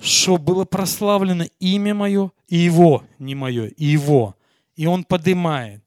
чтобы 0.00 0.44
было 0.44 0.64
прославлено 0.64 1.44
имя 1.58 1.94
мое 1.94 2.32
и 2.46 2.56
его, 2.56 3.04
не 3.18 3.34
мое, 3.34 3.66
и 3.66 3.84
его. 3.84 4.36
И 4.76 4.86
он 4.86 5.04
поднимает. 5.04 5.82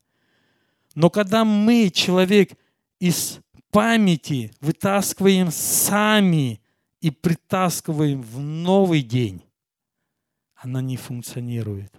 Но 0.95 1.09
когда 1.09 1.45
мы, 1.45 1.89
человек, 1.89 2.51
из 2.99 3.39
памяти 3.71 4.51
вытаскиваем 4.59 5.49
сами 5.51 6.61
и 6.99 7.09
притаскиваем 7.09 8.21
в 8.21 8.39
новый 8.39 9.01
день, 9.01 9.41
она 10.55 10.81
не 10.81 10.97
функционирует. 10.97 11.93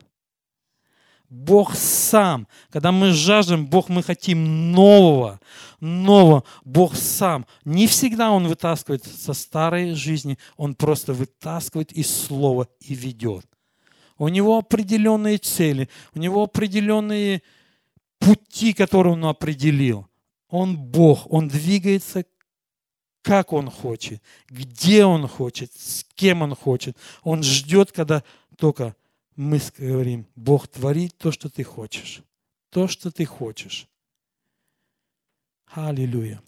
Бог 1.32 1.74
сам. 1.74 2.46
Когда 2.68 2.92
мы 2.92 3.12
жаждем, 3.12 3.66
Бог, 3.66 3.88
мы 3.88 4.02
хотим 4.02 4.70
нового, 4.70 5.40
нового. 5.80 6.44
Бог 6.62 6.94
сам. 6.94 7.46
Не 7.64 7.86
всегда 7.86 8.32
Он 8.32 8.46
вытаскивает 8.46 9.06
со 9.06 9.32
старой 9.32 9.94
жизни, 9.94 10.36
Он 10.58 10.74
просто 10.74 11.14
вытаскивает 11.14 11.90
из 11.92 12.14
слова 12.14 12.68
и 12.80 12.94
ведет. 12.94 13.46
У 14.18 14.28
него 14.28 14.58
определенные 14.58 15.38
цели, 15.38 15.88
у 16.14 16.18
него 16.18 16.42
определенные 16.42 17.40
пути, 18.18 18.74
которые 18.74 19.14
Он 19.14 19.24
определил. 19.24 20.06
Он 20.50 20.76
Бог, 20.76 21.32
Он 21.32 21.48
двигается 21.48 22.26
как 23.22 23.54
Он 23.54 23.70
хочет, 23.70 24.22
где 24.50 25.06
Он 25.06 25.26
хочет, 25.26 25.72
с 25.72 26.04
кем 26.14 26.42
Он 26.42 26.54
хочет. 26.54 26.94
Он 27.22 27.42
ждет, 27.42 27.90
когда 27.90 28.22
только 28.58 28.94
мы 29.42 29.60
говорим, 29.76 30.26
Бог 30.36 30.68
творит 30.68 31.16
то, 31.18 31.32
что 31.32 31.48
ты 31.48 31.64
хочешь. 31.64 32.22
То, 32.70 32.88
что 32.88 33.10
ты 33.10 33.24
хочешь. 33.24 33.88
Аллилуйя. 35.66 36.40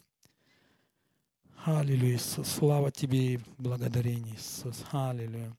Аллилуйя, 1.64 2.16
Иисус. 2.16 2.48
Слава 2.48 2.90
Тебе 2.90 3.34
и 3.34 3.40
благодарение, 3.58 4.34
Иисус. 4.36 4.84
Аллилуйя. 4.92 5.56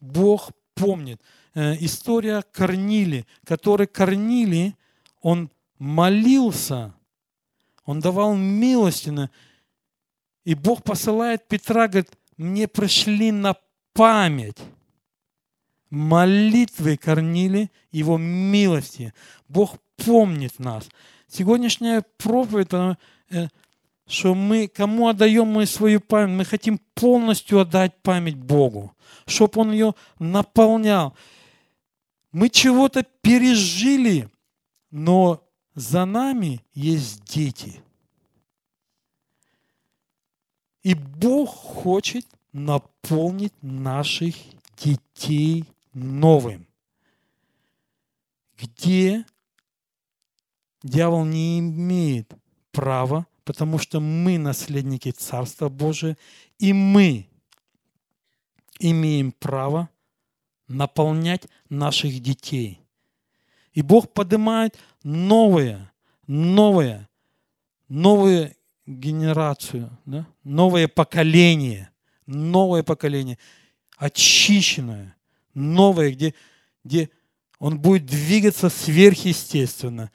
Бог 0.00 0.50
помнит. 0.74 1.20
Э, 1.54 1.74
история 1.80 2.42
Корнили, 2.52 3.26
который 3.44 3.86
Корнили, 3.86 4.76
он 5.20 5.50
молился, 5.78 6.94
он 7.84 8.00
давал 8.00 8.36
милостину. 8.36 9.30
И 10.44 10.54
Бог 10.54 10.82
посылает 10.84 11.46
Петра, 11.48 11.88
говорит, 11.88 12.10
мне 12.36 12.68
пришли 12.68 13.32
на 13.32 13.56
память 13.92 14.58
молитвы 15.90 16.96
корнили 16.96 17.70
Его 17.90 18.18
милости. 18.18 19.12
Бог 19.48 19.76
помнит 19.96 20.58
нас. 20.58 20.88
Сегодняшняя 21.28 22.02
проповедь, 22.16 22.72
э, 23.30 23.48
что 24.06 24.34
мы, 24.34 24.68
кому 24.68 25.08
отдаем 25.08 25.46
мы 25.46 25.66
свою 25.66 26.00
память, 26.00 26.36
мы 26.36 26.44
хотим 26.44 26.80
полностью 26.94 27.60
отдать 27.60 28.00
память 28.02 28.36
Богу, 28.36 28.94
чтобы 29.26 29.60
Он 29.60 29.72
ее 29.72 29.94
наполнял. 30.18 31.14
Мы 32.32 32.48
чего-то 32.48 33.04
пережили, 33.20 34.28
но 34.90 35.44
за 35.74 36.04
нами 36.04 36.60
есть 36.74 37.24
дети. 37.24 37.82
И 40.82 40.94
Бог 40.94 41.50
хочет 41.50 42.26
наполнить 42.52 43.52
наших 43.62 44.34
детей 44.78 45.64
новым, 46.02 46.66
где 48.56 49.24
дьявол 50.82 51.24
не 51.24 51.58
имеет 51.60 52.32
права, 52.72 53.26
потому 53.44 53.78
что 53.78 54.00
мы 54.00 54.38
наследники 54.38 55.10
Царства 55.10 55.68
Божия, 55.68 56.16
и 56.58 56.72
мы 56.72 57.28
имеем 58.78 59.32
право 59.32 59.88
наполнять 60.68 61.46
наших 61.68 62.20
детей. 62.20 62.80
И 63.72 63.82
Бог 63.82 64.12
поднимает 64.12 64.78
новое, 65.02 65.92
новое, 66.26 67.08
новую 67.88 68.54
генерацию, 68.86 69.90
да? 70.04 70.26
новое 70.44 70.88
поколение, 70.88 71.90
новое 72.26 72.82
поколение, 72.82 73.38
очищенное, 73.96 75.16
новое, 75.58 76.12
где, 76.12 76.34
где 76.84 77.10
он 77.58 77.78
будет 77.78 78.06
двигаться 78.06 78.68
сверхъестественно. 78.68 80.10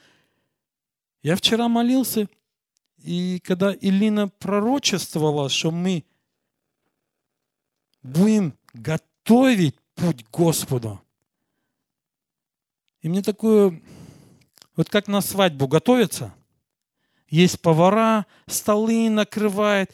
Я 1.21 1.35
вчера 1.35 1.67
молился, 1.67 2.27
и 2.97 3.39
когда 3.43 3.73
Илина 3.73 4.29
пророчествовала, 4.29 5.49
что 5.49 5.71
мы 5.71 6.05
будем 8.01 8.57
готовить 8.73 9.75
путь 9.95 10.25
Господу, 10.31 11.01
и 13.01 13.09
мне 13.09 13.21
такое, 13.21 13.81
вот 14.75 14.89
как 14.89 15.07
на 15.07 15.21
свадьбу 15.21 15.67
готовятся, 15.67 16.33
есть 17.27 17.59
повара, 17.59 18.25
столы 18.47 19.09
накрывает, 19.09 19.91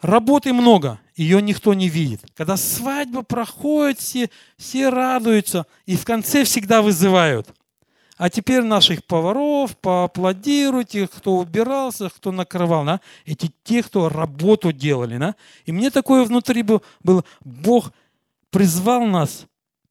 работы 0.00 0.52
много, 0.52 1.00
ее 1.16 1.42
никто 1.42 1.74
не 1.74 1.88
видит. 1.88 2.22
Когда 2.34 2.56
свадьба 2.56 3.22
проходит, 3.22 3.98
все, 3.98 4.30
все 4.56 4.88
радуются 4.88 5.66
и 5.86 5.96
в 5.96 6.04
конце 6.04 6.44
всегда 6.44 6.82
вызывают. 6.82 7.48
А 8.16 8.28
теперь 8.28 8.62
наших 8.62 9.02
поваров 9.04 9.78
поаплодируйте, 9.78 11.08
кто 11.08 11.38
убирался, 11.38 12.10
кто 12.10 12.32
накрывал. 12.32 12.84
Да? 12.84 13.00
Эти 13.24 13.50
те, 13.64 13.82
кто 13.82 14.10
работу 14.10 14.72
делали. 14.72 15.16
Да? 15.16 15.36
И 15.64 15.72
мне 15.72 15.90
такое 15.90 16.24
внутри 16.24 16.62
было, 16.62 17.24
Бог 17.42 17.92
призвал 18.50 19.06
нас 19.06 19.46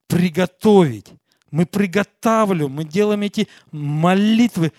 приготовить. 0.06 1.08
Мы 1.50 1.66
приготавливаем, 1.66 2.72
мы 2.72 2.84
делаем 2.84 3.22
эти 3.22 3.48
молитвы. 3.72 4.72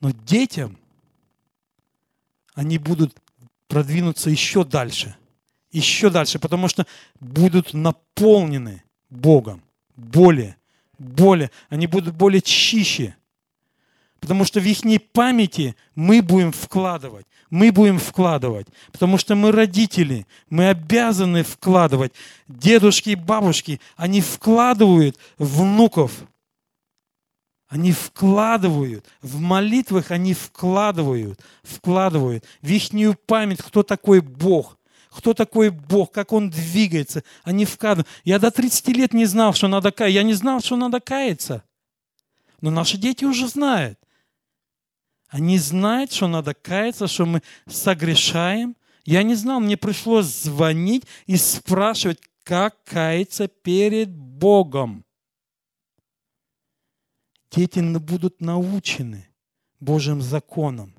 Но 0.00 0.10
детям 0.10 0.76
они 2.58 2.76
будут 2.76 3.16
продвинуться 3.68 4.30
еще 4.30 4.64
дальше. 4.64 5.14
Еще 5.70 6.10
дальше, 6.10 6.40
потому 6.40 6.66
что 6.66 6.88
будут 7.20 7.72
наполнены 7.72 8.82
Богом 9.10 9.62
более, 9.94 10.56
более. 10.98 11.52
Они 11.68 11.86
будут 11.86 12.16
более 12.16 12.40
чище. 12.40 13.14
Потому 14.18 14.44
что 14.44 14.58
в 14.58 14.64
их 14.64 14.80
памяти 15.12 15.76
мы 15.94 16.20
будем 16.20 16.50
вкладывать. 16.50 17.26
Мы 17.48 17.70
будем 17.70 18.00
вкладывать. 18.00 18.66
Потому 18.90 19.18
что 19.18 19.36
мы 19.36 19.52
родители. 19.52 20.26
Мы 20.50 20.68
обязаны 20.68 21.44
вкладывать. 21.44 22.12
Дедушки 22.48 23.10
и 23.10 23.14
бабушки, 23.14 23.80
они 23.96 24.20
вкладывают 24.20 25.16
внуков. 25.38 26.10
Они 27.68 27.92
вкладывают. 27.92 29.04
В 29.20 29.40
молитвах 29.40 30.10
они 30.10 30.32
вкладывают. 30.32 31.38
Вкладывают. 31.62 32.44
В 32.62 32.68
их 32.68 33.20
память, 33.26 33.62
кто 33.62 33.82
такой 33.82 34.20
Бог. 34.20 34.78
Кто 35.10 35.34
такой 35.34 35.70
Бог, 35.70 36.10
как 36.10 36.32
Он 36.32 36.48
двигается. 36.48 37.22
Они 37.44 37.66
вкладывают. 37.66 38.08
Я 38.24 38.38
до 38.38 38.50
30 38.50 38.88
лет 38.88 39.12
не 39.12 39.26
знал, 39.26 39.52
что 39.52 39.68
надо 39.68 39.92
каяться. 39.92 40.14
Я 40.14 40.22
не 40.22 40.32
знал, 40.32 40.60
что 40.60 40.76
надо 40.76 41.00
каяться. 41.00 41.62
Но 42.62 42.70
наши 42.70 42.96
дети 42.96 43.24
уже 43.24 43.46
знают. 43.48 43.98
Они 45.28 45.58
знают, 45.58 46.10
что 46.12 46.26
надо 46.26 46.54
каяться, 46.54 47.06
что 47.06 47.26
мы 47.26 47.42
согрешаем. 47.68 48.76
Я 49.04 49.22
не 49.22 49.34
знал, 49.34 49.60
мне 49.60 49.76
пришлось 49.76 50.26
звонить 50.26 51.04
и 51.26 51.36
спрашивать, 51.36 52.20
как 52.44 52.82
каяться 52.84 53.46
перед 53.46 54.10
Богом. 54.10 55.04
Дети 57.50 57.80
будут 57.80 58.40
научены 58.40 59.28
Божьим 59.80 60.20
законам, 60.20 60.94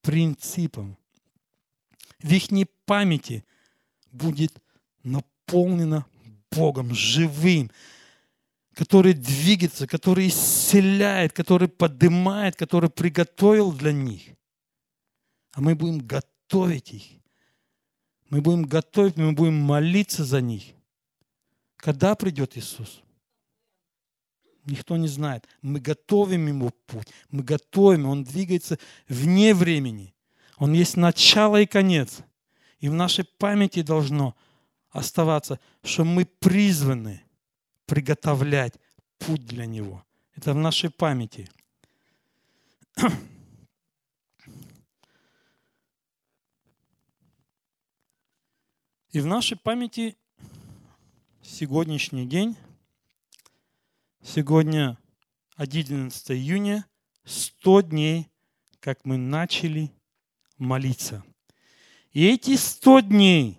принципам. 0.00 0.96
В 2.20 2.32
их 2.32 2.50
памяти 2.84 3.44
будет 4.10 4.52
наполнена 5.02 6.06
Богом 6.50 6.94
живым, 6.94 7.70
который 8.74 9.14
двигается, 9.14 9.86
который 9.86 10.28
исцеляет, 10.28 11.32
который 11.32 11.68
поднимает, 11.68 12.56
который 12.56 12.90
приготовил 12.90 13.72
для 13.72 13.92
них. 13.92 14.22
А 15.52 15.60
мы 15.60 15.74
будем 15.74 15.98
готовить 15.98 16.92
их. 16.92 17.02
Мы 18.30 18.40
будем 18.40 18.64
готовить, 18.64 19.16
мы 19.16 19.32
будем 19.32 19.56
молиться 19.56 20.24
за 20.24 20.40
них. 20.40 20.64
Когда 21.76 22.14
придет 22.14 22.56
Иисус? 22.56 23.02
Никто 24.64 24.96
не 24.96 25.08
знает. 25.08 25.46
Мы 25.60 25.80
готовим 25.80 26.46
Ему 26.46 26.70
путь. 26.86 27.08
Мы 27.30 27.42
готовим. 27.42 28.06
Он 28.06 28.24
двигается 28.24 28.78
вне 29.08 29.54
времени. 29.54 30.14
Он 30.58 30.72
есть 30.72 30.96
начало 30.96 31.60
и 31.60 31.66
конец. 31.66 32.20
И 32.78 32.88
в 32.88 32.94
нашей 32.94 33.24
памяти 33.24 33.82
должно 33.82 34.36
оставаться, 34.90 35.58
что 35.82 36.04
мы 36.04 36.26
призваны– 36.26 37.22
приготовлять 37.92 38.74
путь 39.18 39.44
для 39.44 39.66
Него. 39.66 40.02
Это 40.34 40.54
в 40.54 40.56
нашей 40.56 40.88
памяти. 40.88 41.46
И 49.10 49.20
в 49.20 49.26
нашей 49.26 49.58
памяти 49.58 50.16
сегодняшний 51.42 52.24
день, 52.24 52.56
сегодня 54.22 54.98
11 55.56 56.30
июня, 56.32 56.86
100 57.24 57.80
дней, 57.82 58.28
как 58.80 59.04
мы 59.04 59.16
начали 59.16 59.92
молиться. 60.58 61.24
И 62.12 62.26
эти 62.26 62.56
100 62.56 63.00
дней, 63.00 63.58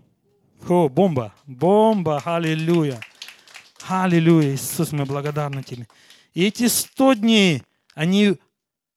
о, 0.68 0.90
бомба, 0.90 1.34
бомба, 1.46 2.22
аллилуйя– 2.26 3.00
Аллилуйя, 3.88 4.56
Иисус, 4.56 4.94
мы 4.94 5.06
благодарны 5.06 5.62
Тебе. 5.62 5.88
И 6.34 6.46
эти 6.46 6.68
сто 6.68 7.14
дней, 7.14 7.64
они 7.94 8.38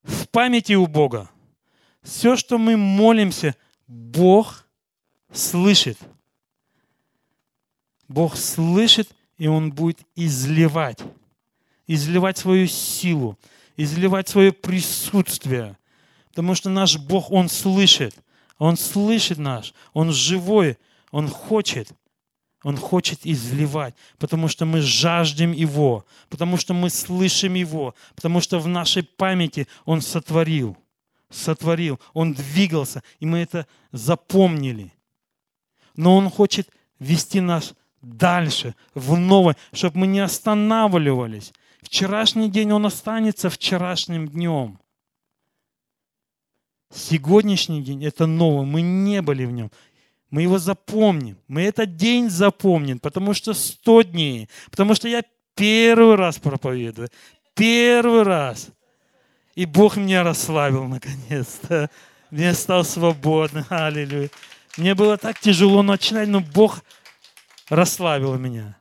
в 0.03 0.27
памяти 0.29 0.73
у 0.73 0.87
Бога. 0.87 1.29
Все, 2.01 2.37
что 2.37 2.57
мы 2.57 2.77
молимся, 2.77 3.55
Бог 3.85 4.65
слышит. 5.31 5.97
Бог 8.07 8.37
слышит, 8.37 9.09
и 9.37 9.47
Он 9.47 9.71
будет 9.71 9.99
изливать. 10.15 10.99
Изливать 11.87 12.37
свою 12.37 12.67
силу, 12.67 13.37
изливать 13.77 14.27
свое 14.27 14.51
присутствие. 14.51 15.77
Потому 16.29 16.53
что 16.55 16.69
наш 16.69 16.97
Бог, 16.97 17.31
Он 17.31 17.49
слышит. 17.49 18.15
Он 18.57 18.77
слышит 18.77 19.37
наш. 19.37 19.73
Он 19.93 20.11
живой. 20.11 20.77
Он 21.11 21.29
хочет. 21.29 21.91
Он 22.63 22.75
хочет 22.75 23.19
изливать, 23.23 23.95
потому 24.17 24.47
что 24.47 24.65
мы 24.65 24.81
жаждем 24.81 25.51
Его, 25.51 26.05
потому 26.27 26.57
что 26.57 26.73
мы 26.73 26.89
слышим 26.89 27.53
Его, 27.53 27.93
потому 28.15 28.41
что 28.41 28.59
в 28.59 28.67
нашей 28.67 29.03
памяти 29.03 29.67
Он 29.85 30.01
сотворил, 30.01 30.75
сотворил, 31.29 31.99
Он 32.13 32.33
двигался, 32.33 33.03
и 33.19 33.25
мы 33.25 33.39
это 33.39 33.67
запомнили. 33.91 34.91
Но 35.95 36.17
Он 36.17 36.29
хочет 36.29 36.69
вести 36.99 37.39
нас 37.41 37.73
дальше, 38.01 38.75
в 38.95 39.17
новое, 39.17 39.55
чтобы 39.71 39.99
мы 39.99 40.07
не 40.07 40.19
останавливались. 40.19 41.53
Вчерашний 41.87 42.49
день, 42.49 42.73
он 42.73 42.85
останется 42.85 43.49
вчерашним 43.49 44.27
днем. 44.27 44.77
Сегодняшний 46.93 47.81
день– 47.81 48.03
это 48.05 48.25
новое. 48.25 48.65
Мы 48.65 48.81
не 48.81 49.21
были 49.21 49.45
в 49.45 49.51
нем. 49.51 49.71
Мы 50.29 50.41
его 50.41 50.57
запомним. 50.59 51.37
Мы 51.47 51.61
этот 51.61 51.95
день 51.95 52.29
запомним, 52.29 52.99
потому 52.99 53.33
что 53.33 53.53
100 53.53 54.01
дней. 54.01 54.49
Потому 54.69 54.95
что 54.95 55.07
я 55.07 55.23
первый 55.55 56.15
раз 56.15 56.39
проповедую. 56.39 57.07
Первый 57.55 58.23
раз. 58.23 58.67
И 59.55 59.65
Бог 59.65 59.95
меня 59.95 60.23
расслабил 60.23 60.83
наконец-то. 60.83 61.89
Я 62.31 62.53
стал 62.53 62.83
свободным. 62.83 63.63
Аллилуйя. 63.69 64.29
Мне 64.75 64.93
было 64.93 65.17
так 65.17 65.39
тяжело 65.39 65.83
начинать, 65.83 66.27
но 66.27 66.41
Бог 66.41 66.83
расслабил 67.69 68.37
меня. 68.37 68.77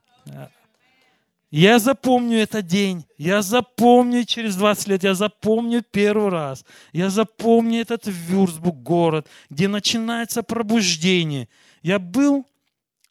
Я 1.51 1.79
запомню 1.79 2.39
этот 2.39 2.67
день. 2.67 3.07
Я 3.19 3.41
запомню 3.41 4.25
через 4.25 4.57
20 4.57 4.89
лет. 4.89 5.05
Я 5.05 5.15
запомню 5.15 5.83
первый 5.83 6.29
раз. 6.29 6.65
Я 6.93 7.09
запомню 7.09 7.81
этот 7.81 8.03
Вюрсбург 8.07 8.77
город, 8.77 9.29
где 9.49 9.69
начинается 9.69 10.43
пробуждение. 10.43 11.49
Я 11.83 11.99
был 11.99 12.47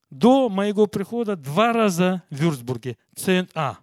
до 0.09 0.49
моего 0.49 0.85
прихода 0.85 1.35
два 1.35 1.71
раза 1.71 2.23
в 2.29 2.35
Вюрсбурге. 2.35 2.97
А. 3.53 3.77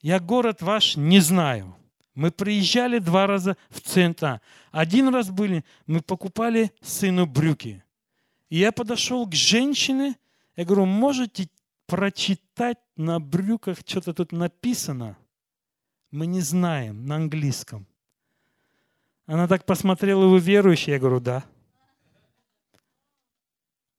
Я 0.00 0.20
город 0.20 0.62
ваш 0.62 0.96
не 0.96 1.20
знаю. 1.20 1.76
Мы 2.14 2.30
приезжали 2.30 2.98
два 2.98 3.26
раза 3.26 3.56
в 3.68 3.80
центр. 3.80 4.26
А. 4.26 4.40
Один 4.72 5.08
раз 5.08 5.30
были, 5.30 5.64
мы 5.86 6.00
покупали 6.00 6.72
сыну 6.80 7.26
брюки. 7.26 7.84
И 8.48 8.58
я 8.58 8.72
подошел 8.72 9.26
к 9.26 9.34
женщине, 9.34 10.16
я 10.56 10.64
говорю, 10.64 10.86
можете 10.86 11.48
прочитать 11.90 12.78
на 12.94 13.18
брюках 13.18 13.80
что-то 13.84 14.14
тут 14.14 14.30
написано, 14.30 15.18
мы 16.12 16.26
не 16.26 16.40
знаем 16.40 17.04
на 17.04 17.16
английском. 17.16 17.88
Она 19.26 19.48
так 19.48 19.64
посмотрела, 19.64 20.28
вы 20.28 20.38
верующий? 20.38 20.92
Я 20.92 21.00
говорю, 21.00 21.18
да. 21.18 21.44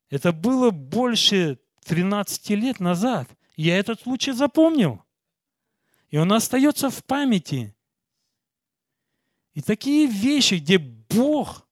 Это 0.10 0.32
было 0.32 0.72
больше 0.72 1.60
13 1.84 2.50
лет 2.52 2.80
назад. 2.80 3.28
Я 3.58 3.78
этот 3.78 4.00
случай 4.00 4.32
запомнил. 4.32 5.04
И 6.10 6.18
он 6.18 6.32
остается 6.32 6.90
в 6.90 7.04
памяти. 7.04 7.76
И 9.54 9.62
такие 9.62 10.08
вещи, 10.08 10.56
где 10.56 10.78
Бог 10.78 11.68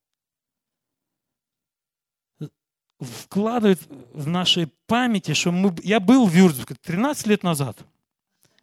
вкладывает 2.99 3.79
в 4.13 4.27
нашей 4.27 4.67
памяти, 4.87 5.33
что 5.33 5.51
мы, 5.51 5.73
я 5.83 5.99
был 5.99 6.27
в 6.27 6.31
Вюрцбурге 6.31 6.75
13 6.81 7.27
лет 7.27 7.43
назад. 7.43 7.77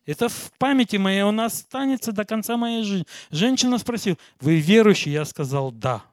Это 0.05 0.29
в 0.29 0.53
памяти 0.59 0.97
моей, 0.97 1.23
он 1.23 1.41
останется 1.41 2.13
до 2.13 2.25
конца 2.25 2.57
моей 2.57 2.85
жизни. 2.85 3.07
Женщина 3.31 3.79
спросила, 3.79 4.17
вы 4.41 4.61
верующий? 4.61 5.11
Я 5.11 5.25
сказал, 5.25 5.73
да. 5.73 6.05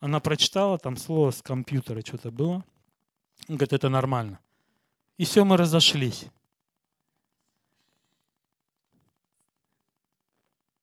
Она 0.00 0.18
прочитала 0.18 0.78
там 0.78 0.96
слово 0.96 1.30
с 1.30 1.42
компьютера, 1.42 2.00
что-то 2.04 2.32
было. 2.32 2.64
Он 3.48 3.56
говорит, 3.56 3.72
это 3.72 3.88
нормально. 3.88 4.40
И 5.16 5.24
все, 5.24 5.44
мы 5.44 5.56
разошлись. 5.56 6.24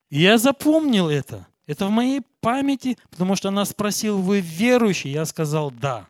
И 0.09 0.21
я 0.21 0.37
запомнил 0.37 1.09
это. 1.09 1.47
Это 1.67 1.85
в 1.87 1.91
моей 1.91 2.21
памяти, 2.39 2.97
потому 3.09 3.35
что 3.35 3.49
она 3.49 3.65
спросила, 3.65 4.17
вы 4.17 4.39
верующий? 4.39 5.11
Я 5.11 5.25
сказал, 5.25 5.69
да. 5.69 6.07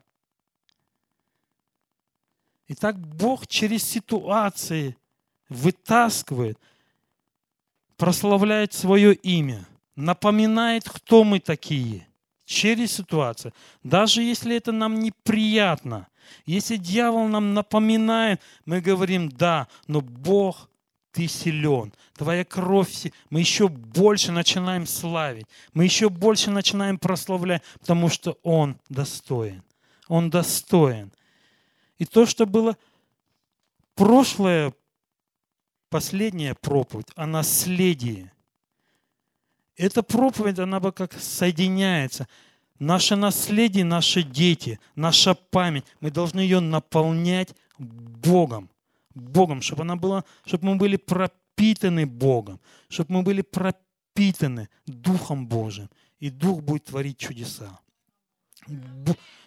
И 2.70 2.76
так 2.76 2.98
Бог 2.98 3.48
через 3.48 3.84
ситуации 3.84 4.96
вытаскивает, 5.50 6.58
прославляет 7.98 8.74
свое 8.74 9.16
имя, 9.16 9.66
напоминает, 9.96 10.88
кто 10.88 11.24
мы 11.24 11.40
такие 11.40 12.08
через 12.46 12.94
ситуацию. 12.94 13.54
Даже 13.84 14.22
если 14.22 14.56
это 14.56 14.72
нам 14.72 15.00
неприятно, 15.00 16.08
если 16.46 16.78
дьявол 16.78 17.28
нам 17.28 17.56
напоминает, 17.56 18.40
мы 18.66 18.82
говорим, 18.82 19.30
да, 19.30 19.68
но 19.88 20.02
Бог, 20.02 20.70
ты 21.12 21.28
силен, 21.28 21.92
твоя 22.16 22.46
кровь, 22.46 23.12
мы 23.32 23.40
еще 23.40 23.68
больше 23.68 24.32
начинаем 24.32 24.86
славить, 24.86 25.48
мы 25.74 25.86
еще 25.86 26.10
больше 26.10 26.52
начинаем 26.52 27.00
прославлять, 27.00 27.64
потому 27.80 28.10
что 28.10 28.38
Он 28.44 28.78
достоин. 28.90 29.64
Он 30.08 30.30
достоин. 30.30 31.12
И 32.00 32.06
то, 32.06 32.26
что 32.26 32.46
было 32.46 32.78
прошлое, 33.94 34.74
последняя 35.90 36.56
проповедь 36.56 37.08
о 37.16 37.28
наследии. 37.28 38.32
Эта 39.76 40.02
проповедь, 40.02 40.60
она 40.60 40.80
бы 40.80 40.92
как 40.92 41.14
соединяется. 41.14 42.28
Наше 42.80 43.18
наследие, 43.18 43.84
наши 43.84 44.24
дети, 44.24 44.80
наша 44.96 45.36
память, 45.36 45.86
мы 46.00 46.12
должны 46.12 46.40
ее 46.40 46.62
наполнять 46.62 47.54
Богом. 47.78 48.70
Богом, 49.14 49.62
чтобы, 49.62 49.82
она 49.82 49.98
была, 49.98 50.24
чтобы 50.46 50.68
мы 50.68 50.76
были 50.76 50.96
пропитаны 50.96 52.06
Богом, 52.06 52.62
чтобы 52.88 53.14
мы 53.16 53.24
были 53.24 53.42
пропитаны 53.42 54.70
Духом 54.86 55.48
Божиим. 55.48 55.90
И 56.20 56.30
Дух 56.30 56.62
будет 56.62 56.86
творить 56.86 57.18
чудеса. 57.18 57.80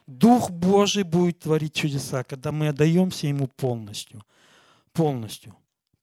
Дух 0.06 0.50
Божий 0.50 1.04
будет 1.04 1.40
творить 1.40 1.74
чудеса, 1.74 2.24
когда 2.24 2.52
мы 2.52 2.68
отдаемся 2.68 3.26
Ему 3.26 3.46
полностью. 3.46 4.24
Полностью. 4.92 5.54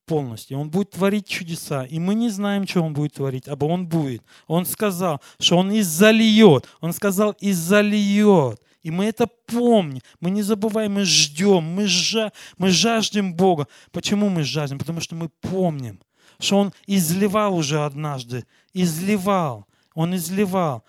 Полностью. 0.06 0.58
Он 0.58 0.70
будет 0.70 0.90
творить 0.90 1.26
чудеса. 1.26 1.84
И 1.84 1.98
мы 1.98 2.14
не 2.14 2.30
знаем, 2.30 2.66
что 2.66 2.82
Он 2.82 2.92
будет 2.92 3.14
творить, 3.14 3.46
а 3.48 3.54
Он 3.54 3.86
будет. 3.86 4.22
Он 4.46 4.66
сказал, 4.66 5.20
что 5.38 5.58
Он 5.58 5.70
и 5.70 5.82
зальет. 5.82 6.66
Он 6.80 6.92
сказал, 6.92 7.32
и 7.40 7.52
зальет. 7.52 8.60
И 8.82 8.90
мы 8.90 9.04
это 9.04 9.26
помним. 9.26 10.00
Мы 10.20 10.30
не 10.30 10.42
забываем, 10.42 10.94
мы 10.94 11.04
ждем, 11.04 11.62
мы, 11.62 11.86
жа, 11.86 12.32
мы 12.56 12.70
жаждем 12.70 13.34
Бога. 13.34 13.68
Почему 13.92 14.30
мы 14.30 14.42
жаждем? 14.42 14.78
Потому 14.78 15.00
что 15.00 15.14
мы 15.14 15.28
помним, 15.28 16.00
что 16.38 16.58
Он 16.58 16.72
изливал 16.86 17.54
уже 17.54 17.84
однажды. 17.84 18.46
Изливал. 18.72 19.66
Он 19.94 20.16
изливал 20.16 20.82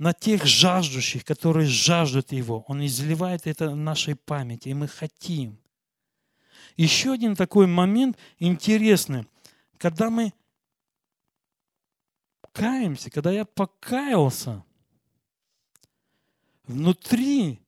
на 0.00 0.14
тех 0.14 0.46
жаждущих, 0.46 1.26
которые 1.26 1.66
жаждут 1.66 2.32
Его. 2.32 2.64
Он 2.68 2.84
изливает 2.86 3.46
это 3.46 3.68
в 3.68 3.76
нашей 3.76 4.16
памяти, 4.16 4.70
и 4.70 4.74
мы 4.74 4.88
хотим. 4.88 5.58
Еще 6.78 7.12
один 7.12 7.36
такой 7.36 7.66
момент 7.66 8.16
интересный. 8.38 9.26
Когда 9.76 10.08
мы 10.08 10.32
каемся, 12.52 13.10
когда 13.10 13.30
я 13.30 13.44
покаялся, 13.44 14.64
внутри 16.64 17.60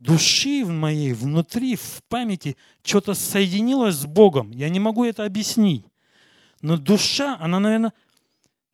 души 0.00 0.64
в 0.64 0.70
моей, 0.70 1.12
внутри, 1.12 1.76
в 1.76 2.02
памяти 2.08 2.56
что-то 2.82 3.14
соединилось 3.14 3.94
с 3.94 4.06
Богом. 4.06 4.50
Я 4.50 4.70
не 4.70 4.80
могу 4.80 5.04
это 5.04 5.24
объяснить. 5.24 5.86
Но 6.62 6.78
душа, 6.78 7.36
она, 7.38 7.60
наверное, 7.60 7.92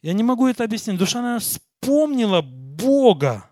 я 0.00 0.14
не 0.14 0.22
могу 0.22 0.46
это 0.46 0.64
объяснить. 0.64 0.96
Душа, 0.96 1.20
наверное, 1.20 1.40
вспомнила 1.40 2.40
Бога. 2.82 3.48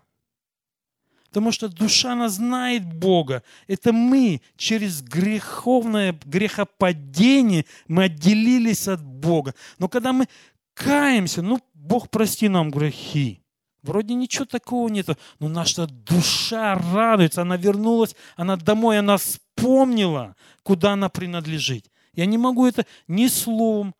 Потому 1.31 1.53
что 1.53 1.69
душа, 1.69 2.11
она 2.11 2.27
знает 2.27 2.83
Бога. 2.83 3.41
Это 3.67 3.93
мы 3.93 4.41
через 4.57 5.01
греховное 5.01 6.19
грехопадение, 6.25 7.65
мы 7.87 8.03
отделились 8.03 8.89
от 8.89 9.01
Бога. 9.01 9.55
Но 9.79 9.87
когда 9.87 10.11
мы 10.11 10.27
каемся, 10.73 11.41
ну, 11.41 11.61
Бог, 11.73 12.09
прости 12.09 12.49
нам 12.49 12.69
грехи. 12.69 13.41
Вроде 13.81 14.13
ничего 14.13 14.45
такого 14.45 14.89
нету, 14.89 15.17
но 15.39 15.47
наша 15.47 15.87
душа 15.87 16.75
радуется, 16.75 17.41
она 17.41 17.57
вернулась, 17.57 18.15
она 18.35 18.55
домой, 18.55 18.99
она 18.99 19.17
вспомнила, 19.17 20.35
куда 20.63 20.93
она 20.93 21.09
принадлежит. 21.09 21.89
Я 22.13 22.25
не 22.25 22.37
могу 22.37 22.67
это 22.67 22.85
ни 23.07 23.27
словом, 23.27 23.95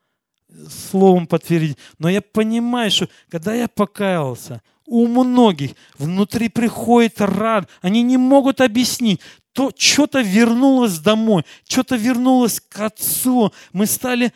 словом 0.69 1.25
подтвердить, 1.25 1.77
но 1.97 2.09
я 2.09 2.21
понимаю, 2.21 2.91
что 2.91 3.07
когда 3.29 3.55
я 3.55 3.67
покаялся, 3.67 4.61
у 4.91 5.07
многих 5.07 5.71
внутри 5.97 6.49
приходит 6.49 7.21
рад, 7.21 7.69
они 7.81 8.03
не 8.03 8.17
могут 8.17 8.59
объяснить, 8.59 9.21
то 9.53 9.71
что-то 9.73 10.19
вернулось 10.19 10.99
домой, 10.99 11.45
что-то 11.65 11.95
вернулось 11.95 12.59
к 12.59 12.77
Отцу. 12.77 13.53
Мы 13.71 13.85
стали 13.85 14.33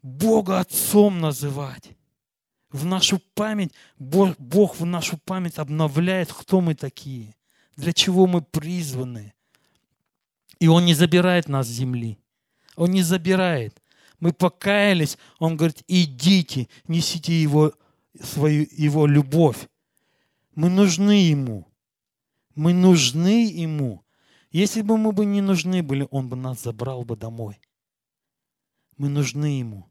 Бога 0.00 0.60
Отцом 0.60 1.20
называть. 1.20 1.90
В 2.70 2.86
нашу 2.86 3.20
память, 3.34 3.72
Бог, 3.98 4.34
Бог 4.38 4.80
в 4.80 4.86
нашу 4.86 5.18
память 5.18 5.58
обновляет, 5.58 6.32
кто 6.32 6.62
мы 6.62 6.74
такие, 6.74 7.34
для 7.76 7.92
чего 7.92 8.26
мы 8.26 8.40
призваны. 8.40 9.34
И 10.60 10.66
Он 10.66 10.86
не 10.86 10.94
забирает 10.94 11.46
нас 11.46 11.66
с 11.66 11.70
земли. 11.70 12.18
Он 12.74 12.90
не 12.90 13.02
забирает. 13.02 13.82
Мы 14.18 14.32
покаялись, 14.32 15.18
Он 15.38 15.58
говорит, 15.58 15.82
идите, 15.88 16.68
несите 16.88 17.34
Его, 17.38 17.74
свою, 18.22 18.66
Его 18.70 19.06
любовь. 19.06 19.68
Мы 20.54 20.70
нужны 20.70 21.28
Ему. 21.28 21.66
Мы 22.54 22.72
нужны 22.72 23.46
Ему. 23.50 24.04
Если 24.50 24.82
бы 24.82 24.96
мы 24.96 25.12
бы 25.12 25.24
не 25.24 25.40
нужны 25.40 25.82
были, 25.82 26.06
Он 26.10 26.28
бы 26.28 26.36
нас 26.36 26.62
забрал 26.62 27.04
бы 27.04 27.16
домой. 27.16 27.60
Мы 28.96 29.08
нужны 29.08 29.58
Ему. 29.58 29.90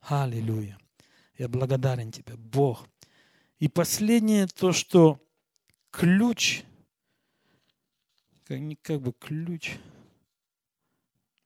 Аллилуйя. 0.00 0.78
Я 1.36 1.48
благодарен 1.48 2.12
Тебе, 2.12 2.36
Бог. 2.36 2.86
И 3.58 3.68
последнее, 3.68 4.46
то, 4.46 4.72
что 4.72 5.20
ключ, 5.90 6.64
как, 8.44 8.60
как 8.82 9.00
бы 9.00 9.12
ключ 9.12 9.78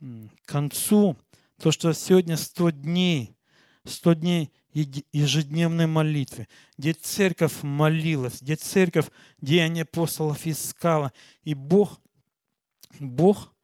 к 0.01 0.47
концу, 0.47 1.17
то, 1.59 1.73
что 1.73 1.93
сегодня 1.93 2.37
100 2.37 2.71
дней, 2.71 3.37
100 3.85 4.15
дней 4.15 4.53
ежедневной 5.13 5.87
молитвы, 5.87 6.49
где 6.77 6.93
церковь 6.93 7.63
молилась, 7.63 8.43
где 8.43 8.57
церковь, 8.57 9.07
деяния 9.41 9.83
апостолов 9.83 10.47
искала. 10.47 11.13
И 11.45 11.55
Бог, 11.55 12.01
Бог, 13.01 13.55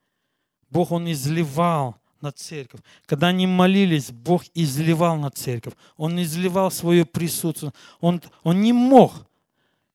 Бог, 0.71 0.91
Он 0.91 1.11
изливал 1.11 1.97
на 2.23 2.33
церковь. 2.33 2.81
Когда 3.07 3.29
они 3.29 3.47
молились, 3.47 4.11
Бог 4.11 4.45
изливал 4.55 5.17
на 5.19 5.31
церковь. 5.31 5.75
Он 5.97 6.21
изливал 6.23 6.71
свое 6.71 7.05
присутствие. 7.05 7.73
Он, 8.01 8.23
он 8.43 8.63
не 8.63 8.73
мог 8.73 9.27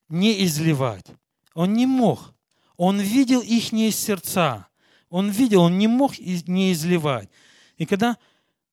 не 0.10 0.44
изливать. 0.46 1.06
Он 1.54 1.74
не 1.74 1.86
мог. 1.86 2.34
Он 2.76 3.00
видел 3.00 3.42
их 3.42 3.72
сердца. 3.94 4.68
Он 5.10 5.30
видел, 5.30 5.62
он 5.62 5.78
не 5.78 5.88
мог 5.88 6.20
не 6.20 6.74
изливать. 6.74 7.30
И 7.78 7.86
когда 7.86 8.18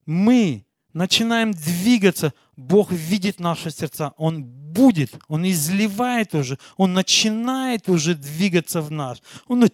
мы 0.05 0.67
начинаем 0.95 1.53
двигаться, 1.53 2.33
Бог 2.57 2.91
видит 2.93 3.41
наши 3.41 3.71
сердца. 3.71 4.15
Он 4.17 4.45
будет, 4.45 5.13
Он 5.29 5.47
изливает 5.47 6.35
уже, 6.35 6.59
Он 6.77 6.95
начинает 6.95 7.89
уже 7.89 8.15
двигаться 8.15 8.81
в 8.81 8.91
нас. 8.91 9.21
Он 9.47 9.69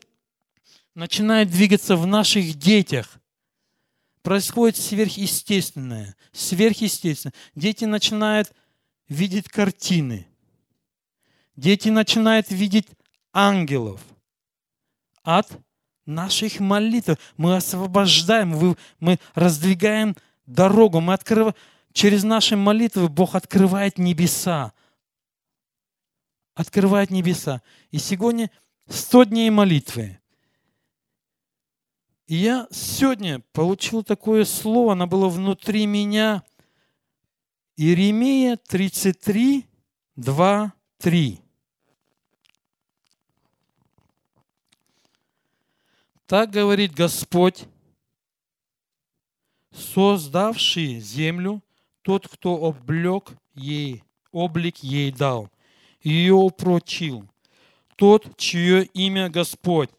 начинает 0.94 1.50
двигаться 1.50 1.96
в 1.96 2.06
наших 2.06 2.54
детях. 2.54 3.20
Происходит 4.22 4.76
сверхъестественное, 4.76 6.16
сверхъестественное. 6.32 7.34
Дети 7.54 7.84
начинают 7.84 8.52
видеть 9.08 9.48
картины. 9.48 10.26
Дети 11.56 11.88
начинают 11.88 12.50
видеть 12.50 12.86
ангелов 13.32 14.00
от 15.22 15.48
наших 16.06 16.60
молитв. 16.60 17.18
Мы 17.36 17.56
освобождаем, 17.56 18.76
мы 18.98 19.18
раздвигаем 19.34 20.16
дорогу, 20.51 21.01
мы 21.01 21.14
открываем, 21.14 21.55
через 21.92 22.24
наши 22.24 22.57
молитвы 22.57 23.09
Бог 23.09 23.34
открывает 23.34 23.98
небеса. 23.98 24.72
Открывает 26.55 27.11
небеса. 27.11 27.62
И 27.90 27.98
сегодня 27.98 28.51
100 28.88 29.24
дней 29.24 29.51
молитвы. 29.51 30.18
И 32.26 32.36
я 32.36 32.68
сегодня 32.70 33.40
получил 33.53 34.05
такое 34.05 34.44
слово, 34.44 34.92
оно 34.92 35.07
было 35.07 35.28
внутри 35.28 35.86
меня. 35.86 36.44
Иеремия 37.76 38.57
33, 38.57 39.66
2, 40.16 40.72
3. 40.98 41.40
Так 46.26 46.51
говорит 46.51 46.94
Господь, 46.94 47.64
создавший 49.72 51.00
землю, 51.00 51.62
тот, 52.02 52.26
кто 52.28 52.54
облег 52.56 53.32
ей, 53.54 54.02
облик 54.32 54.78
ей 54.78 55.12
дал, 55.12 55.48
ее 56.02 56.34
упрочил. 56.34 57.24
тот, 57.96 58.36
чье 58.38 58.84
имя 58.94 59.28
Господь. 59.28 59.90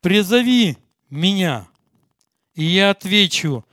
Призови 0.00 0.76
меня, 1.08 1.68
и 2.54 2.64
я 2.64 2.90
отвечу, 2.90 3.64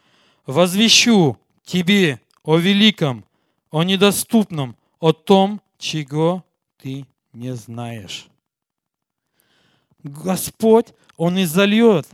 возвещу 0.45 1.38
тебе 1.63 2.21
о 2.43 2.57
великом, 2.57 3.25
о 3.71 3.83
недоступном, 3.83 4.75
о 4.99 5.13
том, 5.13 5.61
чего 5.79 6.45
ты 6.77 7.07
не 7.33 7.55
знаешь. 7.55 8.27
Господь, 10.03 10.93
Он 11.17 11.41
изольет 11.41 12.07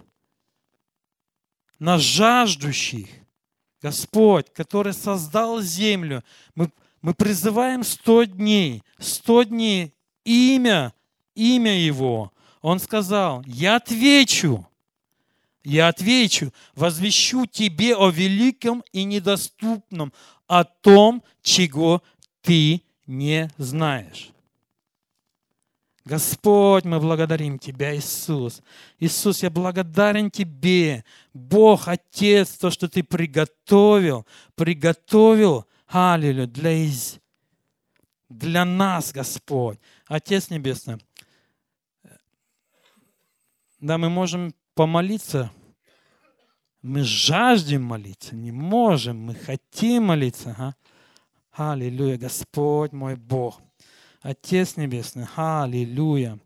на 1.82 1.98
жаждущих. 1.98 3.08
Господь, 3.82 4.54
который 4.54 4.94
создал 4.94 5.62
землю, 5.62 6.24
мы, 6.54 6.72
мы 7.02 7.16
призываем 7.16 7.84
сто 7.84 8.24
дней, 8.24 8.84
сто 9.00 9.42
дней 9.42 9.92
имя, 10.24 10.94
имя 11.34 11.76
Его. 11.76 12.32
Он 12.62 12.80
сказал, 12.80 13.44
я 13.48 13.78
отвечу, 13.78 14.68
я 15.64 15.88
отвечу, 15.88 16.54
возвещу 16.76 17.48
тебе 17.48 17.96
о 17.96 18.12
великом 18.12 18.84
и 18.92 19.04
недоступном, 19.04 20.14
о 20.46 20.64
том, 20.66 21.24
чего 21.42 22.04
ты 22.44 22.84
не 23.08 23.50
знаешь. 23.58 24.31
Господь, 26.04 26.84
мы 26.86 27.00
благодарим 27.00 27.60
Тебя, 27.60 27.96
Иисус. 27.96 28.62
Иисус, 29.00 29.44
я 29.44 29.50
благодарен 29.50 30.32
Тебе, 30.32 31.06
Бог, 31.34 31.88
Отец, 31.88 32.58
то, 32.58 32.72
что 32.72 32.88
Ты 32.88 33.04
приготовил, 33.04 34.26
приготовил, 34.56 35.66
аллилуйя, 35.88 36.48
для, 36.48 36.72
из... 36.72 37.20
для 38.30 38.66
нас, 38.66 39.12
Господь. 39.12 39.80
Отец 40.08 40.50
Небесный, 40.50 40.98
да, 43.80 43.98
мы 43.98 44.10
можем 44.10 44.54
помолиться, 44.76 45.52
мы 46.82 47.04
жаждем 47.04 47.84
молиться, 47.84 48.36
не 48.36 48.52
можем, 48.52 49.18
мы 49.18 49.36
хотим 49.36 50.06
молиться. 50.06 50.56
А? 50.58 51.72
Аллилуйя, 51.74 52.18
Господь 52.18 52.92
мой 52.92 53.16
Бог. 53.16 53.60
Отец 54.22 54.78
Небесный, 54.78 55.26
аллилуйя. 55.36 56.38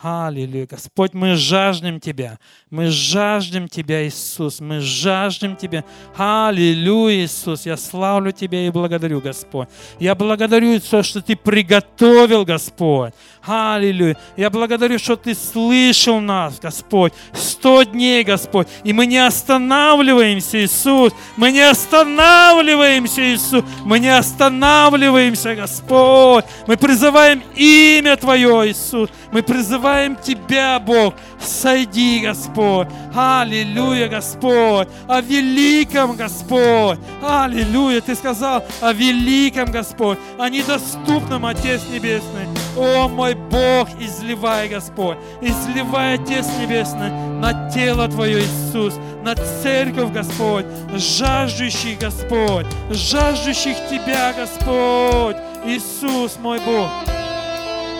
Аллилуйя. 0.00 0.64
Господь, 0.70 1.12
мы 1.12 1.34
жаждем 1.34 1.98
Тебя. 1.98 2.38
Мы 2.70 2.86
жаждем 2.86 3.68
Тебя, 3.68 4.06
Иисус. 4.06 4.60
Мы 4.60 4.78
жаждем 4.78 5.56
Тебя. 5.56 5.82
Аллилуйя, 6.16 7.24
Иисус. 7.24 7.66
Я 7.66 7.76
славлю 7.76 8.30
Тебя 8.30 8.64
и 8.64 8.70
благодарю, 8.70 9.20
Господь. 9.20 9.68
Я 9.98 10.14
благодарю 10.14 10.78
то, 10.78 11.02
что 11.02 11.20
Ты 11.20 11.34
приготовил, 11.34 12.44
Господь. 12.44 13.12
Аллилуйя. 13.44 14.16
Я 14.36 14.50
благодарю, 14.50 15.00
что 15.00 15.16
Ты 15.16 15.34
слышал 15.34 16.20
нас, 16.20 16.60
Господь. 16.60 17.12
Сто 17.32 17.82
дней, 17.82 18.22
Господь. 18.22 18.68
И 18.84 18.92
мы 18.92 19.04
не 19.04 19.18
останавливаемся, 19.18 20.62
Иисус. 20.62 21.12
Мы 21.36 21.50
не 21.50 21.68
останавливаемся, 21.68 23.20
Иисус. 23.34 23.64
Мы 23.84 23.98
не 23.98 24.16
останавливаемся, 24.16 25.56
Господь. 25.56 26.44
Мы 26.68 26.76
призываем 26.76 27.42
имя 27.56 28.16
Твое, 28.16 28.70
Иисус. 28.70 29.10
Мы 29.32 29.42
призываем 29.42 29.87
Тебя, 30.22 30.78
Бог. 30.78 31.14
Сойди, 31.40 32.20
Господь. 32.20 32.88
Аллилуйя, 33.14 34.08
Господь. 34.08 34.88
О 35.06 35.20
великом, 35.20 36.16
Господь. 36.16 36.98
Аллилуйя. 37.22 38.00
Ты 38.00 38.14
сказал 38.14 38.64
о 38.80 38.92
великом, 38.92 39.70
Господь. 39.70 40.18
О 40.38 40.48
недоступном, 40.48 41.46
Отец 41.46 41.82
Небесный. 41.90 42.46
О, 42.76 43.08
мой 43.08 43.34
Бог, 43.34 43.88
изливай, 43.98 44.68
Господь. 44.68 45.16
Изливай, 45.40 46.14
Отец 46.14 46.46
Небесный, 46.60 47.10
на 47.10 47.70
тело 47.70 48.08
Твое, 48.08 48.42
Иисус. 48.42 48.94
На 49.22 49.34
церковь, 49.34 50.12
Господь. 50.12 50.66
Жаждущий, 50.94 51.96
Господь. 52.00 52.66
Жаждущих 52.90 53.76
Тебя, 53.90 54.32
Господь. 54.32 55.36
Иисус, 55.64 56.38
мой 56.40 56.60
Бог. 56.60 56.88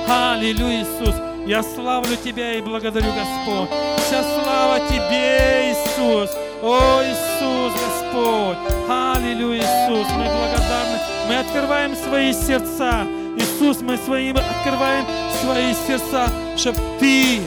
Аллилуйя, 0.09 0.83
Иисус. 0.83 1.28
Я 1.49 1.63
славлю 1.63 2.15
Тебя 2.23 2.57
и 2.57 2.61
благодарю, 2.61 3.07
Господь. 3.07 3.71
Вся 4.07 4.23
слава 4.23 4.81
Тебе, 4.81 5.73
Иисус. 5.73 6.29
О, 6.63 7.01
Иисус, 7.03 7.73
Господь. 7.73 8.59
Аллилуйя, 8.87 9.63
Иисус. 9.63 10.07
Мы 10.13 10.25
благодарны. 10.25 10.99
Мы 11.27 11.39
открываем 11.39 11.97
свои 11.97 12.35
сердца. 12.35 13.07
Иисус, 13.39 13.81
мы 13.81 13.97
своим 13.97 14.37
открываем 14.37 15.07
свои 15.43 15.73
сердца, 15.87 16.29
чтобы 16.59 16.79
Ты, 17.01 17.41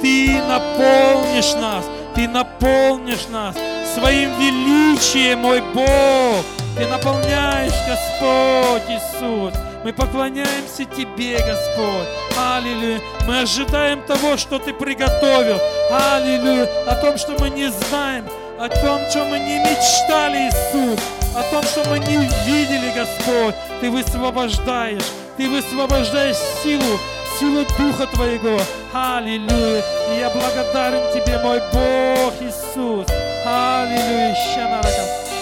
Ты 0.00 0.40
наполнишь 0.46 1.54
нас. 1.54 1.84
Ты 2.14 2.28
наполнишь 2.28 3.26
нас 3.26 3.56
своим 3.92 4.38
величием, 4.38 5.40
мой 5.40 5.62
Бог. 5.74 6.44
Ты 6.76 6.86
наполняешь, 6.86 7.72
Господь 7.88 8.88
Иисус. 8.88 9.67
Мы 9.88 9.94
поклоняемся 9.94 10.84
Тебе, 10.84 11.38
Господь. 11.38 12.08
Аллилуйя. 12.38 13.00
Мы 13.26 13.40
ожидаем 13.40 14.02
того, 14.02 14.36
что 14.36 14.58
Ты 14.58 14.74
приготовил. 14.74 15.58
Аллилуйя. 15.90 16.68
О 16.86 16.94
том, 16.96 17.16
что 17.16 17.34
мы 17.40 17.48
не 17.48 17.70
знаем. 17.70 18.26
О 18.58 18.68
том, 18.68 19.08
что 19.08 19.24
мы 19.24 19.38
не 19.38 19.58
мечтали, 19.60 20.50
Иисус. 20.50 21.00
О 21.34 21.42
том, 21.50 21.62
что 21.62 21.88
мы 21.88 22.00
не 22.00 22.18
видели, 22.44 22.92
Господь. 22.94 23.54
Ты 23.80 23.90
высвобождаешь. 23.90 25.06
Ты 25.38 25.48
высвобождаешь 25.48 26.36
силу, 26.62 26.98
силу 27.40 27.64
Духа 27.78 28.06
Твоего. 28.12 28.60
Аллилуйя. 28.92 29.82
И 30.12 30.18
я 30.18 30.28
благодарен 30.28 31.10
Тебе, 31.14 31.38
мой 31.38 31.62
Бог 31.72 32.34
Иисус. 32.42 33.06
Аллилуйя. 33.46 34.36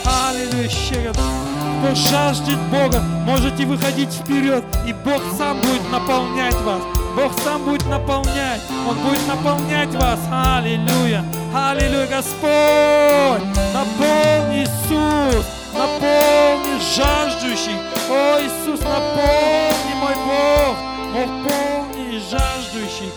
Аллилуйя. 0.04 1.55
Кто 1.78 1.94
жаждет 1.94 2.58
Бога, 2.70 3.00
можете 3.24 3.64
выходить 3.66 4.12
вперед, 4.12 4.64
и 4.86 4.92
Бог 4.92 5.20
сам 5.36 5.60
будет 5.60 5.90
наполнять 5.90 6.54
вас. 6.62 6.80
Бог 7.16 7.32
сам 7.42 7.64
будет 7.64 7.86
наполнять. 7.86 8.60
Он 8.88 8.96
будет 8.96 9.26
наполнять 9.26 9.94
вас. 9.94 10.18
Аллилуйя. 10.30 11.24
Аллилуйя, 11.54 12.06
Господь. 12.06 13.42
Наполни 13.72 14.64
Иисус. 14.64 15.46
Наполни 15.72 16.78
жаждущих. 16.94 17.78
О, 18.10 18.38
Иисус, 18.40 18.80
наполни, 18.80 19.94
мой 19.96 20.14
Бог. 20.26 20.76
Наполни 21.14 22.18
жаждущих. 22.30 23.12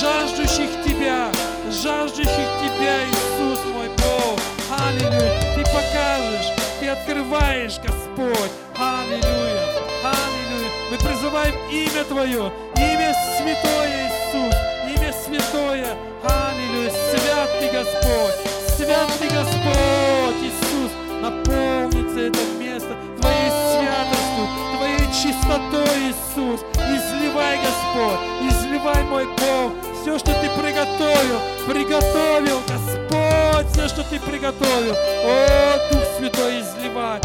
Жаждущих 0.00 0.70
Тебя. 0.84 1.28
Жаждущих 1.70 2.48
Тебя, 2.60 3.04
Иисус, 3.08 3.58
мой 3.74 3.88
Бог. 3.98 4.38
Аллилуйя. 4.78 5.54
Ты 5.56 5.64
покажешь. 5.64 6.52
Ты 6.78 6.88
открываешь, 6.88 7.78
Господь. 7.84 8.09
Аллилуйя. 8.20 9.64
Аллилуйя. 10.04 10.70
Мы 10.90 10.98
призываем 10.98 11.54
имя 11.70 12.04
Твое. 12.04 12.52
Имя 12.76 13.14
Святое, 13.38 14.10
Иисус. 14.10 14.54
Имя 14.86 15.14
Святое. 15.24 15.96
Аллилуйя. 16.22 16.90
Свят 16.90 17.50
Ты, 17.58 17.70
Господь. 17.70 18.36
Свят 18.76 19.08
Ты, 19.18 19.24
Господь, 19.24 20.36
Иисус. 20.44 20.92
Наполнится 21.22 22.20
это 22.20 22.40
место 22.58 22.94
Твоей 23.20 23.50
святостью, 23.50 24.48
Твоей 24.76 25.06
чистотой, 25.12 26.10
Иисус. 26.10 26.60
Изливай, 26.76 27.56
Господь. 27.56 28.20
Изливай, 28.50 29.02
мой 29.04 29.24
Бог. 29.24 29.72
Все, 30.02 30.18
что 30.18 30.32
Ты 30.32 30.48
приготовил, 30.60 31.40
приготовил, 31.66 32.60
Господь, 32.68 33.72
все, 33.72 33.88
что 33.88 34.02
Ты 34.02 34.18
приготовил. 34.20 34.94
О, 34.94 35.92
Дух 35.92 36.02
Святой, 36.18 36.60
изливай 36.60 37.20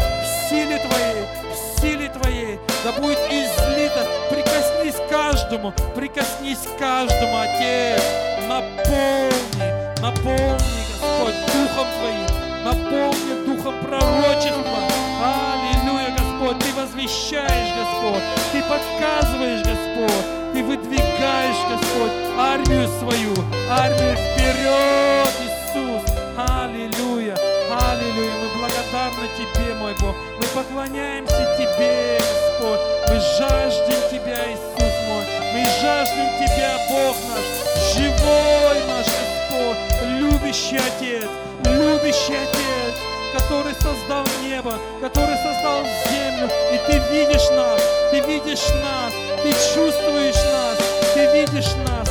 силе 0.48 0.78
Твоей, 0.78 1.26
в 1.52 1.80
силе 1.80 2.08
Твоей, 2.08 2.58
да 2.84 2.92
будет 2.92 3.18
излито. 3.30 4.06
Прикоснись 4.30 5.00
каждому, 5.10 5.72
прикоснись 5.94 6.66
каждому, 6.78 7.38
Отец. 7.38 8.02
Наполни, 8.48 9.68
наполни, 10.00 10.82
Господь, 10.88 11.34
Духом 11.52 11.86
Твоим, 11.98 12.64
наполни 12.64 13.46
Духом 13.46 13.74
пророчества. 13.84 14.78
Аллилуйя, 15.20 16.10
Господь, 16.16 16.58
Ты 16.60 16.72
возвещаешь, 16.74 17.74
Господь, 17.76 18.22
Ты 18.52 18.62
показываешь, 18.62 19.62
Господь, 19.62 20.26
Ты 20.52 20.62
выдвигаешь, 20.62 21.62
Господь, 21.68 22.12
армию 22.38 22.88
свою, 23.00 23.34
армию 23.70 24.16
вперед, 24.16 25.32
Иисус. 25.42 26.02
Аллилуйя, 26.36 27.34
аллилуйя, 27.70 28.32
мы 28.42 28.58
благодарны 28.58 29.28
Тебе, 29.36 29.74
мой 29.74 29.94
Бог, 30.00 30.14
поклоняемся 30.56 31.54
Тебе, 31.58 32.18
Господь, 32.18 32.80
мы 33.08 33.20
жаждем 33.36 34.00
Тебя, 34.10 34.38
Иисус 34.50 34.94
мой, 35.06 35.24
мы 35.52 35.62
жаждем 35.82 36.28
Тебя, 36.40 36.78
Бог 36.88 37.14
наш, 37.28 37.92
живой 37.92 38.78
наш 38.88 39.04
Господь, 39.04 39.76
любящий 40.18 40.78
Отец, 40.78 41.28
любящий 41.62 42.36
Отец, 42.36 42.94
который 43.34 43.74
создал 43.74 44.24
небо, 44.42 44.72
который 45.02 45.36
создал 45.36 45.84
землю, 46.08 46.48
и 46.72 46.78
Ты 46.86 47.02
видишь 47.12 47.50
нас, 47.50 47.82
Ты 48.10 48.20
видишь 48.20 48.66
нас, 48.82 49.12
Ты 49.42 49.52
чувствуешь 49.52 50.36
нас, 50.36 50.78
Ты 51.12 51.26
видишь 51.34 51.74
нас, 51.86 52.08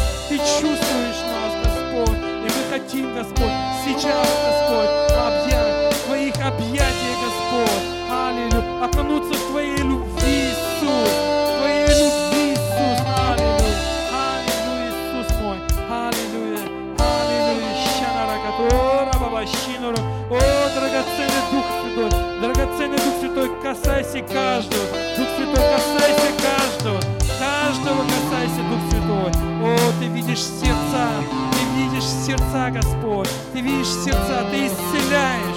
хотим, 2.70 3.16
Господь, 3.16 3.52
сейчас, 3.86 4.28
Господь, 4.46 4.90
объять 5.18 5.96
Твоих 6.06 6.36
объятиях, 6.46 7.18
Господь. 7.24 7.95
Аллилуйя. 8.10 8.84
Окунуться 8.86 9.34
в 9.34 9.50
Твоей 9.50 9.78
любви, 9.78 10.52
Иисус. 10.52 11.10
В 11.10 11.58
Твоей 11.58 11.88
любви, 11.88 12.54
Иисус. 12.54 13.00
Аллилуйя. 13.18 13.76
Аллилуйя, 14.14 14.90
Иисус 14.90 15.36
мой. 15.42 15.58
Аллилуйя. 15.90 16.64
Аллилуйя. 17.00 17.74
Щанаракатора, 17.98 19.14
бабащинору. 19.20 19.98
О, 20.30 20.40
драгоценный 20.76 21.44
Дух 21.52 21.66
Святой. 21.82 22.10
Драгоценный 22.42 22.98
Дух 22.98 23.16
Святой, 23.20 23.50
касайся 23.64 24.22
каждого. 24.22 24.86
Дух 25.18 25.28
Святой, 25.36 25.64
касайся 25.74 26.30
каждого. 26.46 27.00
Каждого 27.40 28.02
касайся, 28.04 28.62
Дух 28.70 28.82
Святой. 28.90 29.32
О, 29.64 29.78
Ты 30.00 30.06
видишь 30.08 30.44
сердца. 30.44 31.10
Ты 31.52 31.82
видишь 31.82 32.06
сердца, 32.06 32.70
Господь. 32.70 33.30
Ты 33.54 33.62
видишь 33.62 33.88
сердца. 33.88 34.46
Ты 34.52 34.68
исцеляешь. 34.68 35.55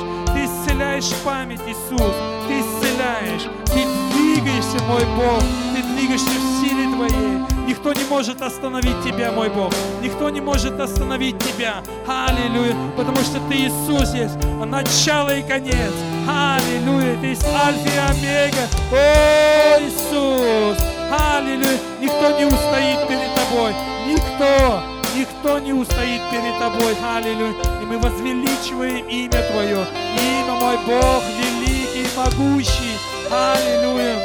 Исцеляешь 0.78 1.12
память, 1.24 1.60
Иисус. 1.66 2.14
Ты 2.46 2.60
исцеляешь. 2.60 3.48
Ты 3.66 3.84
двигаешься, 4.12 4.80
мой 4.84 5.04
Бог. 5.16 5.42
Ты 5.74 5.82
двигаешься 5.82 6.28
в 6.28 6.60
силе 6.62 6.84
Твоей. 6.94 7.66
Никто 7.66 7.92
не 7.92 8.04
может 8.04 8.40
остановить 8.40 9.02
Тебя, 9.02 9.32
мой 9.32 9.48
Бог. 9.48 9.72
Никто 10.00 10.30
не 10.30 10.40
может 10.40 10.78
остановить 10.78 11.36
Тебя. 11.40 11.82
Аллилуйя. 12.06 12.76
Потому 12.96 13.16
что 13.16 13.40
Ты 13.48 13.56
Иисус 13.56 14.14
есть. 14.14 14.36
Начало 14.64 15.36
и 15.36 15.42
конец. 15.42 15.92
Аллилуйя. 16.28 17.18
Ты 17.20 17.26
есть 17.26 17.44
Альфа 17.44 17.88
и 17.88 17.98
Омега. 17.98 18.68
О, 18.92 19.80
Иисус. 19.80 20.78
Аллилуйя. 21.10 21.76
Никто 22.00 22.38
не 22.38 22.44
устоит 22.44 23.08
перед 23.08 23.34
Тобой. 23.34 23.74
Никто. 24.06 24.97
Никто 25.14 25.58
не 25.58 25.72
устоит 25.72 26.20
перед 26.30 26.58
Тобой. 26.58 26.96
Аллилуйя. 27.02 27.54
И 27.82 27.84
мы 27.84 27.98
возвеличиваем 27.98 29.06
имя 29.08 29.42
Твое. 29.50 29.86
Имя 30.16 30.52
мой 30.54 30.76
Бог 30.86 31.22
великий 31.38 32.02
и 32.02 32.06
могущий. 32.16 32.98
Аллилуйя. 33.30 34.16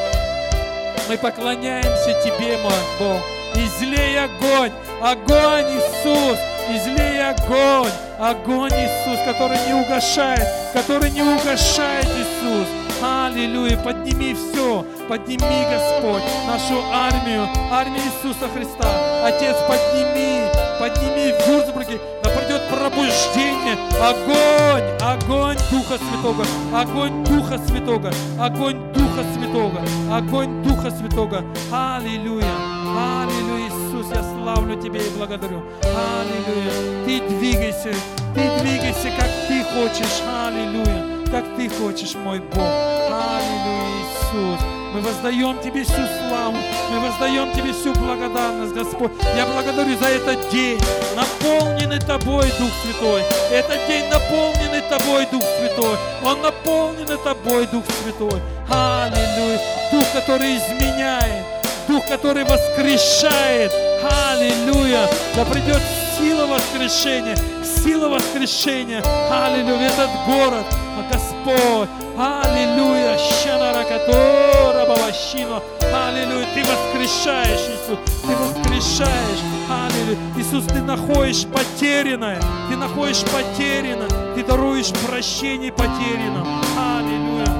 Мы 1.09 1.17
поклоняемся 1.17 2.13
Тебе, 2.23 2.57
мой 2.57 2.73
Бог. 2.99 3.21
Излей 3.55 4.19
огонь, 4.19 4.71
огонь, 4.99 5.65
Иисус, 5.75 6.39
излей 6.69 7.23
огонь, 7.29 7.91
огонь, 8.17 8.71
Иисус, 8.71 9.19
который 9.25 9.59
не 9.67 9.73
угошает, 9.73 10.47
который 10.73 11.11
не 11.11 11.21
угошает, 11.21 12.05
Иисус. 12.05 12.82
Аллилуйя, 13.03 13.75
подними 13.75 14.33
все, 14.33 14.85
подними, 15.09 15.65
Господь, 15.69 16.23
нашу 16.47 16.81
армию, 16.89 17.49
армию 17.69 18.01
Иисуса 18.01 18.47
Христа. 18.47 18.87
Отец, 19.25 19.57
подними, 19.67 20.47
подними 20.79 21.33
в 21.33 21.45
Вюрцбурге, 21.45 21.99
да 22.23 22.29
придет 22.29 22.61
пробуждение, 22.69 23.75
огонь, 23.99 24.87
огонь 25.01 25.57
Духа 25.69 25.97
Святого, 25.97 26.45
огонь 26.73 27.25
Духа 27.25 27.57
Святого, 27.67 28.09
огонь 28.39 28.93
Духа 28.93 29.25
Святого, 29.33 29.81
огонь 30.09 30.63
Духа 30.63 30.89
Святого. 30.89 31.43
Аллилуйя, 31.73 32.55
аллилуйя, 32.95 33.67
Иисус, 33.67 34.15
я 34.15 34.23
славлю 34.23 34.81
Тебя 34.81 35.01
и 35.01 35.09
благодарю. 35.17 35.61
Аллилуйя, 35.83 36.71
Ты 37.05 37.19
двигайся, 37.27 37.93
Ты 38.33 38.61
двигайся, 38.61 39.09
как 39.19 39.29
Ты 39.49 39.61
хочешь, 39.65 40.21
аллилуйя 40.25 41.12
как 41.33 41.45
Ты 41.57 41.67
хочешь, 41.67 42.13
мой 42.13 42.39
Бог. 42.39 42.61
Аллилуйя, 42.61 43.89
Иисус. 44.03 44.59
Мы 44.93 45.01
воздаем 45.01 45.59
Тебе 45.63 45.83
всю 45.83 45.93
славу, 45.95 46.55
мы 46.91 46.99
воздаем 46.99 47.51
Тебе 47.53 47.73
всю 47.73 47.91
благодарность, 47.95 48.75
Господь. 48.75 49.11
Я 49.35 49.47
благодарю 49.47 49.97
за 49.97 50.09
этот 50.09 50.47
день, 50.51 50.79
наполненный 51.15 51.99
Тобой, 51.99 52.45
Дух 52.59 52.69
Святой. 52.83 53.23
Этот 53.49 53.87
день 53.87 54.05
наполненный 54.09 54.81
Тобой, 54.87 55.25
Дух 55.31 55.41
Святой. 55.57 55.97
Он 56.23 56.39
наполненный 56.43 57.17
Тобой, 57.17 57.65
Дух 57.65 57.83
Святой. 58.03 58.39
Аллилуйя. 58.69 59.59
Дух, 59.91 60.05
который 60.13 60.57
изменяет, 60.57 61.45
Дух, 61.87 62.05
который 62.07 62.43
воскрешает. 62.43 63.71
Аллилуйя. 64.03 65.09
Да 65.35 65.45
придет 65.45 65.81
сила 66.23 66.45
воскрешения, 66.47 67.35
сила 67.63 68.07
воскрешения. 68.07 69.03
Аллилуйя. 69.29 69.89
Этот 69.89 70.09
город, 70.25 70.65
Господь. 71.11 71.89
Аллилуйя. 72.17 73.17
Щанаракатора 73.17 74.85
Бабащино. 74.87 75.61
Аллилуйя. 75.81 76.47
Ты 76.55 76.61
воскрешаешь, 76.63 77.65
Иисус. 77.71 77.99
Ты 78.21 78.35
воскрешаешь. 78.35 79.41
Аллилуйя. 79.69 80.17
Иисус, 80.37 80.65
ты 80.65 80.81
находишь 80.81 81.45
потерянное. 81.45 82.39
Ты 82.69 82.77
находишь 82.77 83.23
потерянное. 83.23 84.07
Ты 84.35 84.43
даруешь 84.43 84.93
прощение 85.05 85.73
потерянным. 85.73 86.47
Аллилуйя. 86.77 87.51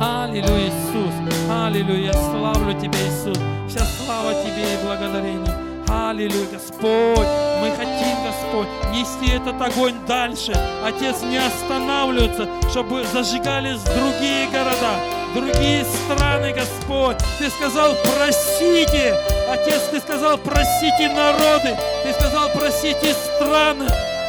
Аллилуйя, 0.00 0.68
Иисус. 0.68 1.14
Аллилуйя. 1.50 2.06
Я 2.06 2.12
славлю 2.14 2.72
Тебя, 2.80 2.98
Иисус. 2.98 3.38
Вся 3.68 3.84
слава 3.84 4.32
Тебе 4.42 4.62
и 4.62 4.84
благодарение. 4.84 5.61
Аллилуйя, 5.92 6.46
Господь. 6.50 7.28
Мы 7.60 7.70
хотим, 7.76 8.16
Господь, 8.24 8.66
нести 8.92 9.30
этот 9.30 9.60
огонь 9.60 9.94
дальше. 10.06 10.52
Отец, 10.82 11.20
не 11.22 11.36
останавливаться, 11.36 12.48
чтобы 12.70 13.04
зажигались 13.12 13.82
другие 13.82 14.48
города, 14.48 14.96
другие 15.34 15.84
страны, 15.84 16.54
Господь. 16.54 17.18
Ты 17.38 17.50
сказал, 17.50 17.92
просите. 18.04 19.14
Отец, 19.50 19.82
Ты 19.90 20.00
сказал, 20.00 20.38
просите 20.38 21.10
народы. 21.14 21.76
Ты 22.04 22.12
сказал, 22.14 22.48
просите 22.54 23.12
страны. 23.12 23.86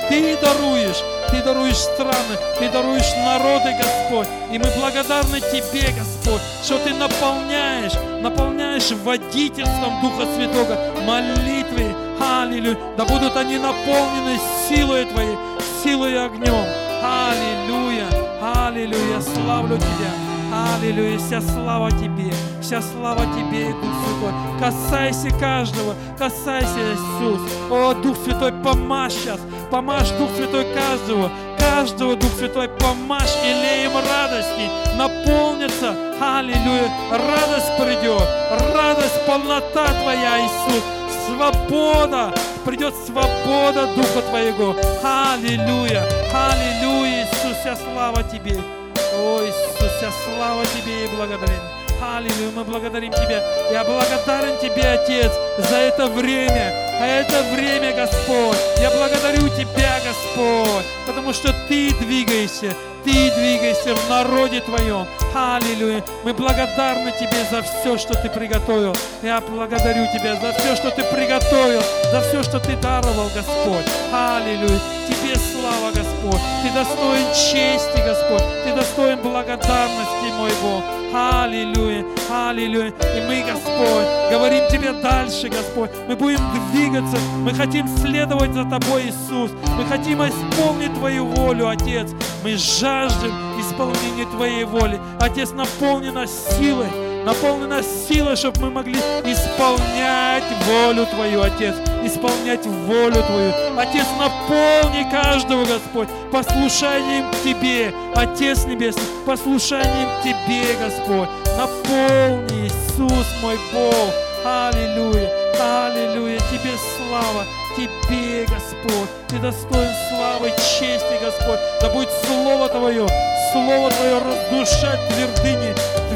Ты 0.09 0.37
даруешь, 0.41 1.01
Ты 1.33 1.41
даруешь 1.41 1.77
страны, 1.77 2.37
Ты 2.59 2.69
даруешь 2.69 3.11
народы, 3.25 3.75
Господь. 3.79 4.27
И 4.51 4.59
мы 4.59 4.65
благодарны 4.77 5.39
Тебе, 5.39 5.91
Господь, 5.97 6.41
что 6.63 6.77
Ты 6.77 6.93
наполняешь, 6.93 7.93
наполняешь 8.21 8.91
водительством 8.91 9.99
Духа 9.99 10.27
Святого, 10.35 10.77
молитвы, 11.01 11.95
Аллилуйя. 12.21 12.77
Да 12.95 13.05
будут 13.05 13.35
они 13.35 13.57
наполнены 13.57 14.39
силой 14.69 15.05
Твоей, 15.05 15.35
силой 15.83 16.23
огнем. 16.23 16.67
Аллилуйя, 17.01 18.07
Аллилуйя, 18.39 19.19
славлю 19.19 19.77
Тебя. 19.77 20.32
Аллилуйя, 20.53 21.17
вся 21.17 21.41
слава 21.41 21.89
Тебе, 21.89 22.31
вся 22.61 22.79
слава 22.79 23.21
Тебе, 23.33 23.73
Дух 23.73 23.91
Святой. 24.05 24.33
Касайся 24.59 25.29
каждого, 25.39 25.95
касайся, 26.19 26.93
Иисус. 26.93 27.41
О, 27.71 27.93
Дух 27.95 28.15
Святой, 28.23 28.51
помажь 28.63 29.13
сейчас, 29.13 29.39
помажь, 29.71 30.11
Дух 30.11 30.29
Святой, 30.35 30.65
каждого, 30.75 31.31
каждого, 31.57 32.15
Дух 32.15 32.29
Святой, 32.37 32.69
помажь 32.69 33.35
илеем 33.43 33.93
радости, 33.95 34.69
наполнится, 34.95 35.95
аллилуйя, 36.21 36.87
радость 37.09 37.75
придет, 37.79 38.27
радость, 38.75 39.25
полнота 39.25 39.87
Твоя, 40.03 40.37
Иисус, 40.39 40.83
свобода, 41.25 42.31
придет 42.63 42.93
свобода 43.07 43.87
Духа 43.95 44.21
Твоего, 44.29 44.75
аллилуйя, 45.01 46.03
аллилуйя, 46.31 47.23
Иисус, 47.23 47.57
вся 47.59 47.75
слава 47.75 48.21
Тебе. 48.21 48.82
О, 49.15 49.39
Иисус, 49.43 49.91
вся 49.97 50.11
слава 50.25 50.65
Тебе 50.65 51.05
и 51.05 51.07
благодарен. 51.07 51.61
Аллилуйя, 52.01 52.51
мы 52.55 52.63
благодарим 52.63 53.11
Тебя. 53.11 53.43
Я 53.71 53.83
благодарен 53.83 54.57
Тебе, 54.59 54.83
Отец, 54.83 55.31
за 55.69 55.75
это 55.75 56.07
время. 56.07 56.73
А 56.99 57.05
это 57.05 57.43
время, 57.55 57.93
Господь. 57.93 58.57
Я 58.79 58.89
благодарю 58.91 59.47
Тебя, 59.49 59.99
Господь, 60.03 60.85
потому 61.05 61.31
что 61.31 61.53
Ты 61.67 61.93
двигаешься. 61.95 62.75
Ты 63.03 63.31
двигаешься 63.31 63.95
в 63.95 64.09
народе 64.09 64.61
Твоем. 64.61 65.05
Аллилуйя. 65.35 66.03
Мы 66.23 66.33
благодарны 66.33 67.11
Тебе 67.11 67.43
за 67.51 67.61
все, 67.61 67.97
что 67.97 68.13
Ты 68.13 68.29
приготовил. 68.29 68.95
Я 69.21 69.41
благодарю 69.41 70.07
Тебя 70.13 70.35
за 70.35 70.53
все, 70.53 70.75
что 70.75 70.89
Ты 70.91 71.03
приготовил, 71.03 71.81
за 72.11 72.21
все, 72.21 72.43
что 72.43 72.59
Ты 72.59 72.77
даровал, 72.77 73.29
Господь. 73.35 73.85
Аллилуйя. 74.13 74.79
Тебе 75.07 75.35
слава, 75.35 75.91
Господь. 75.91 76.41
Ты 76.63 76.71
достоин 76.71 77.27
чести, 77.33 77.97
Господь. 78.05 78.43
Ты 78.63 78.73
достоин 78.73 79.19
благодарности, 79.19 80.31
мой 80.37 80.51
Бог. 80.61 81.02
Аллилуйя, 81.13 82.05
аллилуйя. 82.31 82.87
И 82.89 83.21
мы, 83.27 83.43
Господь, 83.47 84.07
говорим 84.31 84.63
Тебе 84.71 84.93
дальше, 84.93 85.47
Господь. 85.47 85.91
Мы 86.07 86.15
будем 86.15 86.39
двигаться. 86.71 87.17
Мы 87.37 87.53
хотим 87.53 87.87
следовать 87.87 88.53
за 88.53 88.63
Тобой, 88.63 89.03
Иисус. 89.03 89.51
Мы 89.77 89.85
хотим 89.85 90.23
исполнить 90.23 90.93
Твою 90.95 91.27
волю, 91.27 91.69
Отец. 91.69 92.09
Мы 92.43 92.57
жаждем 92.57 93.31
исполнения 93.59 94.25
Твоей 94.25 94.63
воли. 94.63 94.99
Отец, 95.19 95.51
наполни 95.51 96.09
нас 96.09 96.31
силой. 96.57 96.87
Наполни 97.25 97.65
нас 97.67 97.85
силой, 98.09 98.35
чтобы 98.35 98.59
мы 98.59 98.69
могли 98.69 98.95
исполнять 98.95 100.43
волю 100.67 101.05
Твою, 101.05 101.41
Отец, 101.41 101.73
исполнять 102.03 102.65
волю 102.65 103.23
Твою. 103.23 103.53
Отец, 103.77 104.05
наполни 104.19 105.09
каждого, 105.09 105.63
Господь, 105.63 106.09
послушанием 106.33 107.31
к 107.31 107.35
Тебе, 107.43 107.93
Отец 108.13 108.65
Небесный, 108.65 109.03
послушанием 109.25 110.09
к 110.19 110.23
Тебе, 110.23 110.75
Господь. 110.77 111.29
Наполни, 111.57 112.67
Иисус 112.67 113.27
мой 113.41 113.57
Бог. 113.71 114.13
Аллилуйя. 114.43 115.29
Аллилуйя, 115.61 116.39
Тебе 116.51 116.73
слава, 116.97 117.45
Тебе, 117.77 118.45
Господь. 118.45 119.09
Ты 119.29 119.39
достоин 119.39 119.89
славы, 120.09 120.49
чести, 120.49 121.23
Господь. 121.23 121.59
Да 121.79 121.89
будет 121.89 122.09
Слово 122.27 122.67
Твое, 122.67 123.07
Слово 123.53 123.89
Твое 123.91 124.17
раздушать 124.17 124.99
твердыни, 125.09 125.73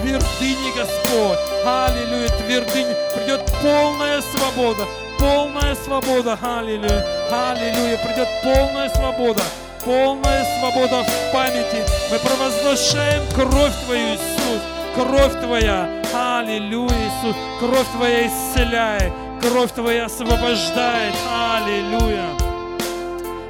твердыни, 0.07 0.71
Господь. 0.75 1.37
Аллилуйя, 1.65 2.29
твердыни. 2.29 2.95
Придет 3.15 3.41
полная 3.61 4.21
свобода, 4.21 4.85
полная 5.19 5.75
свобода. 5.75 6.37
Аллилуйя, 6.41 7.05
аллилуйя. 7.29 7.97
Придет 7.97 8.27
полная 8.43 8.89
свобода 8.89 9.41
полная 9.85 10.43
свобода 10.59 11.01
в 11.01 11.31
памяти. 11.31 11.81
Мы 12.11 12.19
провозглашаем 12.19 13.23
кровь 13.33 13.71
Твою, 13.85 14.15
Иисус, 14.15 14.61
кровь 14.95 15.39
Твоя. 15.41 16.03
Аллилуйя, 16.13 16.89
Иисус, 16.89 17.35
кровь 17.61 17.87
Твоя 17.95 18.27
исцеляет, 18.27 19.13
кровь 19.39 19.71
Твоя 19.71 20.05
освобождает. 20.05 21.13
Аллилуйя. 21.31 22.25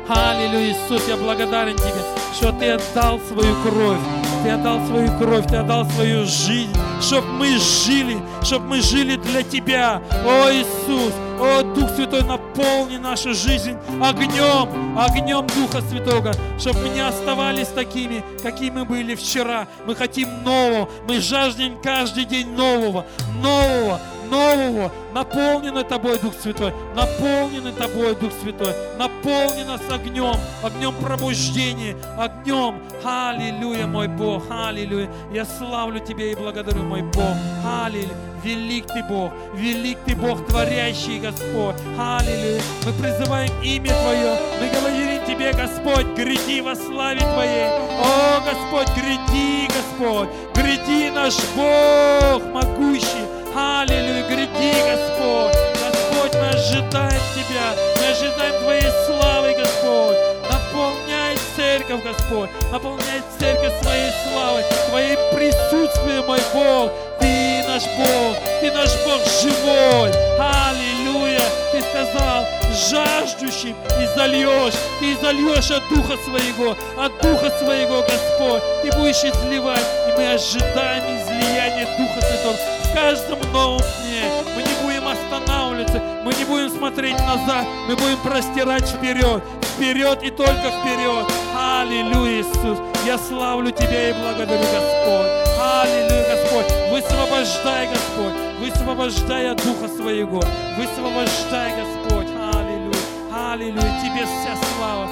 Аллилуйя, 0.07 0.73
Иисус, 0.73 1.07
я 1.07 1.17
благодарен 1.17 1.75
Тебе, 1.75 2.03
что 2.35 2.51
Ты 2.51 2.69
отдал 2.71 3.19
свою 3.19 3.55
кровь. 3.63 4.26
Ты 4.43 4.49
отдал 4.51 4.85
свою 4.87 5.17
кровь, 5.17 5.47
Ты 5.47 5.57
отдал 5.57 5.85
свою 5.91 6.25
жизнь, 6.25 6.73
чтобы 7.01 7.27
мы 7.27 7.57
жили, 7.57 8.17
чтобы 8.43 8.67
мы 8.67 8.81
жили 8.81 9.15
для 9.17 9.43
Тебя. 9.43 10.01
О, 10.25 10.49
Иисус, 10.51 11.13
о, 11.39 11.63
Дух 11.63 11.89
Святой, 11.95 12.23
наполни 12.23 12.97
нашу 12.97 13.33
жизнь 13.33 13.75
огнем, 14.01 14.97
огнем 14.97 15.45
Духа 15.47 15.81
Святого, 15.81 16.33
чтобы 16.59 16.81
мы 16.81 16.89
не 16.89 17.01
оставались 17.01 17.67
такими, 17.67 18.23
какими 18.41 18.79
мы 18.79 18.85
были 18.85 19.15
вчера. 19.15 19.67
Мы 19.85 19.95
хотим 19.95 20.43
нового, 20.43 20.89
мы 21.07 21.19
жаждем 21.19 21.77
каждый 21.81 22.25
день 22.25 22.51
нового, 22.51 23.05
нового, 23.41 23.99
нового, 24.29 24.91
наполнены 25.13 25.83
Тобой, 25.83 26.19
Дух 26.19 26.33
Святой, 26.41 26.73
наполнены 26.95 27.71
Тобой, 27.71 28.15
Дух 28.15 28.31
Святой, 28.41 28.73
наполни 28.97 29.63
нас 29.63 29.81
огнем, 29.89 30.35
огнем 30.63 30.93
пробуждения, 30.95 31.95
огнем. 32.17 32.79
Аллилуйя, 33.03 33.87
мой 33.87 34.07
Бог, 34.07 34.43
аллилуйя. 34.49 35.09
Я 35.31 35.45
славлю 35.45 35.99
Тебя 35.99 36.31
и 36.31 36.35
благодарю, 36.35 36.83
мой 36.83 37.01
Бог. 37.01 37.35
Аллилуйя. 37.65 38.15
Велик 38.43 38.85
Ты 38.87 39.03
Бог, 39.03 39.31
велик 39.55 39.97
Ты 40.05 40.15
Бог, 40.15 40.45
творящий 40.47 41.19
Господь. 41.19 41.75
Аллилуйя. 41.97 42.61
Мы 42.85 42.93
призываем 42.93 43.51
имя 43.63 43.89
Твое, 43.89 44.37
мы 44.61 44.69
говорим 44.69 45.25
Тебе, 45.25 45.51
Господь, 45.51 46.05
гряди 46.15 46.61
во 46.61 46.75
славе 46.75 47.19
Твоей. 47.19 47.67
О, 47.67 48.41
Господь, 48.45 48.95
гряди, 48.95 49.67
Господь, 49.67 50.29
гряди 50.55 51.09
наш 51.09 51.35
Бог 51.55 52.43
могущий. 52.53 53.36
Аллилуйя, 53.57 54.21
гряди, 54.27 54.71
Господь. 54.85 55.57
Господь, 55.81 56.33
мы 56.35 56.49
ожидаем 56.49 57.21
Тебя, 57.33 57.73
мы 57.97 58.11
ожидаем 58.11 58.61
Твоей 58.61 58.91
славы, 59.07 59.55
Господь. 59.57 60.15
Наполняй 60.47 61.35
церковь, 61.55 62.03
Господь, 62.03 62.51
наполняй 62.71 63.23
церковь 63.39 63.73
своей 63.81 64.11
славой, 64.29 64.63
Твоим 64.89 65.17
присутствием, 65.33 66.27
мой 66.27 66.39
Бог. 66.53 66.91
Ты 67.19 67.63
наш 67.67 67.81
Бог, 67.97 68.37
Ты 68.61 68.71
наш 68.71 68.91
Бог 69.03 69.21
живой. 69.41 70.11
Аллилуйя. 70.37 71.41
Ты 71.71 71.81
сказал, 71.81 72.45
жаждущим 72.91 73.75
и 73.99 74.05
зальешь, 74.15 74.75
Ты 74.99 75.17
зальешь 75.19 75.71
от 75.71 75.81
Духа 75.89 76.15
Своего, 76.25 76.77
от 76.95 77.11
Духа 77.23 77.49
Своего, 77.57 78.03
Господь. 78.03 78.61
Ты 78.83 78.95
будешь 78.95 79.23
изливать, 79.23 79.85
и 80.09 80.11
мы 80.15 80.33
ожидаем 80.33 81.03
излияния 81.17 81.87
Духа 81.97 82.21
Святого 82.21 82.76
каждом 82.97 83.39
новом 83.53 83.79
дне. 83.79 84.23
Мы 84.55 84.63
не 84.63 84.73
будем 84.81 85.07
останавливаться, 85.07 86.01
мы 86.23 86.33
не 86.33 86.45
будем 86.45 86.69
смотреть 86.69 87.19
назад, 87.19 87.65
мы 87.87 87.95
будем 87.95 88.17
простирать 88.23 88.89
вперед, 88.89 89.43
вперед 89.61 90.23
и 90.23 90.31
только 90.31 90.71
вперед. 90.71 91.25
Аллилуйя, 91.55 92.41
Иисус. 92.41 92.79
Я 93.05 93.19
славлю 93.19 93.71
Тебя 93.71 94.09
и 94.09 94.13
благодарю, 94.13 94.59
Господь. 94.59 95.29
Аллилуйя, 95.61 96.25
Господь. 96.31 96.65
Высвобождай, 96.91 97.87
Господь. 97.87 98.33
Высвобождай 98.59 99.51
от 99.51 99.57
Духа 99.57 99.87
Своего. 99.95 100.41
Высвобождай, 100.77 101.73
Господь. 101.79 102.27
Аллилуйя. 102.51 103.51
Аллилуйя. 103.51 104.01
Тебе 104.01 104.25
вся 104.25 104.57
слава. 104.75 105.07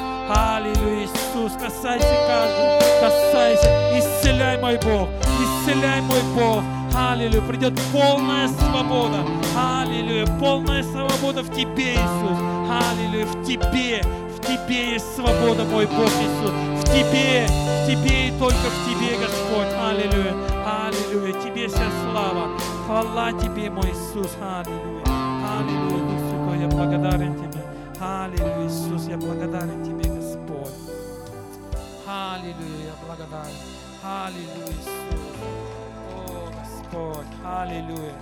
Аллилуйя, 0.56 1.06
Иисус. 1.06 1.52
Касайся 1.54 2.16
каждого. 2.28 2.80
Касайся. 3.00 4.00
Исцеляй, 4.00 4.58
мой 4.58 4.78
Бог. 4.78 5.08
Исцеляй, 5.40 6.02
мой 6.02 6.22
Бог. 6.36 6.64
Аллилуйя. 6.96 7.42
Придет 7.42 7.74
полная 7.92 8.48
свобода. 8.48 9.26
Аллилуйя. 9.58 10.26
Полная 10.40 10.84
свобода 10.84 11.44
в 11.44 11.54
Тебе, 11.54 11.94
Иисус. 11.94 12.40
Аллилуйя. 12.70 13.26
В 13.26 13.46
Тебе. 13.46 14.02
В 14.36 14.40
Тебе 14.42 14.94
есть 14.94 15.16
свобода, 15.16 15.66
мой 15.66 15.86
Бог 15.88 16.08
Иисус. 16.08 16.52
В 16.52 16.84
Тебе. 16.86 17.48
В 17.48 17.88
Тебе 17.88 18.30
и 18.30 18.40
только 18.40 18.56
в 18.56 18.86
Тебе, 18.86 19.18
Господь. 19.20 19.68
Аллилуйя. 19.78 20.34
Аллилуйя. 20.66 21.34
Тебе 21.42 21.68
вся 21.68 21.90
слава. 22.04 22.58
Хвала 22.86 23.32
Тебе, 23.34 23.70
мой 23.70 23.90
Иисус. 23.90 24.32
Аллилуйя. 24.42 25.04
Аллилуйя, 25.60 26.04
Дух 26.04 26.20
Святой. 26.30 26.60
Я 26.60 26.68
благодарен 26.68 27.36
Тебе. 27.36 27.62
Аллилуйя, 28.00 28.68
Иисус. 28.68 29.08
Я 29.08 29.18
благодарен 29.18 29.84
Тебе, 29.84 30.10
Господь. 30.10 30.74
Аллилуйя. 32.08 32.86
Я 32.86 33.06
благодарен. 33.06 33.56
Аллилуйя, 34.04 34.68
Иисус. 34.70 35.35
Господь. 36.96 37.28
Аллилуйя. 37.44 38.14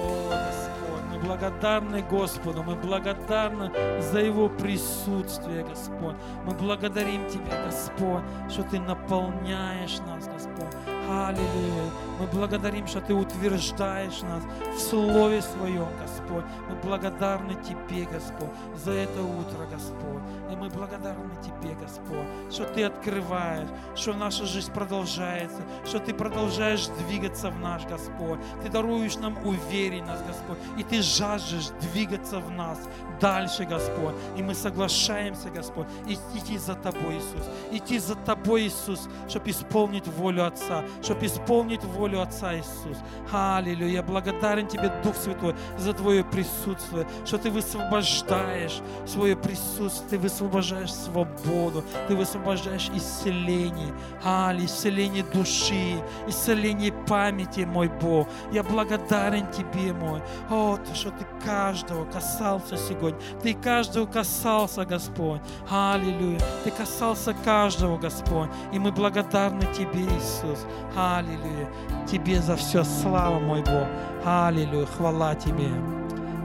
О, 0.00 0.30
Господь, 0.30 1.04
мы 1.12 1.18
благодарны 1.20 2.02
Господу, 2.02 2.62
мы 2.62 2.74
благодарны 2.74 3.70
за 4.00 4.20
Его 4.20 4.48
присутствие, 4.48 5.64
Господь. 5.64 6.16
Мы 6.44 6.54
благодарим 6.54 7.28
Тебя, 7.28 7.64
Господь, 7.66 8.22
что 8.50 8.62
Ты 8.62 8.80
наполняешь 8.80 9.98
нас, 10.06 10.26
Господь. 10.26 10.74
Аллилуйя. 11.10 12.05
Мы 12.18 12.26
благодарим, 12.26 12.86
что 12.86 13.00
Ты 13.00 13.14
утверждаешь 13.14 14.22
нас 14.22 14.42
в 14.74 14.78
Слове 14.78 15.42
Своем, 15.42 15.88
Господь. 16.00 16.44
Мы 16.68 16.76
благодарны 16.76 17.54
Тебе, 17.62 18.04
Господь, 18.04 18.48
за 18.74 18.92
это 18.92 19.22
утро, 19.22 19.66
Господь. 19.70 20.22
И 20.50 20.56
мы 20.56 20.70
благодарны 20.70 21.30
Тебе, 21.42 21.74
Господь, 21.74 22.26
что 22.50 22.64
Ты 22.64 22.84
открываешь, 22.84 23.68
что 23.94 24.14
наша 24.14 24.46
жизнь 24.46 24.72
продолжается, 24.72 25.60
что 25.84 25.98
Ты 25.98 26.14
продолжаешь 26.14 26.86
двигаться 27.06 27.50
в 27.50 27.58
наш, 27.58 27.84
Господь. 27.84 28.40
Ты 28.62 28.70
даруешь 28.70 29.16
нам 29.16 29.36
уверенность, 29.46 30.24
Господь, 30.26 30.58
и 30.78 30.82
Ты 30.84 31.02
жаждешь 31.02 31.68
двигаться 31.92 32.38
в 32.38 32.50
нас 32.50 32.78
дальше, 33.20 33.64
Господь. 33.64 34.14
И 34.36 34.42
мы 34.42 34.54
соглашаемся, 34.54 35.50
Господь, 35.50 35.86
идти 36.06 36.56
за 36.56 36.74
Тобой, 36.74 37.16
Иисус. 37.16 37.46
Идти 37.70 37.98
за 37.98 38.14
Тобой, 38.14 38.68
Иисус, 38.68 39.08
чтобы 39.28 39.50
исполнить 39.50 40.06
волю 40.08 40.46
Отца, 40.46 40.82
чтобы 41.02 41.26
исполнить 41.26 41.84
волю 41.84 42.05
Отца, 42.14 42.56
Иисус. 42.56 42.98
Аллилуйя. 43.32 44.02
Благодарен 44.02 44.66
Тебе, 44.68 44.92
Дух 45.02 45.16
Святой, 45.16 45.54
за 45.76 45.92
Твое 45.92 46.24
присутствие, 46.24 47.06
что 47.24 47.38
Ты 47.38 47.50
высвобождаешь 47.50 48.80
свое 49.06 49.36
присутствие, 49.36 50.10
Ты 50.10 50.18
высвобождаешь 50.18 50.92
свободу, 50.92 51.84
Ты 52.08 52.14
высвобождаешь 52.14 52.90
исцеление. 52.94 53.92
Али, 54.24 54.64
исцеление 54.66 55.24
души, 55.24 56.02
исцеление 56.28 56.92
памяти, 56.92 57.60
мой 57.60 57.88
Бог. 57.88 58.28
Я 58.52 58.62
благодарен 58.62 59.50
Тебе, 59.50 59.92
мой. 59.92 60.22
О, 60.50 60.76
то, 60.76 60.94
что 60.94 61.10
Ты 61.10 61.26
каждого 61.44 62.04
касался 62.04 62.76
сегодня. 62.76 63.18
Ты 63.42 63.54
каждого 63.54 64.06
касался, 64.06 64.84
Господь. 64.84 65.40
Аллилуйя. 65.68 66.40
Ты 66.64 66.70
касался 66.70 67.34
каждого, 67.44 67.98
Господь. 67.98 68.50
И 68.72 68.78
мы 68.78 68.92
благодарны 68.92 69.66
Тебе, 69.74 70.02
Иисус. 70.02 70.66
Аллилуйя. 70.96 71.68
Тебе 72.10 72.40
за 72.40 72.56
все 72.56 72.84
слава, 72.84 73.40
мой 73.40 73.62
Бог. 73.62 73.86
Аллилуйя. 74.24 74.86
Хвала 74.86 75.34
Тебе. 75.34 75.68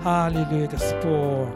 Аллилуйя, 0.04 0.68
Господь. 0.68 1.50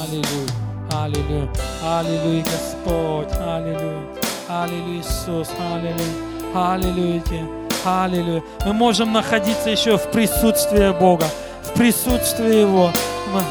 Аллилуйя. 0.00 0.48
Аллилуйя. 0.92 1.48
Аллилуйя, 1.84 2.44
Господь. 2.44 3.32
Аллилуйя. 3.40 4.02
Аллилуйя, 4.48 5.00
Иисус. 5.00 5.48
Аллилуйя. 5.58 6.14
Аллилуйя. 6.54 7.48
Аллилуйя. 7.84 8.42
Мы 8.64 8.72
можем 8.72 9.12
находиться 9.12 9.68
еще 9.70 9.98
в 9.98 10.10
присутствии 10.12 10.96
Бога, 10.98 11.26
в 11.64 11.72
присутствии 11.76 12.60
Его. 12.60 12.92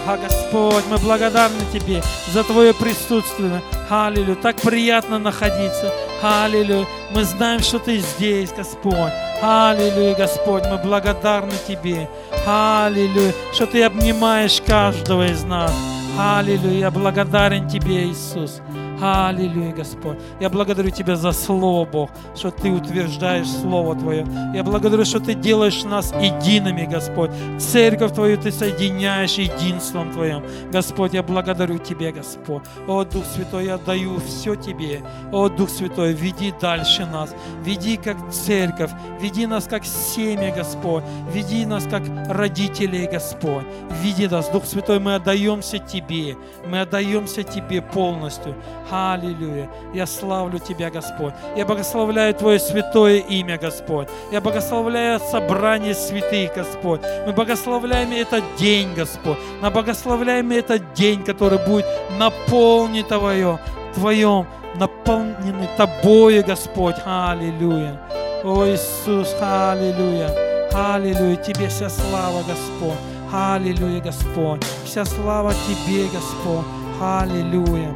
А, 0.08 0.18
Господь, 0.18 0.86
мы 0.90 0.98
благодарны 0.98 1.60
Тебе 1.74 2.02
за 2.34 2.44
Твое 2.44 2.74
присутствие. 2.74 3.62
Аллилуйя. 3.90 4.36
Так 4.36 4.56
приятно 4.62 5.20
находиться. 5.20 5.94
Аллилуйя. 6.22 6.86
Мы 7.12 7.24
знаем, 7.24 7.60
что 7.60 7.80
Ты 7.80 8.00
здесь, 8.00 8.52
Господь. 8.52 9.12
Аллилуйя, 9.42 10.16
Господь. 10.16 10.64
Мы 10.66 10.78
благодарны 10.78 11.54
Тебе. 11.68 12.10
Аллилуйя. 12.48 13.34
Что 13.54 13.68
Ты 13.68 13.84
обнимаешь 13.84 14.62
каждого 14.66 15.28
из 15.28 15.44
нас. 15.44 15.74
Аллилуйя. 16.20 16.80
Я 16.80 16.92
благодарен 16.92 17.68
Тебе, 17.68 18.06
Иисус. 18.06 18.62
Аллилуйя, 19.02 19.74
Господь. 19.74 20.18
Я 20.40 20.50
благодарю 20.50 20.90
Тебя 20.90 21.16
за 21.16 21.32
Слово, 21.32 21.86
Бог, 21.86 22.10
что 22.36 22.52
Ты 22.52 22.72
утверждаешь 22.72 23.48
Слово 23.48 23.96
Твое. 23.96 24.26
Я 24.54 24.64
благодарю, 24.64 25.06
что 25.06 25.20
Ты 25.20 25.34
делаешь 25.34 25.84
нас 25.84 26.14
едиными, 26.14 26.86
Господь. 26.86 27.32
Церковь 27.60 28.14
Твою 28.14 28.38
Ты 28.38 28.52
соединяешь 28.52 29.34
единством 29.34 30.12
Твоим. 30.12 30.44
Господь, 30.72 31.14
я 31.14 31.24
благодарю 31.24 31.78
Тебя, 31.78 32.12
Господь. 32.12 32.64
О, 32.88 33.04
Дух 33.04 33.26
Святой, 33.26 33.66
я 33.66 33.78
даю 33.78 34.20
все 34.20 34.56
Тебе. 34.56 35.02
О, 35.32 35.50
Дух 35.50 35.70
Святой, 35.70 36.14
веди 36.14 36.54
дальше 36.62 37.06
нас. 37.06 37.36
Веди 37.64 37.98
как 37.98 38.18
церковь. 38.32 38.92
Веди 39.20 39.46
нас 39.46 39.66
как 39.66 39.84
семя, 39.86 40.54
Господь. 40.56 41.04
Веди 41.32 41.66
нас 41.66 41.84
как 41.86 42.04
родителей, 42.30 43.08
Господь. 43.08 43.66
Веди 44.02 44.28
нас, 44.28 44.50
Дух 44.50 44.66
Святой, 44.66 45.00
мы 45.00 45.16
отдаемся 45.16 45.80
Тебе. 45.80 46.38
Мы 46.66 46.82
отдаемся 46.82 47.44
Тебе 47.44 47.82
полностью. 47.82 48.56
Аллилуйя. 48.90 49.70
Я 49.94 50.06
славлю 50.06 50.60
Тебя, 50.60 50.90
Господь. 50.90 51.34
Я 51.56 51.66
благословляю 51.66 52.34
Твое 52.34 52.60
святое 52.60 53.18
имя, 53.18 53.58
Господь. 53.58 54.08
Я 54.32 54.42
благословляю 54.42 55.20
собрание 55.20 55.96
святых, 55.96 56.54
Господь. 56.56 57.02
Мы 57.26 57.34
благословляем 57.34 58.12
этот 58.12 58.44
день, 58.58 58.94
Господь. 58.94 59.38
Мы 59.62 59.72
благословляем 59.72 60.52
этот 60.52 60.94
день, 60.94 61.24
который 61.24 61.58
будет 61.66 61.86
наполнен 62.20 63.04
Твое, 63.06 63.60
Твоем, 63.96 64.46
наполненный 64.76 65.70
Тобою, 65.78 66.44
Господь. 66.46 66.96
Аллилуйя. 67.06 68.00
О, 68.44 68.66
Иисус, 68.66 69.36
аллилуйя. 69.42 70.30
Аллилуйя. 70.74 71.38
Тебе 71.38 71.68
вся 71.68 71.90
слава, 71.90 72.44
Господь. 72.44 73.00
Аллилуйя, 73.34 74.02
Господь. 74.02 74.64
Вся 74.86 75.04
слава 75.06 75.54
Тебе, 75.68 76.04
Господь. 76.14 76.66
Аллилуйя. 77.02 77.94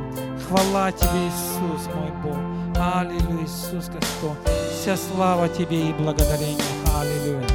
Хвала 0.50 0.92
Тебе, 0.92 1.28
Иисус, 1.28 1.88
мой 1.94 2.12
Бог. 2.24 2.36
Аллилуйя, 2.76 3.46
Иисус 3.46 3.88
Господь. 3.88 4.38
Вся 4.72 4.98
слава 4.98 5.48
Тебе 5.48 5.90
и 5.90 5.94
благодарение. 5.94 6.58
Аллилуйя. 7.00 7.46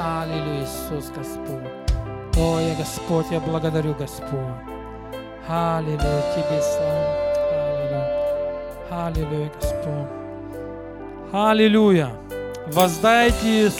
Аллилуйя, 0.00 0.64
Иисус 0.64 1.10
Господь. 1.10 2.38
О, 2.38 2.58
я 2.58 2.74
Господь, 2.74 3.26
я 3.30 3.38
благодарю 3.40 3.92
Господь. 3.92 4.32
Аллилуйя, 5.46 6.22
Тебе 6.34 6.62
слава. 6.62 7.32
Аллилуйя. 7.68 8.08
Аллилуйя, 8.90 9.50
Господь. 9.60 10.08
Аллилуйя. 11.34 12.10
Воздайте, 12.68 13.70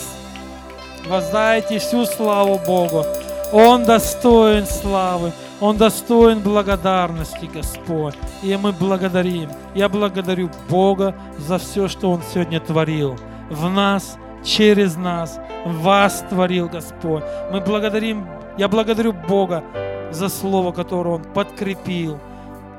воздайте 1.08 1.78
всю 1.78 2.04
славу 2.04 2.60
Богу. 2.66 3.06
Он 3.50 3.84
достоин 3.84 4.66
славы. 4.66 5.32
Он 5.62 5.76
достоин 5.76 6.40
благодарности, 6.40 7.46
Господь. 7.46 8.16
И 8.42 8.56
мы 8.56 8.72
благодарим. 8.72 9.48
Я 9.76 9.88
благодарю 9.88 10.50
Бога 10.68 11.14
за 11.38 11.58
все, 11.58 11.86
что 11.86 12.10
Он 12.10 12.20
сегодня 12.20 12.58
творил. 12.58 13.16
В 13.48 13.70
нас, 13.70 14.18
через 14.42 14.96
нас, 14.96 15.38
вас 15.64 16.24
творил 16.28 16.68
Господь. 16.68 17.22
Мы 17.52 17.60
благодарим, 17.60 18.26
я 18.58 18.66
благодарю 18.66 19.12
Бога 19.12 19.62
за 20.10 20.28
слово, 20.28 20.72
которое 20.72 21.14
Он 21.14 21.22
подкрепил, 21.22 22.18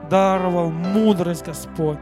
даровал 0.10 0.70
мудрость, 0.70 1.46
Господь. 1.46 2.00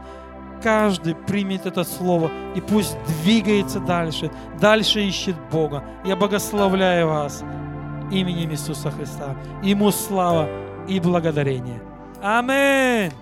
Каждый 0.64 1.14
примет 1.14 1.64
это 1.64 1.84
слово 1.84 2.28
и 2.56 2.60
пусть 2.60 2.96
двигается 3.22 3.78
дальше, 3.78 4.32
дальше 4.60 5.00
ищет 5.00 5.36
Бога. 5.52 5.84
Я 6.04 6.16
благословляю 6.16 7.06
вас 7.06 7.44
именем 8.10 8.50
Иисуса 8.50 8.90
Христа. 8.90 9.36
Ему 9.62 9.90
слава 9.92 10.48
и 10.88 11.00
благодарение. 11.00 11.80
Аминь. 12.22 13.12